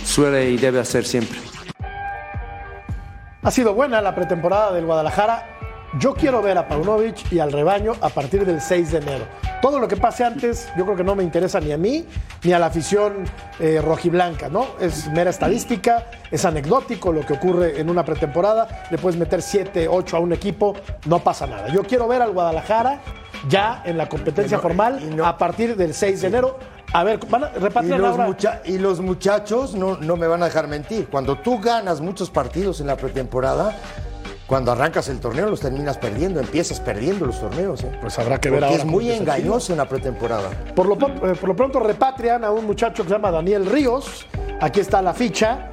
suele 0.04 0.50
y 0.50 0.56
debe 0.56 0.80
hacer 0.80 1.04
siempre. 1.04 1.38
Ha 3.42 3.50
sido 3.50 3.74
buena 3.74 4.00
la 4.00 4.14
pretemporada 4.14 4.72
del 4.72 4.86
Guadalajara. 4.86 5.50
Yo 5.98 6.14
quiero 6.14 6.42
ver 6.42 6.58
a 6.58 6.66
Paunovic 6.66 7.30
y 7.30 7.38
al 7.38 7.52
rebaño 7.52 7.92
a 8.00 8.08
partir 8.08 8.44
del 8.44 8.60
6 8.60 8.90
de 8.90 8.98
enero. 8.98 9.26
Todo 9.60 9.78
lo 9.78 9.86
que 9.86 9.96
pase 9.96 10.24
antes, 10.24 10.68
yo 10.76 10.84
creo 10.84 10.96
que 10.96 11.04
no 11.04 11.14
me 11.14 11.22
interesa 11.22 11.60
ni 11.60 11.70
a 11.70 11.78
mí 11.78 12.04
ni 12.42 12.52
a 12.52 12.58
la 12.58 12.66
afición 12.66 13.24
eh, 13.60 13.80
rojiblanca, 13.82 14.48
¿no? 14.48 14.66
Es 14.80 15.08
mera 15.08 15.30
estadística, 15.30 16.06
es 16.30 16.44
anecdótico 16.44 17.12
lo 17.12 17.24
que 17.24 17.34
ocurre 17.34 17.80
en 17.80 17.90
una 17.90 18.04
pretemporada. 18.04 18.86
Le 18.90 18.98
puedes 18.98 19.18
meter 19.18 19.40
7, 19.40 19.86
8 19.88 20.16
a 20.16 20.20
un 20.20 20.32
equipo, 20.32 20.74
no 21.06 21.20
pasa 21.20 21.46
nada. 21.46 21.68
Yo 21.68 21.82
quiero 21.82 22.08
ver 22.08 22.22
al 22.22 22.32
Guadalajara 22.32 23.02
ya 23.48 23.82
en 23.84 23.96
la 23.96 24.08
competencia 24.08 24.56
no- 24.58 24.62
formal 24.62 25.16
no- 25.16 25.26
a 25.26 25.36
partir 25.38 25.76
del 25.76 25.94
6 25.94 26.20
de 26.22 26.28
enero. 26.28 26.58
A 26.92 27.02
ver, 27.02 27.18
van 27.28 27.44
a 27.44 27.50
Y 27.82 27.88
los, 27.88 28.00
ahora. 28.12 28.26
mucha- 28.26 28.60
y 28.64 28.78
los 28.78 29.00
muchachos 29.00 29.74
no, 29.74 29.96
no 29.96 30.16
me 30.16 30.26
van 30.28 30.42
a 30.42 30.46
dejar 30.46 30.68
mentir. 30.68 31.08
Cuando 31.08 31.36
tú 31.38 31.58
ganas 31.60 32.00
muchos 32.00 32.30
partidos 32.30 32.80
en 32.80 32.86
la 32.86 32.96
pretemporada, 32.96 33.76
cuando 34.46 34.70
arrancas 34.72 35.08
el 35.08 35.18
torneo 35.20 35.48
los 35.48 35.60
terminas 35.60 35.98
perdiendo, 35.98 36.38
empiezas 36.38 36.78
perdiendo 36.78 37.26
los 37.26 37.40
torneos. 37.40 37.82
¿eh? 37.82 37.90
Pues 38.00 38.18
habrá 38.18 38.38
que 38.40 38.50
ver 38.50 38.60
Porque 38.60 38.72
ahora 38.74 38.82
es 38.84 38.88
muy 38.88 39.10
engañoso 39.10 39.72
en 39.72 39.78
la 39.78 39.86
pretemporada. 39.88 40.50
Por 40.76 40.86
lo, 40.86 40.94
eh, 40.94 41.34
por 41.34 41.48
lo 41.48 41.56
pronto 41.56 41.80
repatrian 41.80 42.44
a 42.44 42.50
un 42.50 42.64
muchacho 42.66 43.02
que 43.02 43.08
se 43.08 43.14
llama 43.14 43.30
Daniel 43.32 43.66
Ríos. 43.66 44.26
Aquí 44.60 44.80
está 44.80 45.02
la 45.02 45.14
ficha. 45.14 45.70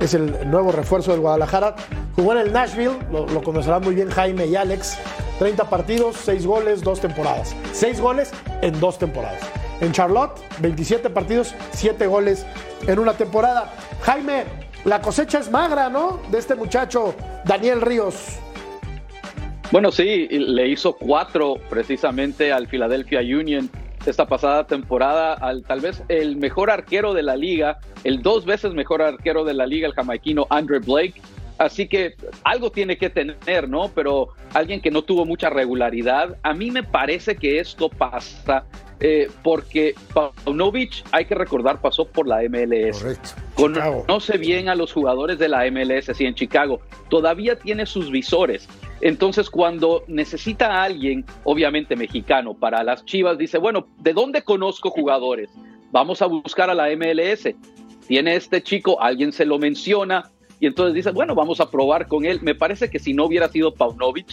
Es 0.00 0.14
el 0.14 0.50
nuevo 0.50 0.72
refuerzo 0.72 1.12
del 1.12 1.20
Guadalajara. 1.20 1.76
Jugó 2.16 2.32
en 2.32 2.38
el 2.38 2.52
Nashville, 2.52 2.96
lo, 3.12 3.42
conocerán 3.42 3.82
muy 3.82 3.94
bien 3.94 4.10
Jaime 4.10 4.46
y 4.46 4.56
Alex. 4.56 4.98
30 5.38 5.68
partidos, 5.68 6.16
6 6.24 6.46
goles, 6.46 6.82
2 6.82 7.00
temporadas. 7.00 7.54
6 7.72 8.00
goles 8.00 8.30
en 8.62 8.78
2 8.80 8.98
temporadas. 8.98 9.40
En 9.80 9.92
Charlotte, 9.92 10.40
27 10.60 11.10
partidos, 11.10 11.54
7 11.72 12.06
goles 12.06 12.46
en 12.86 12.98
una 12.98 13.12
temporada. 13.12 13.72
Jaime, 14.02 14.44
la 14.84 15.02
cosecha 15.02 15.38
es 15.38 15.50
magra, 15.50 15.90
¿no? 15.90 16.20
De 16.30 16.38
este 16.38 16.54
muchacho, 16.54 17.14
Daniel 17.44 17.82
Ríos. 17.82 18.38
Bueno, 19.70 19.92
sí, 19.92 20.26
le 20.30 20.68
hizo 20.68 20.94
cuatro 20.94 21.56
precisamente 21.68 22.52
al 22.52 22.66
Philadelphia 22.66 23.20
Union 23.20 23.70
esta 24.06 24.26
pasada 24.26 24.66
temporada, 24.66 25.34
al 25.34 25.62
tal 25.62 25.80
vez 25.80 26.02
el 26.08 26.36
mejor 26.36 26.70
arquero 26.70 27.12
de 27.12 27.22
la 27.22 27.36
liga, 27.36 27.78
el 28.04 28.22
dos 28.22 28.44
veces 28.44 28.72
mejor 28.72 29.02
arquero 29.02 29.44
de 29.44 29.54
la 29.54 29.66
liga, 29.66 29.86
el 29.86 29.94
jamaiquino 29.94 30.46
Andre 30.50 30.78
Blake. 30.78 31.20
Así 31.58 31.88
que 31.88 32.14
algo 32.42 32.72
tiene 32.72 32.96
que 32.96 33.10
tener, 33.10 33.68
¿no? 33.68 33.90
Pero 33.94 34.28
alguien 34.54 34.80
que 34.80 34.90
no 34.90 35.02
tuvo 35.02 35.26
mucha 35.26 35.50
regularidad. 35.50 36.38
A 36.42 36.54
mí 36.54 36.70
me 36.70 36.82
parece 36.82 37.36
que 37.36 37.58
esto 37.58 37.90
pasa 37.90 38.64
eh, 38.98 39.30
porque 39.42 39.94
Paunovic, 40.14 41.04
hay 41.12 41.26
que 41.26 41.34
recordar, 41.34 41.80
pasó 41.80 42.06
por 42.06 42.26
la 42.26 42.40
MLS. 42.48 42.98
Correcto. 42.98 43.30
Conoce 43.54 44.38
bien 44.38 44.70
a 44.70 44.74
los 44.74 44.90
jugadores 44.92 45.38
de 45.38 45.48
la 45.48 45.70
MLS, 45.70 46.16
sí, 46.16 46.24
en 46.24 46.34
Chicago. 46.34 46.80
Todavía 47.10 47.56
tiene 47.56 47.84
sus 47.84 48.10
visores. 48.10 48.66
Entonces, 49.00 49.48
cuando 49.48 50.04
necesita 50.06 50.66
a 50.66 50.84
alguien, 50.84 51.24
obviamente 51.44 51.96
mexicano, 51.96 52.54
para 52.54 52.84
las 52.84 53.04
Chivas, 53.04 53.38
dice, 53.38 53.58
bueno, 53.58 53.86
¿de 53.98 54.12
dónde 54.12 54.42
conozco 54.42 54.90
jugadores? 54.90 55.50
Vamos 55.90 56.22
a 56.22 56.26
buscar 56.26 56.70
a 56.70 56.74
la 56.74 56.88
MLS. 56.94 57.54
Tiene 58.06 58.36
este 58.36 58.62
chico, 58.62 59.00
alguien 59.00 59.32
se 59.32 59.46
lo 59.46 59.58
menciona, 59.58 60.30
y 60.60 60.66
entonces 60.66 60.94
dice, 60.94 61.10
bueno, 61.10 61.34
vamos 61.34 61.58
a 61.60 61.70
probar 61.70 62.06
con 62.06 62.26
él. 62.26 62.40
Me 62.42 62.54
parece 62.54 62.90
que 62.90 62.98
si 62.98 63.14
no 63.14 63.24
hubiera 63.24 63.48
sido 63.48 63.74
Paunovic 63.74 64.26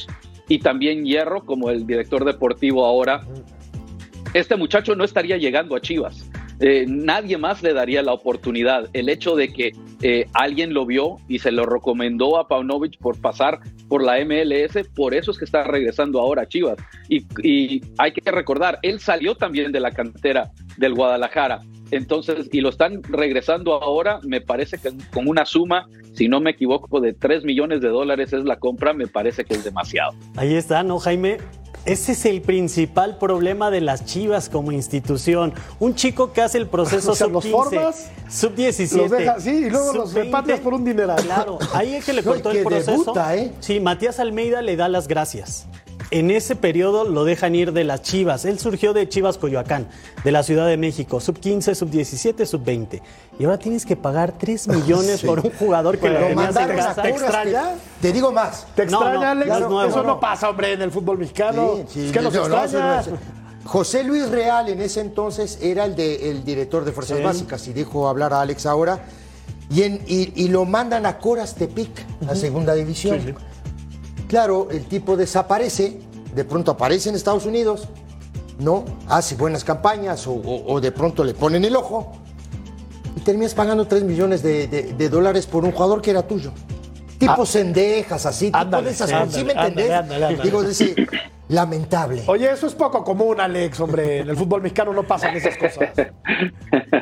y 0.49 0.59
también 0.59 1.05
Hierro, 1.05 1.45
como 1.45 1.69
el 1.69 1.87
director 1.87 2.25
deportivo 2.25 2.85
ahora, 2.85 3.21
este 4.33 4.57
muchacho 4.57 4.93
no 4.95 5.05
estaría 5.05 5.37
llegando 5.37 5.75
a 5.75 5.81
Chivas. 5.81 6.29
Eh, 6.59 6.85
nadie 6.87 7.37
más 7.37 7.61
le 7.61 7.73
daría 7.73 8.01
la 8.01 8.13
oportunidad. 8.13 8.89
El 8.93 9.09
hecho 9.09 9.35
de 9.35 9.53
que 9.53 9.73
eh, 10.01 10.25
alguien 10.33 10.73
lo 10.73 10.85
vio 10.85 11.17
y 11.27 11.39
se 11.39 11.51
lo 11.51 11.65
recomendó 11.65 12.37
a 12.37 12.47
Paunovic 12.47 12.97
por 12.99 13.19
pasar 13.19 13.59
por 13.87 14.03
la 14.03 14.17
MLS, 14.25 14.87
por 14.95 15.13
eso 15.13 15.31
es 15.31 15.37
que 15.37 15.45
está 15.45 15.63
regresando 15.63 16.19
ahora 16.19 16.43
a 16.43 16.47
Chivas. 16.47 16.77
Y, 17.09 17.81
hay 17.97 18.11
que 18.11 18.31
recordar, 18.31 18.79
él 18.81 18.99
salió 18.99 19.35
también 19.35 19.71
de 19.71 19.79
la 19.79 19.91
cantera 19.91 20.51
del 20.77 20.93
Guadalajara. 20.93 21.61
Entonces, 21.91 22.49
y 22.51 22.59
lo 22.59 22.69
están 22.69 23.01
regresando 23.03 23.73
ahora, 23.73 24.19
me 24.23 24.41
parece 24.41 24.77
que 24.77 24.91
con 25.13 25.27
una 25.29 25.45
suma, 25.45 25.87
si 26.13 26.27
no 26.27 26.41
me 26.41 26.51
equivoco, 26.51 26.99
de 26.99 27.13
3 27.13 27.45
millones 27.45 27.79
de 27.79 27.87
dólares 27.87 28.33
es 28.33 28.43
la 28.43 28.57
compra, 28.57 28.93
me 28.93 29.07
parece 29.07 29.45
que 29.45 29.53
es 29.53 29.63
demasiado. 29.63 30.11
Ahí 30.35 30.55
está, 30.55 30.83
¿no, 30.83 30.99
Jaime? 30.99 31.37
Ese 31.87 32.11
es 32.11 32.25
el 32.25 32.41
principal 32.41 33.17
problema 33.17 33.71
de 33.71 33.79
las 33.79 34.03
Chivas 34.03 34.49
como 34.49 34.73
institución. 34.73 35.53
Un 35.79 35.95
chico 35.95 36.33
que 36.33 36.41
hace 36.41 36.57
el 36.57 36.67
proceso 36.67 37.11
O 37.13 37.15
sea, 37.15 37.27
los 37.27 37.45
sub-15, 37.45 37.51
formas, 37.51 38.11
sub-17. 38.29 38.97
los 38.97 39.09
deja 39.11 39.31
así 39.31 39.51
y 39.51 39.69
luego 39.69 39.93
los 39.93 40.09
sub-20. 40.11 40.23
repatrias 40.25 40.59
por 40.59 40.73
un 40.73 40.83
dineral. 40.83 41.21
Claro, 41.23 41.57
ahí 41.73 41.95
es 41.95 42.03
que 42.05 42.11
le 42.11 42.21
No, 42.23 42.33
que 42.33 42.49
el 42.49 42.63
proceso. 42.63 42.91
debuta, 42.91 43.35
¿eh? 43.37 43.53
Sí, 43.61 43.79
Matías 43.79 44.19
Almeida 44.19 44.61
le 44.61 44.75
da 44.75 44.89
las 44.89 45.07
gracias. 45.07 45.65
En 46.09 46.31
ese 46.31 46.55
periodo 46.55 47.03
lo 47.03 47.25
dejan 47.25 47.53
ir 47.53 47.73
de 47.73 47.83
las 47.83 48.01
Chivas. 48.01 48.45
Él 48.45 48.59
surgió 48.59 48.93
de 48.93 49.09
Chivas 49.09 49.37
Coyoacán, 49.37 49.87
de 50.23 50.31
la 50.31 50.41
Ciudad 50.41 50.65
de 50.65 50.77
México, 50.77 51.19
sub 51.19 51.37
15, 51.37 51.75
sub 51.75 51.89
17, 51.89 52.45
sub 52.45 52.63
20. 52.63 53.01
Y 53.37 53.43
ahora 53.43 53.57
tienes 53.57 53.85
que 53.85 53.97
pagar 53.97 54.33
3 54.37 54.67
millones 54.69 55.19
Sí. 55.19 55.27
por 55.27 55.39
un 55.41 55.51
jugador 55.51 55.97
que 55.97 56.07
lo 56.09 56.17
tenías 56.19 56.55
en 56.55 56.75
casa. 56.77 57.01
¿Te 57.01 57.09
extraña? 57.09 57.75
Te, 58.01 58.13
digo 58.13 58.31
más. 58.31 58.65
¿Te 58.73 58.83
extraña, 58.83 59.13
no, 59.15 59.21
Alex? 59.41 59.47
no 59.49 59.55
es 59.55 59.61
nuevo. 59.69 59.83
Eso 59.89 60.03
no 60.03 60.19
pasa, 60.19 60.49
hombre, 60.49 60.71
en 60.73 60.81
el 60.81 60.91
fútbol 60.91 61.17
mexicano. 61.17 61.73
Sí, 61.75 61.83
sí, 61.89 62.05
es 62.07 62.11
que 62.13 62.21
nos 62.21 62.33
no, 62.33 62.47
no, 62.47 62.63
extraña. 62.63 63.03
José 63.65 64.05
Luis 64.05 64.29
Real 64.29 64.69
en 64.69 64.79
ese 64.81 65.01
entonces 65.01 65.59
era 65.61 65.83
el, 65.83 65.93
de, 65.97 66.29
el 66.31 66.45
director 66.45 66.85
de 66.85 66.93
Fuerzas 66.93 67.17
Sí. 67.17 67.23
Básicas 67.23 67.67
y 67.67 67.73
dejo 67.73 68.07
hablar 68.07 68.31
a 68.31 68.39
Alex 68.39 68.65
ahora. 68.65 68.99
Y, 69.69 69.83
en- 69.83 70.01
y- 70.07 70.31
y 70.41 70.47
lo 70.47 70.63
mandan 70.63 71.05
a 71.05 71.17
Coras 71.17 71.53
Tepic, 71.55 71.89
a 72.29 72.35
segunda 72.35 72.73
división. 72.75 73.35
Claro, 74.27 74.67
el 74.71 74.85
tipo 74.85 75.15
desaparece, 75.15 75.99
de 76.35 76.43
pronto 76.45 76.71
aparece 76.71 77.09
en 77.09 77.15
Estados 77.15 77.45
Unidos, 77.45 77.87
¿no? 78.59 78.83
Hace 79.07 79.35
buenas 79.35 79.63
campañas 79.63 80.27
o, 80.27 80.33
o- 80.33 80.73
o 80.73 80.81
de 80.81 80.91
pronto 80.91 81.23
le 81.23 81.33
ponen 81.33 81.63
el 81.65 81.75
ojo 81.75 82.11
y 83.15 83.19
terminas 83.21 83.53
pagando 83.53 83.87
3 83.87 84.03
millones 84.03 84.43
de, 84.43 84.67
de- 84.67 84.93
de 84.93 85.09
dólares 85.09 85.45
por 85.47 85.63
un 85.63 85.71
jugador 85.71 86.01
que 86.01 86.11
era 86.11 86.23
tuyo. 86.27 86.51
Tipo 87.17 87.45
cendejas, 87.45 88.25
así, 88.25 88.51
tipo 88.51 88.57
de 88.83 88.91
esas, 88.91 89.11
ándale, 89.11 89.31
¿sí 89.31 89.43
me 89.43 89.53
entendés? 89.53 89.91
ándale. 89.91 90.43
Digo, 90.43 90.61
de 90.63 90.71
ese, 90.71 90.95
lamentable. 91.49 92.23
Oye, 92.27 92.49
eso 92.51 92.67
es 92.67 92.75
poco 92.75 93.03
común, 93.03 93.39
Alex, 93.39 93.79
hombre. 93.79 94.19
En 94.19 94.29
el 94.29 94.35
fútbol 94.35 94.61
mexicano 94.61 94.93
no 94.93 95.03
pasan 95.03 95.35
esas 95.35 95.57
cosas. 95.57 95.91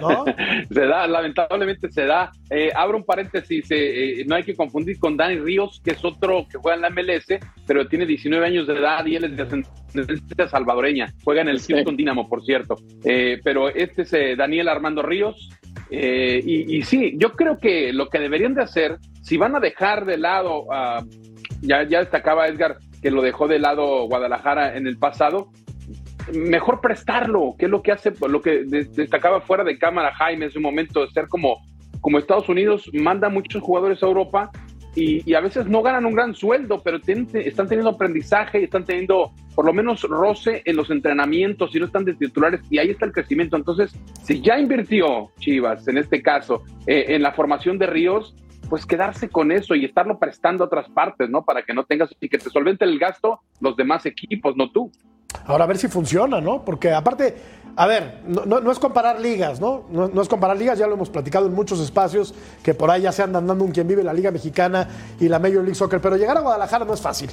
¿No? 0.02 0.26
Se 0.72 0.86
da, 0.86 1.08
lamentablemente 1.08 1.92
se 1.92 2.06
da. 2.06 2.32
Eh, 2.50 2.72
abro 2.76 2.98
un 2.98 3.04
paréntesis, 3.04 3.70
eh, 3.72 4.22
eh, 4.22 4.26
no 4.26 4.36
hay 4.36 4.44
que 4.44 4.56
confundir 4.56 5.00
con 5.00 5.18
Dani 5.18 5.38
Ríos, 5.38 5.82
que 5.84 5.92
es 5.92 6.06
otro 6.06 6.46
que 6.50 6.58
juega 6.58 6.76
en 6.76 6.82
la 6.82 6.90
MLS, 6.90 7.40
pero 7.66 7.88
tiene 7.88 8.06
19 8.06 8.46
años 8.46 8.68
de 8.68 8.74
edad 8.74 9.06
y 9.06 9.16
él 9.16 9.26
es 9.26 9.38
de 9.38 9.44
ascendencia 9.44 9.76
salvadoreña. 10.50 11.14
Juega 11.24 11.42
en 11.42 11.50
el 11.50 11.62
Houston 11.62 11.96
Dynamo, 11.96 12.28
por 12.28 12.44
cierto. 12.44 12.76
Eh, 13.04 13.40
pero 13.44 13.70
este 13.70 14.04
es 14.04 14.14
eh, 14.14 14.36
Daniel 14.36 14.70
Armando 14.70 15.02
Ríos. 15.02 15.50
Eh, 15.90 16.42
y, 16.44 16.78
y 16.78 16.82
sí, 16.84 17.16
yo 17.18 17.34
creo 17.34 17.58
que 17.60 17.94
lo 17.94 18.10
que 18.10 18.20
deberían 18.20 18.54
de 18.54 18.64
hacer, 18.64 18.98
si 19.22 19.38
van 19.38 19.56
a 19.56 19.60
dejar 19.60 20.06
de 20.06 20.18
lado, 20.18 20.66
ya, 21.62 21.84
ya 21.84 22.00
destacaba 22.00 22.48
Edgar 22.48 22.78
que 23.06 23.12
lo 23.12 23.22
dejó 23.22 23.48
de 23.48 23.60
lado 23.60 24.08
Guadalajara 24.08 24.76
en 24.76 24.88
el 24.88 24.98
pasado, 24.98 25.50
mejor 26.34 26.82
prestarlo, 26.82 27.54
que 27.56 27.66
es 27.66 27.72
lo 27.72 27.84
que 27.84 27.92
hace, 27.92 28.12
lo 28.28 28.42
que 28.42 28.64
de- 28.64 28.86
destacaba 28.86 29.42
fuera 29.42 29.64
de 29.64 29.78
cámara 29.78 30.12
Jaime 30.16 30.46
en 30.46 30.52
su 30.52 30.60
momento, 30.60 31.06
de 31.06 31.12
ser 31.12 31.28
como, 31.28 31.60
como 32.02 32.18
Estados 32.18 32.50
Unidos 32.50 32.90
manda 32.94 33.30
muchos 33.30 33.62
jugadores 33.62 34.02
a 34.02 34.08
Europa 34.08 34.50
y, 34.96 35.36
a 35.36 35.40
veces 35.40 35.68
no 35.68 35.84
ganan 35.84 36.08
un 36.08 36.16
gran 36.16 36.34
sueldo, 36.34 36.82
pero 36.84 37.00
tienen- 37.00 37.28
están 37.36 37.68
teniendo 37.68 37.92
aprendizaje 37.92 38.64
están 38.64 38.86
teniendo 38.86 39.32
por 39.54 39.66
lo 39.66 39.74
menos 39.74 40.02
roce 40.02 40.64
en 40.66 40.76
los 40.76 40.90
entrenamientos 40.90 41.76
y 41.76 41.80
no 41.80 41.86
están 41.86 42.06
de 42.06 42.16
titulares 42.16 42.62
y 42.72 42.80
ahí 42.80 42.90
está 42.90 43.06
el 43.06 43.12
crecimiento. 43.12 43.56
Entonces, 43.56 43.94
si 44.24 44.42
ya 44.42 44.58
invirtió 44.58 45.30
Chivas, 45.38 45.88
en 45.88 46.00
este 46.00 46.24
caso, 46.24 46.64
eh, 46.88 47.06
en 47.10 47.22
la 47.22 47.34
formación 47.34 47.78
de 47.78 47.86
Ríos, 47.86 48.36
pues 48.70 48.86
quedarse 48.86 49.30
con 49.30 49.52
eso 49.52 49.76
y 49.76 49.86
estarlo 49.86 50.18
prestando 50.20 50.64
a 50.64 50.68
otras 50.68 50.90
partes, 50.90 51.30
¿no? 51.30 51.44
Para 51.44 51.64
que 51.64 51.74
no 51.74 51.84
tengas 51.84 52.10
y 52.20 52.30
que 52.30 52.38
te 52.38 52.50
solvente 52.50 52.86
el 52.86 52.98
gasto 53.00 53.42
los 53.60 53.76
demás 53.76 54.06
equipos, 54.06 54.56
no 54.56 54.72
tú. 54.72 54.92
Ahora 55.46 55.66
a 55.66 55.68
ver 55.68 55.78
si 55.78 55.88
funciona, 55.88 56.40
¿no? 56.40 56.64
Porque 56.64 56.94
aparte, 56.94 57.36
a 57.76 57.86
ver, 57.88 58.22
no, 58.26 58.46
no- 58.46 58.62
no 58.62 58.72
es 58.72 58.80
comparar 58.80 59.20
ligas, 59.20 59.60
¿no? 59.60 59.84
¿no? 59.92 60.08
no 60.08 60.22
es 60.22 60.30
comparar 60.30 60.58
ligas, 60.58 60.80
ya 60.80 60.88
lo 60.88 60.94
hemos 60.94 61.10
platicado 61.10 61.48
en 61.48 61.54
muchos 61.54 61.80
espacios, 61.82 62.34
que 62.64 62.74
por 62.74 62.90
ahí 62.90 63.02
ya 63.02 63.12
se 63.12 63.22
andan 63.22 63.46
dando 63.46 63.66
un 63.66 63.72
quien 63.72 63.88
vive 63.88 64.02
la 64.04 64.14
Liga 64.14 64.32
Mexicana 64.32 64.88
y 65.20 65.28
la 65.28 65.40
Major 65.40 65.58
League 65.62 65.76
Soccer, 65.76 66.00
pero 66.00 66.16
llegar 66.16 66.38
a 66.38 66.42
Guadalajara 66.42 66.86
no 66.86 66.94
es 66.94 67.02
fácil. 67.02 67.30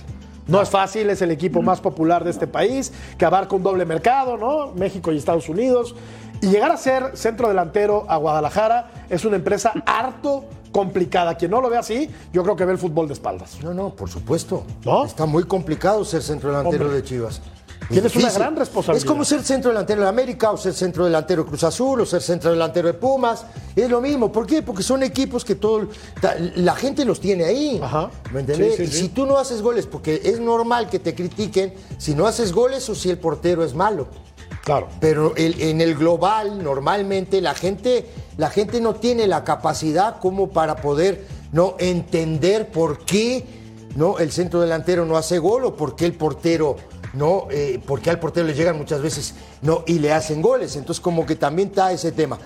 No 0.49 0.61
es 0.61 0.69
fácil, 0.69 1.09
es 1.11 1.23
el 1.23 1.31
equipo 1.31 1.63
más 1.63 1.81
popular 1.81 2.25
de 2.25 2.31
este 2.31 2.49
país, 2.49 2.93
que 3.17 3.25
abarca 3.25 3.55
un 3.55 3.63
doble 3.63 3.85
mercado, 3.85 4.37
¿no? 4.37 4.73
México 4.73 5.13
y 5.13 5.17
Estados 5.17 5.49
Unidos. 5.49 5.95
Y 6.41 6.49
llegar 6.49 6.73
a 6.73 6.77
ser 6.77 7.17
centro 7.17 7.47
delantero 7.47 8.05
a 8.09 8.17
Guadalajara 8.17 8.91
es 9.09 9.25
una 9.25 9.37
empresa 9.37 9.73
harto 9.87 10.45
complicada. 10.73 11.37
Quien 11.37 11.51
no 11.51 11.61
lo 11.61 11.71
ve 11.71 11.77
así, 11.77 12.11
yo 12.33 12.43
creo 12.43 12.57
que 12.57 12.65
ve 12.65 12.73
el 12.73 12.79
fútbol 12.79 13.07
de 13.07 13.15
espaldas. 13.15 13.59
No, 13.63 13.73
no, 13.73 13.91
por 13.91 14.09
supuesto. 14.09 14.65
¿No? 14.85 15.05
Está 15.05 15.27
muy 15.27 15.45
complicado 15.45 16.05
ser 16.05 16.23
centro 16.23 16.51
delantero 16.51 16.87
Hombre. 16.87 17.01
de 17.01 17.07
Chivas. 17.07 17.41
Tienes 17.89 18.15
una 18.17 18.31
gran 18.31 18.57
responsabilidad. 18.57 19.05
Es 19.05 19.09
como 19.11 19.25
ser 19.25 19.43
centro 19.43 19.71
delantero 19.71 20.03
de 20.03 20.09
América 20.09 20.51
o 20.51 20.57
ser 20.57 20.73
centro 20.73 21.05
delantero 21.05 21.43
de 21.43 21.49
Cruz 21.49 21.65
Azul 21.65 22.01
o 22.01 22.07
ser 22.07 22.23
centro 22.23 22.51
delantero 22.51 22.89
de 22.89 22.95
Pumas. 22.95 23.45
Es 23.77 23.91
lo 23.91 24.01
mismo. 24.01 24.33
¿Por 24.33 24.47
qué? 24.47 24.63
Porque 24.63 24.83
son 24.83 25.03
equipos 25.03 25.45
que 25.45 25.57
todo 25.57 25.89
la 26.57 26.75
gente 26.75 27.05
los 27.05 27.21
tiene 27.21 27.45
ahí. 27.45 27.81
Ajá. 27.83 28.11
¿Me 28.33 28.41
entendés? 28.41 28.77
Sí, 28.77 28.87
sí, 28.87 28.91
y 28.91 28.93
sí. 28.93 29.01
si 29.03 29.09
tú 29.09 29.27
no 29.27 29.37
haces 29.37 29.63
goles, 29.63 29.87
porque 29.87 30.23
es 30.25 30.41
normal 30.41 30.89
que 30.89 30.99
te 30.99 31.15
critiquen 31.15 31.75
si 31.99 32.15
no 32.15 32.27
haces 32.27 32.53
goles 32.53 32.89
o 32.89 32.95
si 32.95 33.11
el 33.11 33.19
portero 33.19 33.65
es 33.65 33.75
malo. 33.75 34.09
Claro. 34.65 34.89
Pero 35.01 35.35
en 35.37 35.81
el 35.81 35.97
global, 35.97 36.63
normalmente 36.63 37.41
la 37.41 37.55
gente, 37.55 38.07
la 38.37 38.49
gente 38.49 38.81
no 38.81 38.95
tiene 38.95 39.27
la 39.27 39.43
capacidad 39.43 40.21
como 40.21 40.51
para 40.51 40.77
poder 40.77 41.27
no 41.53 41.75
entender 41.79 42.71
por 42.71 43.05
qué 43.05 43.45
no 43.97 44.19
el 44.19 44.33
centro 44.33 44.61
delantero 44.61 45.05
no 45.05 45.17
hace 45.17 45.39
gol 45.39 45.65
o 45.65 45.77
por 45.77 45.97
qué 45.97 46.07
el 46.07 46.15
portero 46.15 46.77
no, 47.13 47.49
eh, 47.51 47.81
porque 47.87 48.09
al 48.09 48.19
portero 48.19 48.47
le 48.47 48.55
llegan 48.55 48.79
muchas 48.79 49.03
veces 49.03 49.35
no 49.61 49.85
y 49.87 49.99
le 49.99 50.13
hacen 50.13 50.41
goles. 50.41 50.77
Entonces 50.77 51.01
como 51.01 51.27
que 51.27 51.37
también 51.37 51.69
está 51.69 51.93
ese 51.93 52.13
tema. 52.13 52.39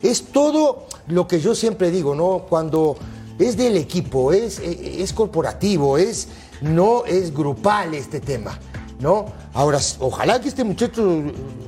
Es 0.00 0.26
todo 0.26 0.86
lo 1.08 1.26
que 1.26 1.40
yo 1.40 1.54
siempre 1.54 1.90
digo, 1.90 2.14
¿no? 2.14 2.46
Cuando 2.48 2.96
es 3.38 3.56
del 3.56 3.76
equipo, 3.76 4.32
es, 4.32 4.58
eh, 4.58 5.02
es 5.02 5.12
corporativo, 5.12 5.98
es 5.98 6.28
no 6.60 7.04
es 7.04 7.34
grupal 7.34 7.94
este 7.94 8.20
tema. 8.20 8.58
¿No? 9.02 9.26
Ahora, 9.52 9.78
ojalá 9.98 10.40
que 10.40 10.48
este 10.48 10.64
muchacho 10.64 11.22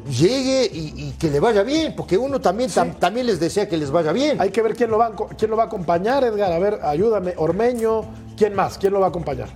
llegue 0.09 0.71
y, 0.73 1.09
y 1.09 1.15
que 1.19 1.31
le 1.31 1.41
vaya 1.41 1.63
bien, 1.63 1.95
porque 1.97 2.17
uno 2.17 2.41
también, 2.41 2.71
tam- 2.71 2.95
también 2.99 3.27
les 3.27 3.41
desea 3.41 3.69
que 3.69 3.77
les 3.77 3.91
vaya 3.91 4.13
bien. 4.13 4.41
Hay 4.41 4.51
que 4.51 4.63
ver 4.63 4.75
quién 4.75 4.91
lo, 4.91 4.99
va, 4.99 5.13
quién 5.37 5.51
lo 5.51 5.57
va 5.57 5.65
a 5.65 5.67
acompañar, 5.67 6.25
Edgar. 6.25 6.53
A 6.53 6.59
ver, 6.59 6.79
ayúdame. 6.83 7.35
Ormeño, 7.37 8.03
¿quién 8.37 8.55
más? 8.55 8.79
¿Quién 8.79 8.93
lo 8.93 9.01
va 9.01 9.07
a 9.07 9.09
acompañar? 9.09 9.49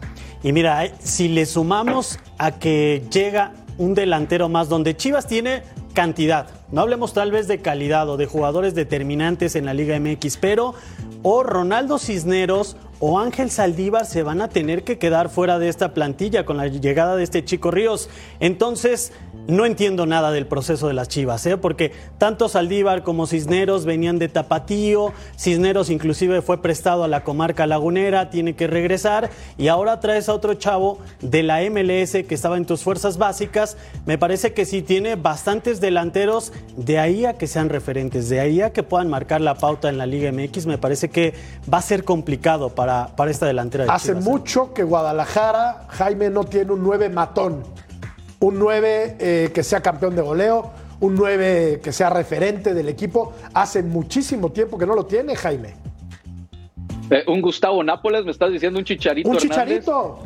Y 0.43 0.53
mira, 0.53 0.85
eh, 0.85 0.95
si 1.03 1.29
le 1.29 1.47
sumamos 1.47 2.19
a 2.37 2.53
que 2.59 3.05
llega 3.11 3.55
un 3.79 3.95
delantero 3.95 4.49
más 4.49 4.69
donde 4.69 4.97
Chivas 4.97 5.27
tiene 5.27 5.63
cantidad, 5.95 6.49
no 6.71 6.81
hablemos 6.81 7.13
tal 7.13 7.31
vez 7.33 7.49
de 7.49 7.61
calidad 7.61 8.09
o 8.09 8.17
de 8.17 8.27
jugadores 8.27 8.75
determinantes 8.75 9.57
en 9.57 9.65
la 9.67 9.75
Liga 9.75 9.99
MX, 9.99 10.37
pero 10.37 10.75
o 11.23 11.43
Ronaldo 11.43 11.99
Cisneros 11.99 12.77
o 13.01 13.19
Ángel 13.19 13.51
Saldívar 13.51 14.07
se 14.07 14.23
van 14.23 14.41
a 14.41 14.49
tener 14.49 14.83
que 14.83 14.99
quedar 14.99 15.29
fuera 15.29 15.59
de 15.59 15.69
esta 15.69 15.95
plantilla 15.95 16.45
con 16.45 16.57
la 16.57 16.67
llegada 16.67 17.17
de 17.17 17.23
este 17.23 17.45
chico 17.45 17.71
Ríos. 17.71 18.09
Entonces, 18.41 19.13
no 19.47 19.65
entiendo 19.65 20.05
nada 20.05 20.33
del 20.33 20.47
proceso 20.47 20.89
de 20.89 20.95
las 20.95 21.09
Chivas, 21.09 21.47
¿eh? 21.47 21.57
porque 21.57 21.93
tanto 22.19 22.49
Saldívar 22.49 23.03
como 23.03 23.27
Cisneros 23.27 23.85
venían 23.85 24.19
de 24.19 24.29
Tapatío, 24.29 25.13
Cisneros 25.39 25.91
inclusive 25.91 26.43
fue 26.43 26.61
prestado 26.61 27.05
a 27.05 27.09
la 27.09 27.25
comarca 27.25 27.67
lagunera, 27.67 28.31
tiene 28.31 28.55
que 28.55 28.67
regresar 28.67 29.31
y 29.57 29.69
ahora 29.69 30.01
traes 30.01 30.29
a 30.29 30.35
otro 30.35 30.55
chavo 30.55 30.99
de 31.21 31.43
la 31.43 31.61
MLS 31.71 32.13
que 32.27 32.35
estaba 32.35 32.57
en 32.57 32.67
tus 32.67 32.83
fuerzas 32.83 33.17
básicas. 33.17 33.77
Me 34.07 34.19
parece 34.19 34.53
que 34.53 34.67
sí 34.67 34.83
tiene 34.83 35.15
bastantes 35.15 35.81
delanteros, 35.81 36.53
de 36.77 36.99
ahí 36.99 37.25
a 37.25 37.35
que 37.35 37.47
sean 37.47 37.69
referentes, 37.69 38.29
de 38.29 38.41
ahí 38.41 38.61
a 38.61 38.73
que 38.73 38.83
puedan 38.83 39.09
marcar 39.09 39.41
la 39.41 39.55
pauta 39.55 39.89
en 39.89 39.99
la 39.99 40.07
Liga 40.07 40.33
MX, 40.33 40.67
me 40.67 40.79
parece 40.79 41.09
que 41.09 41.33
va 41.73 41.79
a 41.79 41.83
ser 41.83 42.05
complicado 42.05 42.71
para, 42.75 42.88
para 43.17 43.31
esta 43.31 43.47
delantera 43.47 43.85
de 43.85 43.91
Hace 43.91 44.09
Chivas. 44.09 44.27
¿eh? 44.27 44.31
mucho 44.31 44.75
que 44.75 44.83
Guadalajara, 44.83 45.87
Jaime, 45.89 46.31
no 46.31 46.45
tiene 46.45 46.73
un 46.73 46.83
9 46.83 47.09
matón. 47.09 47.63
Un 48.41 48.59
9 48.59 49.17
eh, 49.19 49.51
que 49.53 49.63
sea 49.63 49.81
campeón 49.81 50.15
de 50.15 50.23
goleo, 50.23 50.71
un 51.01 51.15
9 51.15 51.81
que 51.83 51.93
sea 51.93 52.11
referente 52.11 52.75
del 52.75 52.89
equipo. 52.89 53.35
Hace 53.55 53.83
muchísimo 53.83 54.51
tiempo 54.53 54.79
que 54.79 54.87
no 54.87 54.95
lo 54.95 55.07
tiene, 55.07 55.35
Jaime. 55.37 55.75
Eh, 57.11 57.25
un 57.27 57.41
Gustavo 57.41 57.83
Nápoles, 57.83 58.25
me 58.25 58.31
estás 58.31 58.53
diciendo 58.53 58.79
un 58.79 58.85
chicharito. 58.85 59.31
Un 59.31 59.37
Hernández. 59.37 59.85
Chicharito. 59.85 60.19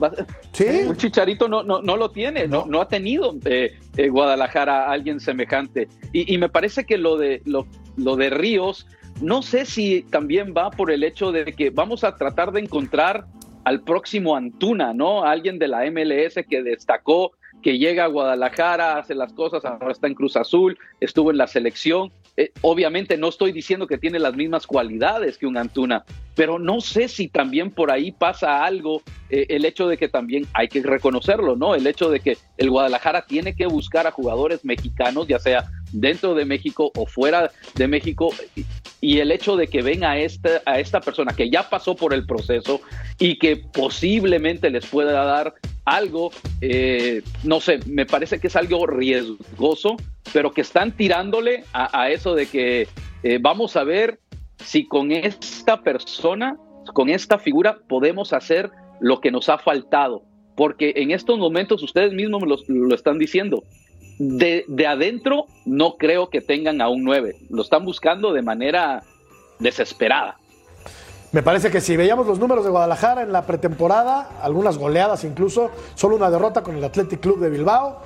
Sí. 0.52 0.64
Un 0.86 0.96
chicharito 0.96 1.48
no, 1.48 1.62
no, 1.62 1.80
no 1.80 1.96
lo 1.96 2.10
tiene, 2.10 2.48
no, 2.48 2.66
no 2.66 2.80
ha 2.80 2.88
tenido 2.88 3.36
eh, 3.44 3.78
eh, 3.96 4.08
Guadalajara 4.08 4.86
a 4.86 4.92
alguien 4.92 5.20
semejante. 5.20 5.88
Y, 6.12 6.34
y 6.34 6.38
me 6.38 6.48
parece 6.48 6.84
que 6.84 6.98
lo 6.98 7.16
de, 7.16 7.42
lo, 7.44 7.66
lo 7.96 8.16
de 8.16 8.30
Ríos, 8.30 8.86
no 9.20 9.42
sé 9.42 9.66
si 9.66 10.02
también 10.02 10.54
va 10.56 10.70
por 10.70 10.90
el 10.90 11.04
hecho 11.04 11.32
de 11.32 11.44
que 11.52 11.70
vamos 11.70 12.04
a 12.04 12.16
tratar 12.16 12.52
de 12.52 12.60
encontrar 12.60 13.26
al 13.64 13.82
próximo 13.82 14.36
Antuna, 14.36 14.92
¿no? 14.92 15.24
Alguien 15.24 15.58
de 15.58 15.68
la 15.68 15.88
MLS 15.90 16.44
que 16.48 16.62
destacó, 16.62 17.32
que 17.62 17.78
llega 17.78 18.04
a 18.04 18.08
Guadalajara, 18.08 18.98
hace 18.98 19.14
las 19.14 19.32
cosas, 19.32 19.64
ahora 19.64 19.92
está 19.92 20.08
en 20.08 20.14
Cruz 20.14 20.36
Azul, 20.36 20.78
estuvo 21.00 21.30
en 21.30 21.38
la 21.38 21.46
selección. 21.46 22.12
Eh, 22.36 22.50
obviamente 22.62 23.18
no 23.18 23.28
estoy 23.28 23.52
diciendo 23.52 23.86
que 23.86 23.98
tiene 23.98 24.18
las 24.18 24.34
mismas 24.34 24.66
cualidades 24.66 25.36
que 25.36 25.46
un 25.46 25.58
Antuna, 25.58 26.04
pero 26.34 26.58
no 26.58 26.80
sé 26.80 27.08
si 27.08 27.28
también 27.28 27.70
por 27.70 27.90
ahí 27.90 28.10
pasa 28.10 28.64
algo, 28.64 29.02
eh, 29.28 29.46
el 29.50 29.64
hecho 29.66 29.86
de 29.86 29.98
que 29.98 30.08
también 30.08 30.46
hay 30.54 30.68
que 30.68 30.82
reconocerlo, 30.82 31.56
¿no? 31.56 31.74
El 31.74 31.86
hecho 31.86 32.10
de 32.10 32.20
que 32.20 32.38
el 32.56 32.70
Guadalajara 32.70 33.26
tiene 33.26 33.54
que 33.54 33.66
buscar 33.66 34.06
a 34.06 34.10
jugadores 34.10 34.64
mexicanos, 34.64 35.28
ya 35.28 35.38
sea 35.38 35.70
dentro 35.92 36.34
de 36.34 36.44
México 36.44 36.90
o 36.96 37.06
fuera 37.06 37.50
de 37.74 37.88
México, 37.88 38.30
y, 39.00 39.18
el 39.18 39.30
hecho 39.32 39.56
de 39.56 39.66
que 39.66 39.82
ven 39.82 40.04
a 40.04 40.18
esta, 40.18 40.62
a 40.64 40.78
esta 40.78 41.00
persona 41.00 41.34
que 41.34 41.50
ya 41.50 41.68
pasó 41.68 41.96
por 41.96 42.14
el 42.14 42.24
proceso 42.24 42.80
y 43.18 43.38
que 43.38 43.56
posiblemente 43.56 44.70
les 44.70 44.86
pueda 44.86 45.24
dar 45.24 45.54
algo, 45.84 46.30
eh, 46.60 47.22
no 47.42 47.60
sé, 47.60 47.80
me 47.86 48.06
parece 48.06 48.38
que 48.38 48.46
es 48.46 48.56
algo 48.56 48.86
riesgoso, 48.86 49.96
pero 50.32 50.52
que 50.52 50.60
están 50.60 50.92
tirándole 50.92 51.64
a, 51.72 52.10
eso 52.10 52.34
de 52.34 52.46
que 52.46 52.88
eh, 53.22 53.38
vamos 53.40 53.76
a 53.76 53.84
ver 53.84 54.20
si 54.64 54.86
con 54.86 55.10
esta 55.10 55.82
persona, 55.82 56.56
con 56.94 57.10
esta 57.10 57.38
figura, 57.38 57.78
podemos 57.88 58.32
hacer 58.32 58.70
lo 59.00 59.20
que 59.20 59.32
nos 59.32 59.48
ha 59.48 59.58
faltado. 59.58 60.22
Porque 60.54 60.92
en 60.96 61.10
estos 61.10 61.38
momentos 61.38 61.82
ustedes 61.82 62.12
mismos 62.12 62.42
lo 62.68 62.94
están 62.94 63.18
diciendo. 63.18 63.64
De, 64.18 64.64
de 64.68 64.86
adentro 64.86 65.46
no 65.64 65.96
creo 65.96 66.28
que 66.30 66.40
tengan 66.40 66.80
a 66.80 66.88
un 66.88 67.02
9. 67.04 67.36
Lo 67.50 67.62
están 67.62 67.84
buscando 67.84 68.32
de 68.32 68.42
manera 68.42 69.02
desesperada. 69.58 70.38
Me 71.32 71.42
parece 71.42 71.70
que 71.70 71.80
si 71.80 71.96
veíamos 71.96 72.26
los 72.26 72.38
números 72.38 72.62
de 72.64 72.70
Guadalajara 72.70 73.22
en 73.22 73.32
la 73.32 73.46
pretemporada, 73.46 74.28
algunas 74.42 74.76
goleadas 74.76 75.24
incluso, 75.24 75.70
solo 75.94 76.16
una 76.16 76.30
derrota 76.30 76.62
con 76.62 76.76
el 76.76 76.84
Athletic 76.84 77.20
Club 77.20 77.40
de 77.40 77.48
Bilbao 77.48 78.02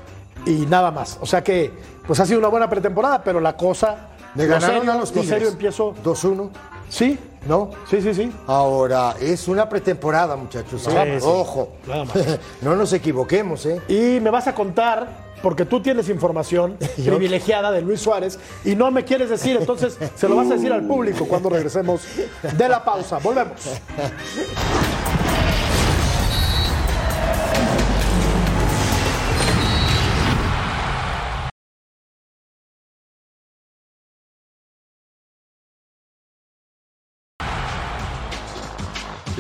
y 0.47 0.65
nada 0.67 0.93
más. 0.93 1.19
O 1.21 1.27
sea 1.27 1.43
que, 1.43 1.73
pues 2.07 2.21
ha 2.21 2.27
sido 2.27 2.39
una 2.39 2.49
buena 2.49 2.71
pretemporada, 2.71 3.25
pero 3.25 3.41
la 3.41 3.57
cosa. 3.57 4.11
Le 4.37 4.47
ganaron 4.47 4.77
serio- 4.81 4.93
a 4.93 4.97
los 4.97 5.09
lo 5.09 5.23
Tigres. 5.23 5.29
serio 5.29 5.49
empiezo. 5.49 5.95
2-1. 6.05 6.51
Sí, 6.89 7.19
¿No? 7.49 7.71
sí, 7.91 8.01
sí, 8.01 8.15
sí. 8.15 8.31
Ahora, 8.47 9.15
es 9.21 9.49
una 9.49 9.69
pretemporada, 9.69 10.37
muchachos. 10.37 10.87
¿eh? 10.87 11.19
Ojo. 11.23 11.71
Nada 11.89 12.05
más. 12.05 12.17
no 12.63 12.77
nos 12.77 12.93
equivoquemos, 12.93 13.67
¿eh? 13.67 13.81
Y 13.89 14.21
me 14.21 14.31
vas 14.31 14.47
a 14.47 14.55
contar, 14.55 15.09
porque 15.47 15.65
tú 15.65 15.81
tienes 15.81 16.09
información 16.09 16.77
privilegiada 16.97 17.71
de 17.71 17.81
Luis 17.81 18.01
Suárez 18.01 18.37
y 18.65 18.75
no 18.75 18.91
me 18.91 19.05
quieres 19.05 19.31
decir, 19.31 19.57
entonces 19.57 19.97
se 20.17 20.29
lo 20.29 20.35
vas 20.35 20.51
a 20.51 20.55
decir 20.55 20.73
al 20.73 20.85
público 20.85 21.25
cuando 21.29 21.49
regresemos 21.49 22.01
de 22.43 22.69
la 22.69 22.85
pausa. 22.85 23.19
Volvemos. 23.19 23.61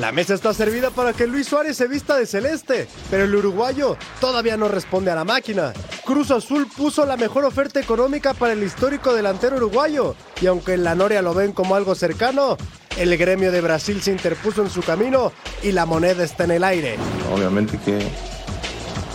La 0.07 0.13
mesa 0.13 0.35
está 0.35 0.55
servida 0.55 0.91
para 0.91 1.13
que 1.13 1.27
Luis 1.27 1.49
Suárez 1.49 1.77
se 1.77 1.89
vista 1.89 2.17
de 2.17 2.27
celeste, 2.27 2.87
pero 3.11 3.25
el 3.25 3.35
uruguayo 3.35 3.97
todavía 4.21 4.57
no 4.57 4.69
responde 4.69 5.11
a 5.11 5.17
la 5.17 5.25
máquina. 5.25 5.73
Cruz 6.05 6.31
Azul 6.31 6.69
puso 6.69 7.05
la 7.05 7.17
mejor 7.17 7.45
oferta 7.45 7.81
económica 7.81 8.33
para 8.33 8.53
el 8.53 8.63
histórico 8.63 9.13
delantero 9.13 9.57
uruguayo, 9.57 10.15
y 10.41 10.47
aunque 10.47 10.75
en 10.75 10.85
la 10.85 10.95
Noria 10.95 11.23
lo 11.23 11.35
ven 11.35 11.51
como 11.51 11.75
algo 11.75 11.97
cercano, 11.97 12.57
el 12.97 13.17
gremio 13.17 13.51
de 13.51 13.61
Brasil 13.61 14.01
se 14.01 14.13
interpuso 14.13 14.63
en 14.63 14.71
su 14.71 14.81
camino 14.81 15.33
y 15.65 15.73
la 15.73 15.87
moneda 15.87 16.23
está 16.23 16.45
en 16.45 16.53
el 16.53 16.63
aire. 16.63 16.95
Obviamente 17.35 17.77
que 17.85 17.99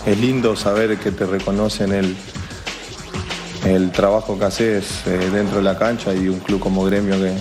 es 0.05 0.17
lindo 0.19 0.57
saber 0.57 0.97
que 0.97 1.13
te 1.13 1.25
reconocen 1.25 1.93
el, 1.93 2.17
el 3.63 3.93
trabajo 3.93 4.37
que 4.37 4.43
haces 4.43 5.07
eh, 5.07 5.29
dentro 5.31 5.59
de 5.59 5.63
la 5.63 5.77
cancha 5.77 6.13
y 6.13 6.27
un 6.27 6.39
club 6.39 6.59
como 6.59 6.83
gremio 6.83 7.17
que, 7.17 7.31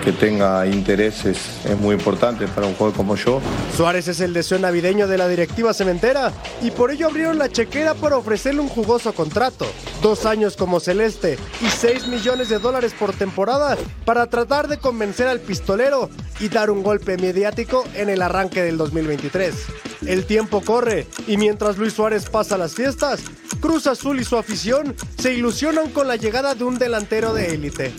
que 0.00 0.12
tenga 0.12 0.66
intereses 0.66 1.38
es 1.64 1.78
muy 1.78 1.94
importante 1.94 2.46
para 2.48 2.66
un 2.66 2.74
jugador 2.74 2.96
como 2.96 3.16
yo. 3.16 3.40
Suárez 3.76 4.08
es 4.08 4.20
el 4.20 4.32
deseo 4.32 4.58
navideño 4.58 5.06
de 5.06 5.18
la 5.18 5.28
directiva 5.28 5.74
cementera 5.74 6.32
y 6.62 6.70
por 6.70 6.90
ello 6.90 7.06
abrieron 7.08 7.38
la 7.38 7.48
chequera 7.48 7.94
para 7.94 8.16
ofrecerle 8.16 8.60
un 8.60 8.68
jugoso 8.68 9.12
contrato. 9.12 9.66
Dos 10.02 10.26
años 10.26 10.56
como 10.56 10.80
celeste 10.80 11.38
y 11.60 11.66
6 11.68 12.08
millones 12.08 12.48
de 12.48 12.58
dólares 12.58 12.94
por 12.98 13.12
temporada 13.12 13.76
para 14.04 14.26
tratar 14.26 14.68
de 14.68 14.78
convencer 14.78 15.28
al 15.28 15.40
pistolero 15.40 16.10
y 16.40 16.48
dar 16.48 16.70
un 16.70 16.82
golpe 16.82 17.16
mediático 17.18 17.84
en 17.94 18.08
el 18.08 18.22
arranque 18.22 18.62
del 18.62 18.78
2023. 18.78 19.54
El 20.06 20.24
tiempo 20.24 20.62
corre 20.62 21.06
y 21.26 21.36
mientras 21.36 21.76
Luis 21.76 21.92
Suárez 21.92 22.28
pasa 22.30 22.56
las 22.56 22.74
fiestas, 22.74 23.20
Cruz 23.60 23.86
Azul 23.86 24.20
y 24.20 24.24
su 24.24 24.36
afición 24.38 24.96
se 25.18 25.34
ilusionan 25.34 25.90
con 25.90 26.08
la 26.08 26.16
llegada 26.16 26.54
de 26.54 26.64
un 26.64 26.78
delantero 26.78 27.34
de 27.34 27.54
élite. 27.54 27.92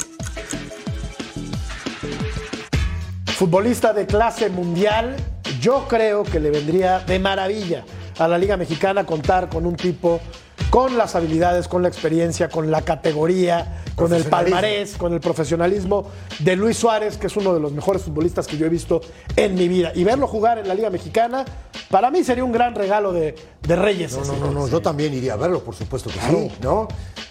Futbolista 3.42 3.92
de 3.92 4.06
clase 4.06 4.52
mundial, 4.52 5.16
yo 5.60 5.88
creo 5.88 6.22
que 6.22 6.40
le 6.40 6.52
vendría 6.52 7.00
de 7.00 7.18
maravilla 7.18 7.84
a 8.20 8.28
la 8.28 8.38
Liga 8.38 8.56
Mexicana 8.56 9.04
contar 9.04 9.50
con 9.50 9.66
un 9.66 9.76
tipo 9.76 10.22
con 10.70 10.96
las 10.96 11.16
habilidades, 11.16 11.68
con 11.68 11.82
la 11.82 11.88
experiencia, 11.88 12.50
con 12.50 12.70
la 12.70 12.84
categoría, 12.84 13.82
con 13.96 14.14
el 14.14 14.26
palmarés, 14.26 14.96
con 14.96 15.14
el 15.14 15.22
profesionalismo 15.22 16.06
de 16.38 16.56
Luis 16.56 16.78
Suárez, 16.78 17.18
que 17.18 17.26
es 17.26 17.36
uno 17.36 17.52
de 17.56 17.60
los 17.60 17.72
mejores 17.72 18.04
futbolistas 18.04 18.46
que 18.46 18.58
yo 18.58 18.68
he 18.68 18.70
visto 18.70 19.02
en 19.36 19.56
mi 19.56 19.68
vida. 19.68 19.92
Y 19.96 20.04
verlo 20.04 20.28
jugar 20.28 20.60
en 20.60 20.68
la 20.68 20.76
Liga 20.76 20.92
Mexicana, 20.92 21.44
para 21.90 22.12
mí 22.12 22.24
sería 22.24 22.44
un 22.44 22.52
gran 22.52 22.76
regalo 22.76 23.12
de, 23.12 23.34
de 23.60 23.76
Reyes. 23.76 24.16
No, 24.16 24.24
no, 24.24 24.38
no, 24.38 24.52
no, 24.52 24.68
yo 24.68 24.84
también 24.84 25.16
iría 25.16 25.34
a 25.34 25.38
verlo, 25.38 25.64
por 25.64 25.74
supuesto 25.74 26.12
que 26.12 26.20
sí, 26.20 26.52
¿no? 26.62 26.88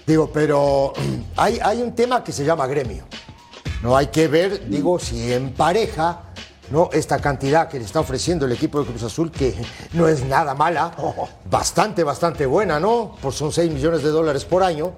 Digo, 0.09 0.29
pero 0.35 0.93
hay, 1.37 1.61
hay 1.63 1.81
un 1.83 1.95
tema 1.95 2.25
que 2.25 2.33
se 2.33 2.45
llama 2.45 2.67
gremio. 2.67 3.05
No 3.83 3.97
hay 3.97 4.09
que 4.09 4.29
ver, 4.29 4.69
digo, 4.69 4.99
si 4.99 5.33
en 5.33 5.53
pareja, 5.55 6.21
¿no? 6.71 6.91
Esta 6.93 7.19
cantidad 7.19 7.69
que 7.69 7.79
le 7.79 7.85
está 7.85 8.01
ofreciendo 8.01 8.45
el 8.47 8.53
equipo 8.53 8.81
de 8.81 8.87
Cruz 8.87 9.03
Azul, 9.03 9.31
que 9.33 9.55
no 9.95 10.07
es 10.07 10.23
nada 10.25 10.55
mala, 10.55 10.93
bastante, 11.51 12.05
bastante 12.05 12.45
buena, 12.47 12.79
¿no? 12.79 13.17
Por 13.23 13.33
son 13.33 13.53
6 13.53 13.73
millones 13.73 14.03
de 14.03 14.11
dólares 14.11 14.45
por 14.45 14.63
año. 14.63 14.93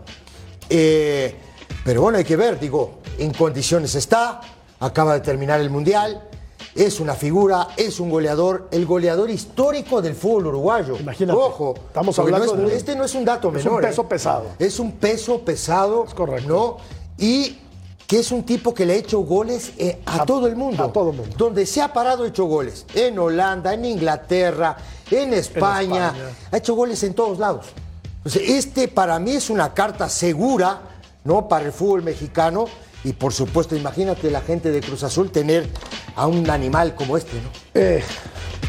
Eh, 0.68 1.36
pero 1.84 2.02
bueno, 2.02 2.18
hay 2.18 2.24
que 2.24 2.36
ver, 2.36 2.58
digo, 2.58 2.98
en 3.18 3.32
condiciones 3.32 3.94
está, 3.94 4.40
acaba 4.80 5.14
de 5.14 5.20
terminar 5.20 5.60
el 5.60 5.70
Mundial, 5.70 6.28
es 6.74 7.00
una 7.00 7.14
figura, 7.14 7.68
es 7.76 8.00
un 8.00 8.08
goleador, 8.10 8.68
el 8.72 8.86
goleador 8.86 9.30
histórico 9.30 10.00
del 10.02 10.14
fútbol 10.14 10.46
uruguayo. 10.48 10.96
Imagínate, 10.98 11.38
Ojo, 11.38 11.74
estamos 11.88 12.16
porque 12.16 12.30
no 12.30 12.36
hablando 12.38 12.64
es- 12.64 12.70
de 12.70 12.76
este 12.76 12.96
no 12.96 13.04
es 13.04 13.14
un 13.14 13.24
dato 13.24 13.48
es 13.48 13.54
menor. 13.64 13.74
un 13.74 13.80
peso 13.88 14.02
¿eh? 14.02 14.06
pesado. 14.08 14.44
Es 14.58 14.78
un 14.78 14.92
peso 14.92 15.40
pesado. 15.40 16.04
Es 16.06 16.14
correcto. 16.14 16.48
¿no? 16.48 16.76
Y 17.18 17.58
que 18.12 18.18
es 18.18 18.30
un 18.30 18.42
tipo 18.42 18.74
que 18.74 18.84
le 18.84 18.92
ha 18.92 18.96
hecho 18.96 19.20
goles 19.20 19.72
eh, 19.78 20.02
a, 20.04 20.26
todo 20.26 20.46
el 20.46 20.54
mundo. 20.54 20.84
a 20.84 20.92
todo 20.92 21.12
el 21.12 21.16
mundo. 21.16 21.34
Donde 21.38 21.64
se 21.64 21.80
ha 21.80 21.94
parado, 21.94 22.24
ha 22.24 22.28
hecho 22.28 22.44
goles. 22.44 22.84
En 22.94 23.18
Holanda, 23.18 23.72
en 23.72 23.86
Inglaterra, 23.86 24.76
en 25.10 25.32
España. 25.32 26.08
España. 26.08 26.34
Ha 26.50 26.56
hecho 26.58 26.74
goles 26.74 27.02
en 27.04 27.14
todos 27.14 27.38
lados. 27.38 27.68
Entonces, 28.18 28.50
este 28.50 28.86
para 28.88 29.18
mí 29.18 29.30
es 29.30 29.48
una 29.48 29.72
carta 29.72 30.10
segura, 30.10 30.82
¿no? 31.24 31.48
Para 31.48 31.64
el 31.64 31.72
fútbol 31.72 32.02
mexicano. 32.02 32.66
Y 33.02 33.14
por 33.14 33.32
supuesto, 33.32 33.76
imagínate 33.76 34.30
la 34.30 34.42
gente 34.42 34.70
de 34.70 34.82
Cruz 34.82 35.04
Azul 35.04 35.30
tener 35.30 35.66
a 36.14 36.26
un 36.26 36.50
animal 36.50 36.94
como 36.94 37.16
este, 37.16 37.40
¿no? 37.40 37.48
Eh, 37.72 38.04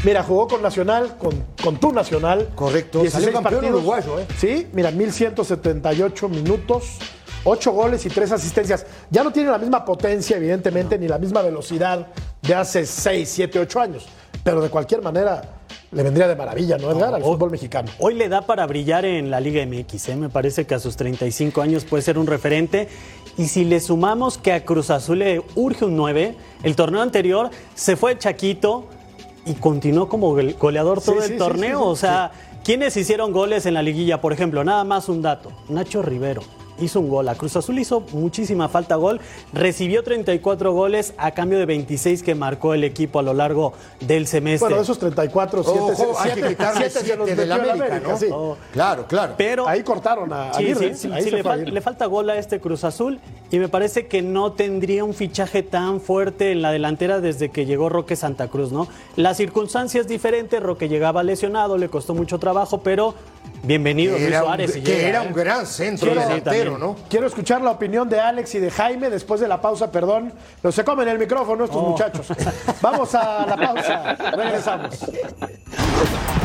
mira, 0.04 0.22
jugó 0.22 0.48
con 0.48 0.62
Nacional, 0.62 1.18
con, 1.18 1.44
con 1.62 1.76
tu 1.78 1.92
Nacional. 1.92 2.48
Correcto, 2.54 3.04
salió 3.10 3.30
campeón 3.30 3.66
uruguayo, 3.66 4.20
¿eh? 4.20 4.26
Sí, 4.38 4.68
mira, 4.72 4.90
1178 4.90 6.30
minutos, 6.30 6.96
8 7.44 7.72
goles 7.72 8.04
y 8.06 8.08
3 8.08 8.32
asistencias. 8.32 8.86
Ya 9.10 9.22
no 9.22 9.30
tiene 9.32 9.50
la 9.50 9.58
misma 9.58 9.84
potencia, 9.84 10.36
evidentemente, 10.36 10.98
ni 10.98 11.08
la 11.08 11.18
misma 11.18 11.42
velocidad 11.42 12.06
de 12.42 12.54
hace 12.54 12.86
6, 12.86 13.28
7, 13.28 13.58
8 13.60 13.80
años. 13.80 14.06
Pero 14.42 14.60
de 14.60 14.68
cualquier 14.68 15.00
manera, 15.00 15.42
le 15.92 16.02
vendría 16.02 16.26
de 16.28 16.36
maravilla, 16.36 16.76
¿no, 16.76 16.90
Edgar? 16.90 17.14
Al 17.14 17.22
fútbol 17.22 17.50
mexicano. 17.50 17.90
Hoy 17.98 18.14
le 18.14 18.28
da 18.28 18.42
para 18.42 18.66
brillar 18.66 19.04
en 19.04 19.30
la 19.30 19.40
Liga 19.40 19.64
MX, 19.64 20.08
¿eh? 20.10 20.16
me 20.16 20.28
parece 20.28 20.66
que 20.66 20.74
a 20.74 20.78
sus 20.78 20.96
35 20.96 21.62
años 21.62 21.84
puede 21.84 22.02
ser 22.02 22.18
un 22.18 22.26
referente. 22.26 22.88
Y 23.38 23.46
si 23.46 23.64
le 23.64 23.80
sumamos 23.80 24.36
que 24.38 24.52
a 24.52 24.64
Cruz 24.64 24.90
Azul 24.90 25.20
le 25.20 25.42
urge 25.54 25.84
un 25.84 25.96
9, 25.96 26.36
el 26.62 26.76
torneo 26.76 27.00
anterior 27.00 27.50
se 27.74 27.96
fue 27.96 28.18
Chaquito 28.18 28.86
y 29.46 29.54
continuó 29.54 30.08
como 30.08 30.34
gole- 30.36 30.56
goleador 30.58 31.00
todo 31.02 31.16
sí, 31.20 31.24
el 31.26 31.32
sí, 31.32 31.36
torneo. 31.38 31.78
sí. 31.80 31.84
o 31.86 31.96
sea, 31.96 32.32
¿quiénes 32.64 32.96
hicieron 32.96 33.32
goles 33.32 33.66
en 33.66 33.74
la 33.74 33.82
liguilla? 33.82 34.20
Por 34.20 34.32
ejemplo, 34.32 34.62
nada 34.62 34.84
más 34.84 35.08
un 35.08 35.22
dato, 35.22 35.50
Nacho 35.68 36.02
Rivero. 36.02 36.42
Hizo 36.80 37.00
un 37.00 37.08
gol. 37.08 37.28
A 37.28 37.34
Cruz 37.34 37.56
Azul 37.56 37.78
hizo 37.78 38.00
muchísima 38.12 38.68
falta 38.68 38.96
gol. 38.96 39.20
Recibió 39.52 40.02
34 40.02 40.72
goles 40.72 41.14
a 41.18 41.30
cambio 41.32 41.58
de 41.58 41.66
26 41.66 42.22
que 42.22 42.34
marcó 42.34 42.74
el 42.74 42.84
equipo 42.84 43.18
a 43.18 43.22
lo 43.22 43.32
largo 43.34 43.72
del 44.00 44.26
semestre. 44.26 44.64
Bueno, 44.66 44.76
de 44.76 44.82
esos 44.82 44.98
34, 44.98 45.62
7, 45.62 45.78
Ojo, 45.80 46.18
hay 46.18 46.30
que 46.32 46.48
quitarle 46.48 46.90
siete 46.90 47.36
del 47.36 47.52
América, 47.52 48.00
¿no? 48.00 48.18
sí. 48.18 48.26
Oh. 48.32 48.56
Claro, 48.72 49.06
claro. 49.06 49.34
Pero 49.36 49.68
Ahí 49.68 49.82
cortaron 49.82 50.32
a 50.32 50.52
Sí, 50.54 50.64
Aguirre, 50.64 50.94
sí, 50.94 51.08
sí, 51.08 51.12
ahí 51.12 51.30
le, 51.30 51.44
fal- 51.44 51.64
le 51.70 51.80
falta 51.80 52.06
gol 52.06 52.28
a 52.30 52.36
este 52.38 52.60
Cruz 52.60 52.84
Azul 52.84 53.20
y 53.50 53.58
me 53.58 53.68
parece 53.68 54.06
que 54.06 54.22
no 54.22 54.52
tendría 54.52 55.04
un 55.04 55.14
fichaje 55.14 55.62
tan 55.62 56.00
fuerte 56.00 56.50
en 56.52 56.62
la 56.62 56.72
delantera 56.72 57.20
desde 57.20 57.50
que 57.50 57.66
llegó 57.66 57.88
Roque 57.88 58.16
Santa 58.16 58.48
Cruz, 58.48 58.72
¿no? 58.72 58.88
La 59.16 59.34
circunstancia 59.34 60.00
es 60.00 60.08
diferente, 60.08 60.60
Roque 60.60 60.88
llegaba 60.88 61.22
lesionado, 61.22 61.78
le 61.78 61.88
costó 61.88 62.14
mucho 62.14 62.38
trabajo, 62.38 62.78
pero 62.82 63.14
bienvenido 63.62 64.16
Luis 64.18 64.30
un- 64.34 64.42
Suárez. 64.42 64.76
y 64.76 64.82
que 64.82 64.94
llega, 64.96 65.08
era 65.08 65.24
¿eh? 65.24 65.26
un 65.28 65.32
gran 65.34 65.66
centro 65.66 66.14
delantero. 66.14 66.78
¿no? 66.78 66.96
Quiero 67.08 67.26
escuchar 67.26 67.60
la 67.62 67.70
opinión 67.70 68.08
de 68.08 68.20
Alex 68.20 68.54
y 68.54 68.58
de 68.60 68.70
Jaime 68.70 69.10
después 69.10 69.40
de 69.40 69.48
la 69.48 69.60
pausa, 69.60 69.90
perdón. 69.90 70.32
Pero 70.60 70.72
se 70.72 70.84
comen 70.84 71.08
el 71.08 71.18
micrófono 71.18 71.64
estos 71.64 71.80
Oh. 71.82 71.88
muchachos. 71.90 72.26
Vamos 72.80 73.14
a 73.14 73.46
la 73.46 73.56
pausa. 73.56 74.14
Regresamos. 74.36 74.98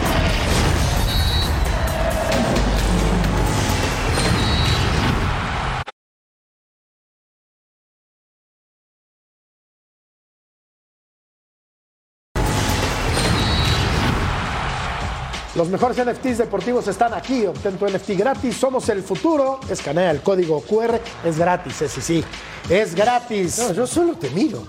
Los 15.60 15.68
mejores 15.68 15.98
NFTs 15.98 16.38
deportivos 16.38 16.88
están 16.88 17.14
aquí. 17.14 17.46
Obtén 17.46 17.78
tu 17.78 17.86
NFT 17.86 18.12
gratis. 18.12 18.56
Somos 18.56 18.88
el 18.88 19.04
futuro. 19.04 19.60
Escanea 19.70 20.10
el 20.10 20.22
código 20.22 20.62
QR. 20.62 21.02
Es 21.26 21.38
gratis, 21.38 21.82
ese 21.82 22.00
sí. 22.00 22.24
Es 22.70 22.96
gratis. 22.96 23.60
No, 23.60 23.74
yo 23.74 23.86
solo 23.86 24.14
te 24.14 24.30
miro. 24.30 24.64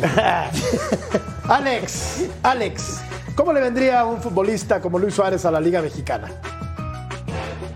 Alex, 1.48 2.28
Alex, 2.44 3.02
¿cómo 3.34 3.52
le 3.52 3.60
vendría 3.60 3.98
a 3.98 4.04
un 4.04 4.22
futbolista 4.22 4.80
como 4.80 5.00
Luis 5.00 5.14
Suárez 5.14 5.44
a 5.44 5.50
la 5.50 5.58
Liga 5.58 5.82
Mexicana? 5.82 6.30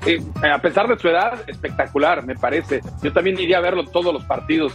eh, 0.06 0.20
a 0.48 0.62
pesar 0.62 0.86
de 0.86 0.96
su 0.96 1.08
edad, 1.08 1.40
espectacular, 1.48 2.24
me 2.24 2.36
parece. 2.36 2.82
Yo 3.02 3.12
también 3.12 3.36
iría 3.40 3.58
a 3.58 3.62
verlo 3.62 3.84
todos 3.84 4.14
los 4.14 4.24
partidos. 4.24 4.74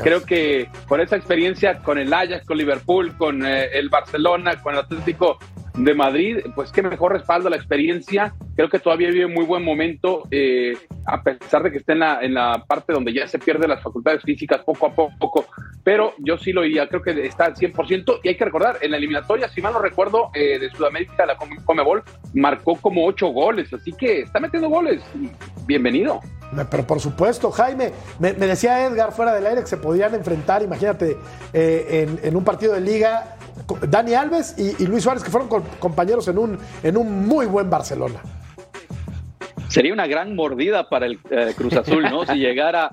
Creo 0.00 0.22
que 0.22 0.68
con 0.86 1.00
esa 1.00 1.16
experiencia, 1.16 1.78
con 1.80 1.98
el 1.98 2.14
Ajax, 2.14 2.46
con 2.46 2.56
Liverpool, 2.56 3.16
con 3.16 3.44
eh, 3.44 3.66
el 3.72 3.88
Barcelona, 3.88 4.62
con 4.62 4.74
el 4.74 4.80
Atlético 4.80 5.38
de 5.76 5.94
Madrid, 5.94 6.38
pues 6.54 6.70
qué 6.70 6.82
mejor 6.82 7.12
respaldo 7.12 7.48
la 7.48 7.56
experiencia. 7.56 8.34
Creo 8.56 8.68
que 8.68 8.78
todavía 8.78 9.08
vive 9.08 9.26
un 9.26 9.34
muy 9.34 9.46
buen 9.46 9.64
momento, 9.64 10.24
eh, 10.30 10.76
a 11.06 11.22
pesar 11.22 11.62
de 11.62 11.70
que 11.70 11.78
esté 11.78 11.92
en 11.92 12.00
la, 12.00 12.20
en 12.22 12.34
la 12.34 12.64
parte 12.66 12.92
donde 12.92 13.12
ya 13.12 13.26
se 13.26 13.38
pierden 13.38 13.70
las 13.70 13.82
facultades 13.82 14.22
físicas 14.22 14.60
poco 14.64 14.86
a 14.86 14.94
poco. 14.94 15.46
Pero 15.82 16.12
yo 16.18 16.36
sí 16.36 16.52
lo 16.52 16.64
iría, 16.64 16.88
creo 16.88 17.02
que 17.02 17.26
está 17.26 17.46
al 17.46 17.54
100%. 17.54 18.20
Y 18.22 18.28
hay 18.28 18.36
que 18.36 18.44
recordar, 18.44 18.78
en 18.82 18.90
la 18.90 18.98
eliminatoria, 18.98 19.48
si 19.48 19.62
mal 19.62 19.72
no 19.72 19.80
recuerdo, 19.80 20.30
eh, 20.34 20.58
de 20.58 20.70
Sudamérica, 20.70 21.24
la 21.24 21.36
Comebol, 21.64 22.02
marcó 22.34 22.76
como 22.76 23.06
ocho 23.06 23.28
goles. 23.28 23.72
Así 23.72 23.92
que 23.92 24.20
está 24.20 24.40
metiendo 24.40 24.68
goles. 24.68 25.02
Bienvenido. 25.66 26.20
Pero 26.70 26.86
por 26.86 27.00
supuesto, 27.00 27.50
Jaime, 27.50 27.92
me, 28.18 28.34
decía 28.34 28.84
Edgar 28.84 29.12
fuera 29.12 29.34
del 29.34 29.46
aire 29.46 29.62
que 29.62 29.68
se 29.68 29.78
podían 29.78 30.14
enfrentar, 30.14 30.62
imagínate, 30.62 31.16
eh, 31.54 32.06
en 32.22 32.36
un 32.36 32.44
partido 32.44 32.74
de 32.74 32.82
liga 32.82 33.38
Dani 33.88 34.14
Alves 34.14 34.54
y, 34.58 34.86
Luis 34.86 35.04
Suárez, 35.04 35.22
que 35.22 35.30
fueron 35.30 35.48
compañeros 35.78 36.28
en 36.28 36.38
un, 36.38 36.58
en 36.82 36.96
un 36.96 37.26
muy 37.26 37.46
buen 37.46 37.70
Barcelona. 37.70 38.20
Sería 39.68 39.92
una 39.92 40.06
gran 40.06 40.34
mordida 40.34 40.88
para 40.88 41.06
el 41.06 41.18
eh, 41.30 41.54
Cruz 41.56 41.74
Azul, 41.74 42.02
¿no? 42.02 42.26
si 42.26 42.34
llegara 42.34 42.92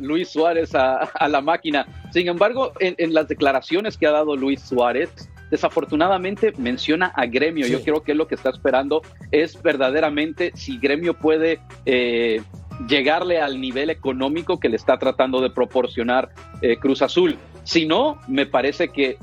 Luis 0.00 0.30
Suárez 0.30 0.74
a, 0.74 1.28
la 1.28 1.40
máquina. 1.40 1.86
Sin 2.12 2.28
embargo, 2.28 2.72
en, 2.80 3.14
las 3.14 3.28
declaraciones 3.28 3.96
que 3.96 4.06
ha 4.06 4.10
dado 4.10 4.34
Luis 4.36 4.60
Suárez, 4.60 5.10
desafortunadamente 5.50 6.52
menciona 6.56 7.12
a 7.14 7.26
Gremio. 7.26 7.66
Yo 7.66 7.82
creo 7.82 8.02
que 8.02 8.14
lo 8.14 8.26
que 8.26 8.34
está 8.34 8.50
esperando 8.50 9.02
es 9.30 9.62
verdaderamente 9.62 10.52
si 10.54 10.78
Gremio 10.78 11.14
puede 11.14 11.60
eh, 11.84 12.40
llegarle 12.88 13.40
al 13.40 13.60
nivel 13.60 13.90
económico 13.90 14.58
que 14.58 14.68
le 14.68 14.76
está 14.76 14.98
tratando 14.98 15.40
de 15.40 15.50
proporcionar 15.50 16.30
eh, 16.62 16.76
Cruz 16.78 17.02
Azul. 17.02 17.36
Si 17.64 17.86
no, 17.86 18.18
me 18.28 18.46
parece 18.46 18.88
que 18.88 19.18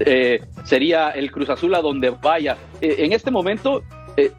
eh, 0.00 0.40
sería 0.64 1.10
el 1.10 1.30
Cruz 1.30 1.50
Azul 1.50 1.74
a 1.74 1.80
donde 1.80 2.10
vaya. 2.10 2.56
Eh, 2.80 2.96
en 2.98 3.12
este 3.12 3.30
momento, 3.30 3.82
eh, 4.16 4.32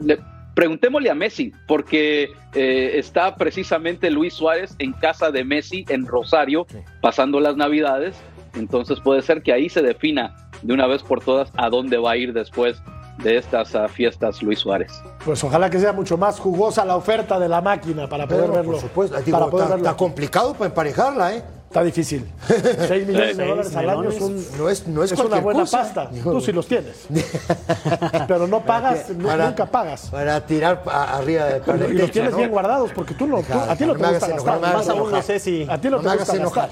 preguntémosle 0.53 1.09
a 1.09 1.15
Messi, 1.15 1.53
porque 1.67 2.31
está 2.53 3.35
precisamente 3.35 4.09
Luis 4.09 4.33
Suárez 4.33 4.75
en 4.79 4.93
casa 4.93 5.31
de 5.31 5.43
Messi 5.43 5.85
en 5.89 6.05
Rosario, 6.05 6.65
pasando 7.01 7.39
las 7.39 7.55
Navidades. 7.55 8.15
Entonces 8.55 8.99
puede 8.99 9.21
ser 9.21 9.43
que 9.43 9.53
ahí 9.53 9.69
se 9.69 9.81
defina 9.81 10.35
de 10.63 10.73
una 10.73 10.87
vez 10.87 11.03
por 11.03 11.23
todas 11.23 11.51
a 11.55 11.69
dónde 11.69 11.97
va 11.97 12.11
a 12.11 12.17
ir 12.17 12.33
después 12.33 12.81
de 13.23 13.37
estas 13.37 13.75
ah, 13.75 13.87
fiestas 13.87 14.41
Luis 14.41 14.59
Suárez. 14.59 14.91
Pues 15.23 15.43
ojalá 15.43 15.69
que 15.69 15.79
sea 15.79 15.93
mucho 15.93 16.17
más 16.17 16.39
jugosa 16.39 16.85
la 16.85 16.95
oferta 16.95 17.39
de 17.39 17.49
la 17.49 17.61
máquina 17.61 18.07
para 18.07 18.27
poder 18.27 18.49
verlo. 18.49 18.71
Por 18.73 18.81
supuesto, 18.81 19.17
está, 19.17 19.95
complicado 19.95 20.53
para 20.53 20.67
emparejarla, 20.67 21.35
¿eh? 21.35 21.43
Está 21.69 21.83
difícil. 21.83 22.27
6 22.47 23.07
millones 23.07 23.37
de 23.37 23.45
dólares 23.45 23.75
al 23.75 23.89
año 23.91 24.09
es, 24.09 24.19
no 24.57 24.69
es, 24.69 24.87
no 24.87 25.03
es, 25.03 25.11
una 25.11 25.39
buena 25.39 25.65
pasta. 25.65 26.09
Tú 26.23 26.41
sí 26.41 26.51
los 26.51 26.65
tienes. 26.65 27.05
Pero 28.27 28.47
no 28.47 28.61
pagas, 28.61 29.09
nunca 29.09 29.67
pagas. 29.67 30.07
Para 30.09 30.43
tirar 30.43 30.81
arriba 30.87 31.45
de 31.45 31.89
Y 31.89 31.93
los 31.93 32.09
tienes 32.09 32.35
bien 32.35 32.49
guardados 32.49 32.89
porque 32.91 33.13
tú 33.13 33.27
no, 33.27 33.37
a 33.37 33.75
ti 33.75 33.85
no, 33.85 33.93
te 33.93 33.99
gusta 33.99 34.27
gastar. 34.27 34.59
Más 34.59 34.89
aún 34.89 35.11
no 35.11 35.21
sé 35.21 35.37
si. 35.37 35.67
A 35.69 35.79
ti 35.79 35.89
no, 35.89 35.99
te 35.99 36.09
gusta 36.09 36.35
enojar. 36.35 36.69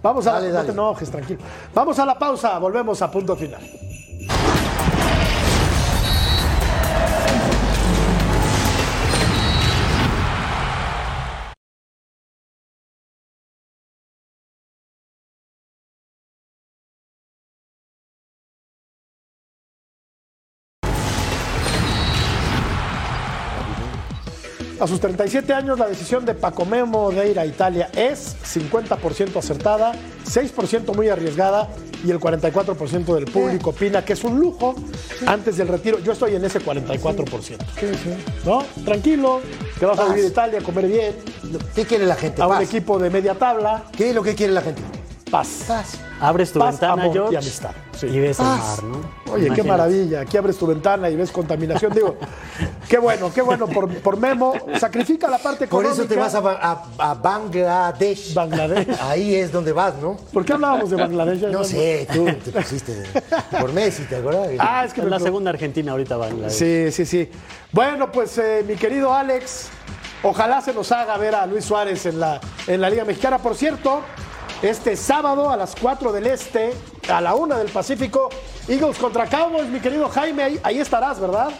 Vamos 0.00 0.24
a, 0.28 0.34
dale, 0.34 0.52
no 0.52 0.62
te 0.62 0.70
enojes, 0.70 1.10
tranquilo. 1.10 1.40
Vamos 1.74 1.98
a 1.98 2.06
la 2.06 2.16
pausa, 2.16 2.56
volvemos 2.60 3.02
a 3.02 3.10
punto 3.10 3.34
final. 3.34 3.60
A 24.80 24.86
sus 24.86 25.00
37 25.00 25.52
años, 25.52 25.76
la 25.76 25.88
decisión 25.88 26.24
de 26.24 26.34
Paco 26.34 26.64
Memo 26.64 27.10
de 27.10 27.30
ir 27.30 27.38
a 27.40 27.44
Italia 27.44 27.90
es 27.96 28.36
50% 28.44 29.36
acertada, 29.36 29.92
6% 30.24 30.94
muy 30.94 31.08
arriesgada 31.08 31.68
y 32.04 32.12
el 32.12 32.20
44% 32.20 33.14
del 33.14 33.24
público 33.24 33.70
opina 33.70 34.04
que 34.04 34.12
es 34.12 34.22
un 34.22 34.38
lujo 34.38 34.76
antes 35.26 35.56
del 35.56 35.66
retiro. 35.66 35.98
Yo 35.98 36.12
estoy 36.12 36.36
en 36.36 36.44
ese 36.44 36.60
44%. 36.60 37.56
¿No? 38.44 38.64
Tranquilo, 38.84 39.40
que 39.80 39.84
vas 39.86 39.98
a 39.98 40.04
vivir 40.10 40.26
a 40.26 40.28
Italia, 40.28 40.60
comer 40.60 40.86
bien. 40.86 41.16
¿Qué 41.74 41.84
quiere 41.84 42.06
la 42.06 42.14
gente? 42.14 42.40
A 42.40 42.46
un 42.46 42.62
equipo 42.62 43.00
de 43.00 43.10
media 43.10 43.34
tabla. 43.34 43.82
¿Qué 43.96 44.10
es 44.10 44.14
lo 44.14 44.22
que 44.22 44.36
quiere 44.36 44.52
la 44.52 44.60
gente? 44.60 44.97
Paz. 45.30 45.64
Paz. 45.66 45.98
Abres 46.20 46.52
tu 46.52 46.60
ventana, 46.60 47.04
amor 47.04 47.32
y 47.32 47.36
amistad. 47.36 47.70
Y 48.02 48.18
ves 48.18 48.38
el 48.38 48.46
mar, 48.46 48.82
¿no? 48.82 49.32
Oye, 49.32 49.50
qué 49.50 49.62
maravilla. 49.62 50.20
Aquí 50.20 50.36
abres 50.36 50.56
tu 50.56 50.66
ventana 50.66 51.08
y 51.10 51.16
ves 51.16 51.30
contaminación. 51.30 51.92
Digo, 51.92 52.16
qué 52.88 52.98
bueno, 52.98 53.32
qué 53.32 53.42
bueno 53.42 53.66
por, 53.66 53.92
por 53.98 54.16
Memo. 54.16 54.54
Sacrifica 54.78 55.28
la 55.28 55.38
parte 55.38 55.64
económica. 55.64 55.94
Por 55.94 56.04
eso 56.04 56.08
te 56.08 56.16
vas 56.16 56.34
a, 56.34 57.14
Bangladesh. 57.14 58.34
Bangladesh. 58.34 58.88
Ahí 59.00 59.34
es 59.34 59.52
donde 59.52 59.72
vas, 59.72 59.94
¿no? 59.96 60.16
¿Por 60.32 60.44
qué 60.44 60.54
hablábamos 60.54 60.90
de 60.90 60.96
Bangladesh? 60.96 61.50
No 61.50 61.64
sé, 61.64 62.06
tú 62.12 62.26
te 62.44 62.52
pusiste 62.52 63.04
por 63.60 63.72
Messi, 63.72 64.04
¿te 64.04 64.16
acuerdas? 64.16 64.48
Ah, 64.58 64.84
es 64.84 64.92
que 64.92 65.00
es 65.00 65.06
la 65.06 65.20
segunda 65.20 65.50
Argentina 65.50 65.92
ahorita 65.92 66.16
Bangladesh. 66.16 66.52
Sí, 66.52 66.92
sí, 66.92 67.04
sí. 67.04 67.30
Bueno, 67.72 68.10
pues 68.10 68.38
eh, 68.38 68.64
mi 68.66 68.76
querido 68.76 69.12
Alex, 69.12 69.68
ojalá 70.22 70.60
se 70.60 70.72
nos 70.72 70.90
haga 70.90 71.16
ver 71.16 71.34
a 71.34 71.46
Luis 71.46 71.64
Suárez 71.64 72.06
en 72.06 72.18
la, 72.18 72.40
en 72.66 72.80
la 72.80 72.90
Liga 72.90 73.04
Mexicana. 73.04 73.38
Por 73.38 73.54
cierto, 73.54 74.02
este 74.62 74.96
sábado 74.96 75.50
a 75.50 75.56
las 75.56 75.74
4 75.76 76.12
del 76.12 76.26
Este, 76.26 76.72
a 77.08 77.20
la 77.20 77.34
1 77.34 77.58
del 77.58 77.68
Pacífico. 77.68 78.28
Eagles 78.66 78.98
contra 78.98 79.26
Cowboys, 79.26 79.68
mi 79.68 79.80
querido 79.80 80.08
Jaime, 80.08 80.58
ahí, 80.62 80.78
estarás, 80.78 81.20
¿verdad? 81.20 81.50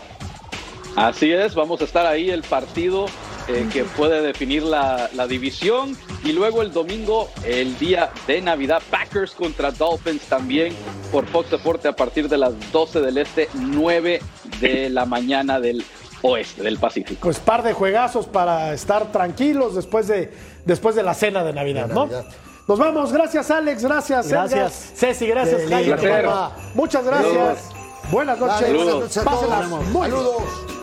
Así 0.97 1.33
es, 1.33 1.55
vamos 1.55 1.81
a 1.81 1.85
estar 1.85 2.07
ahí 2.07 2.29
el 2.31 2.43
partido 2.43 3.07
eh, 3.47 3.69
que 3.73 3.85
puede 3.85 4.21
definir 4.21 4.65
la, 4.65 5.09
división. 5.29 5.97
Y 6.25 6.33
luego 6.33 6.63
el 6.63 6.73
domingo, 6.73 7.31
el 7.45 7.79
día 7.79 8.11
de 8.27 8.41
Navidad, 8.41 8.83
Packers 8.91 9.33
contra 9.33 9.71
Dolphins 9.71 10.23
también 10.23 10.75
por 11.13 11.27
Fox 11.27 11.51
Deporte 11.51 11.87
a 11.87 11.95
partir 11.95 12.29
de 12.29 12.37
las 12.37 12.53
12 12.73 13.01
del 13.01 13.19
Este, 13.19 13.49
9 13.55 14.21
de 14.61 14.91
la 14.91 15.07
mañana 15.07 15.61
del 15.61 15.85
Oeste, 16.23 16.63
del 16.65 16.79
Pacífico. 16.79 17.21
Pues 17.23 17.39
par 17.39 17.63
de 17.63 17.73
juegazos 17.73 18.27
para 18.27 18.75
estar 18.75 19.13
tranquilos 19.13 19.77
después 19.77 20.09
de, 20.09 20.33
después 20.65 20.97
de 20.97 21.05
la 21.05 21.15
cena 21.15 21.45
de 21.45 21.53
Navidad, 21.53 21.87
¿no? 21.87 22.09
Nos 22.69 22.79
vamos. 22.79 23.13
Gracias, 23.13 23.51
Alex. 23.51 23.83
Gracias, 23.83 24.29
Gracias. 24.29 24.93
Ceci, 24.95 25.27
gracias, 25.27 25.63
Muchas 26.75 27.05
gracias. 27.05 27.71
Buenas 28.13 28.39
noches. 28.39 28.73
Buenas 28.75 28.95
noches. 28.95 29.25
Pásenlas. 29.25 29.71
Saludos. 29.93 30.78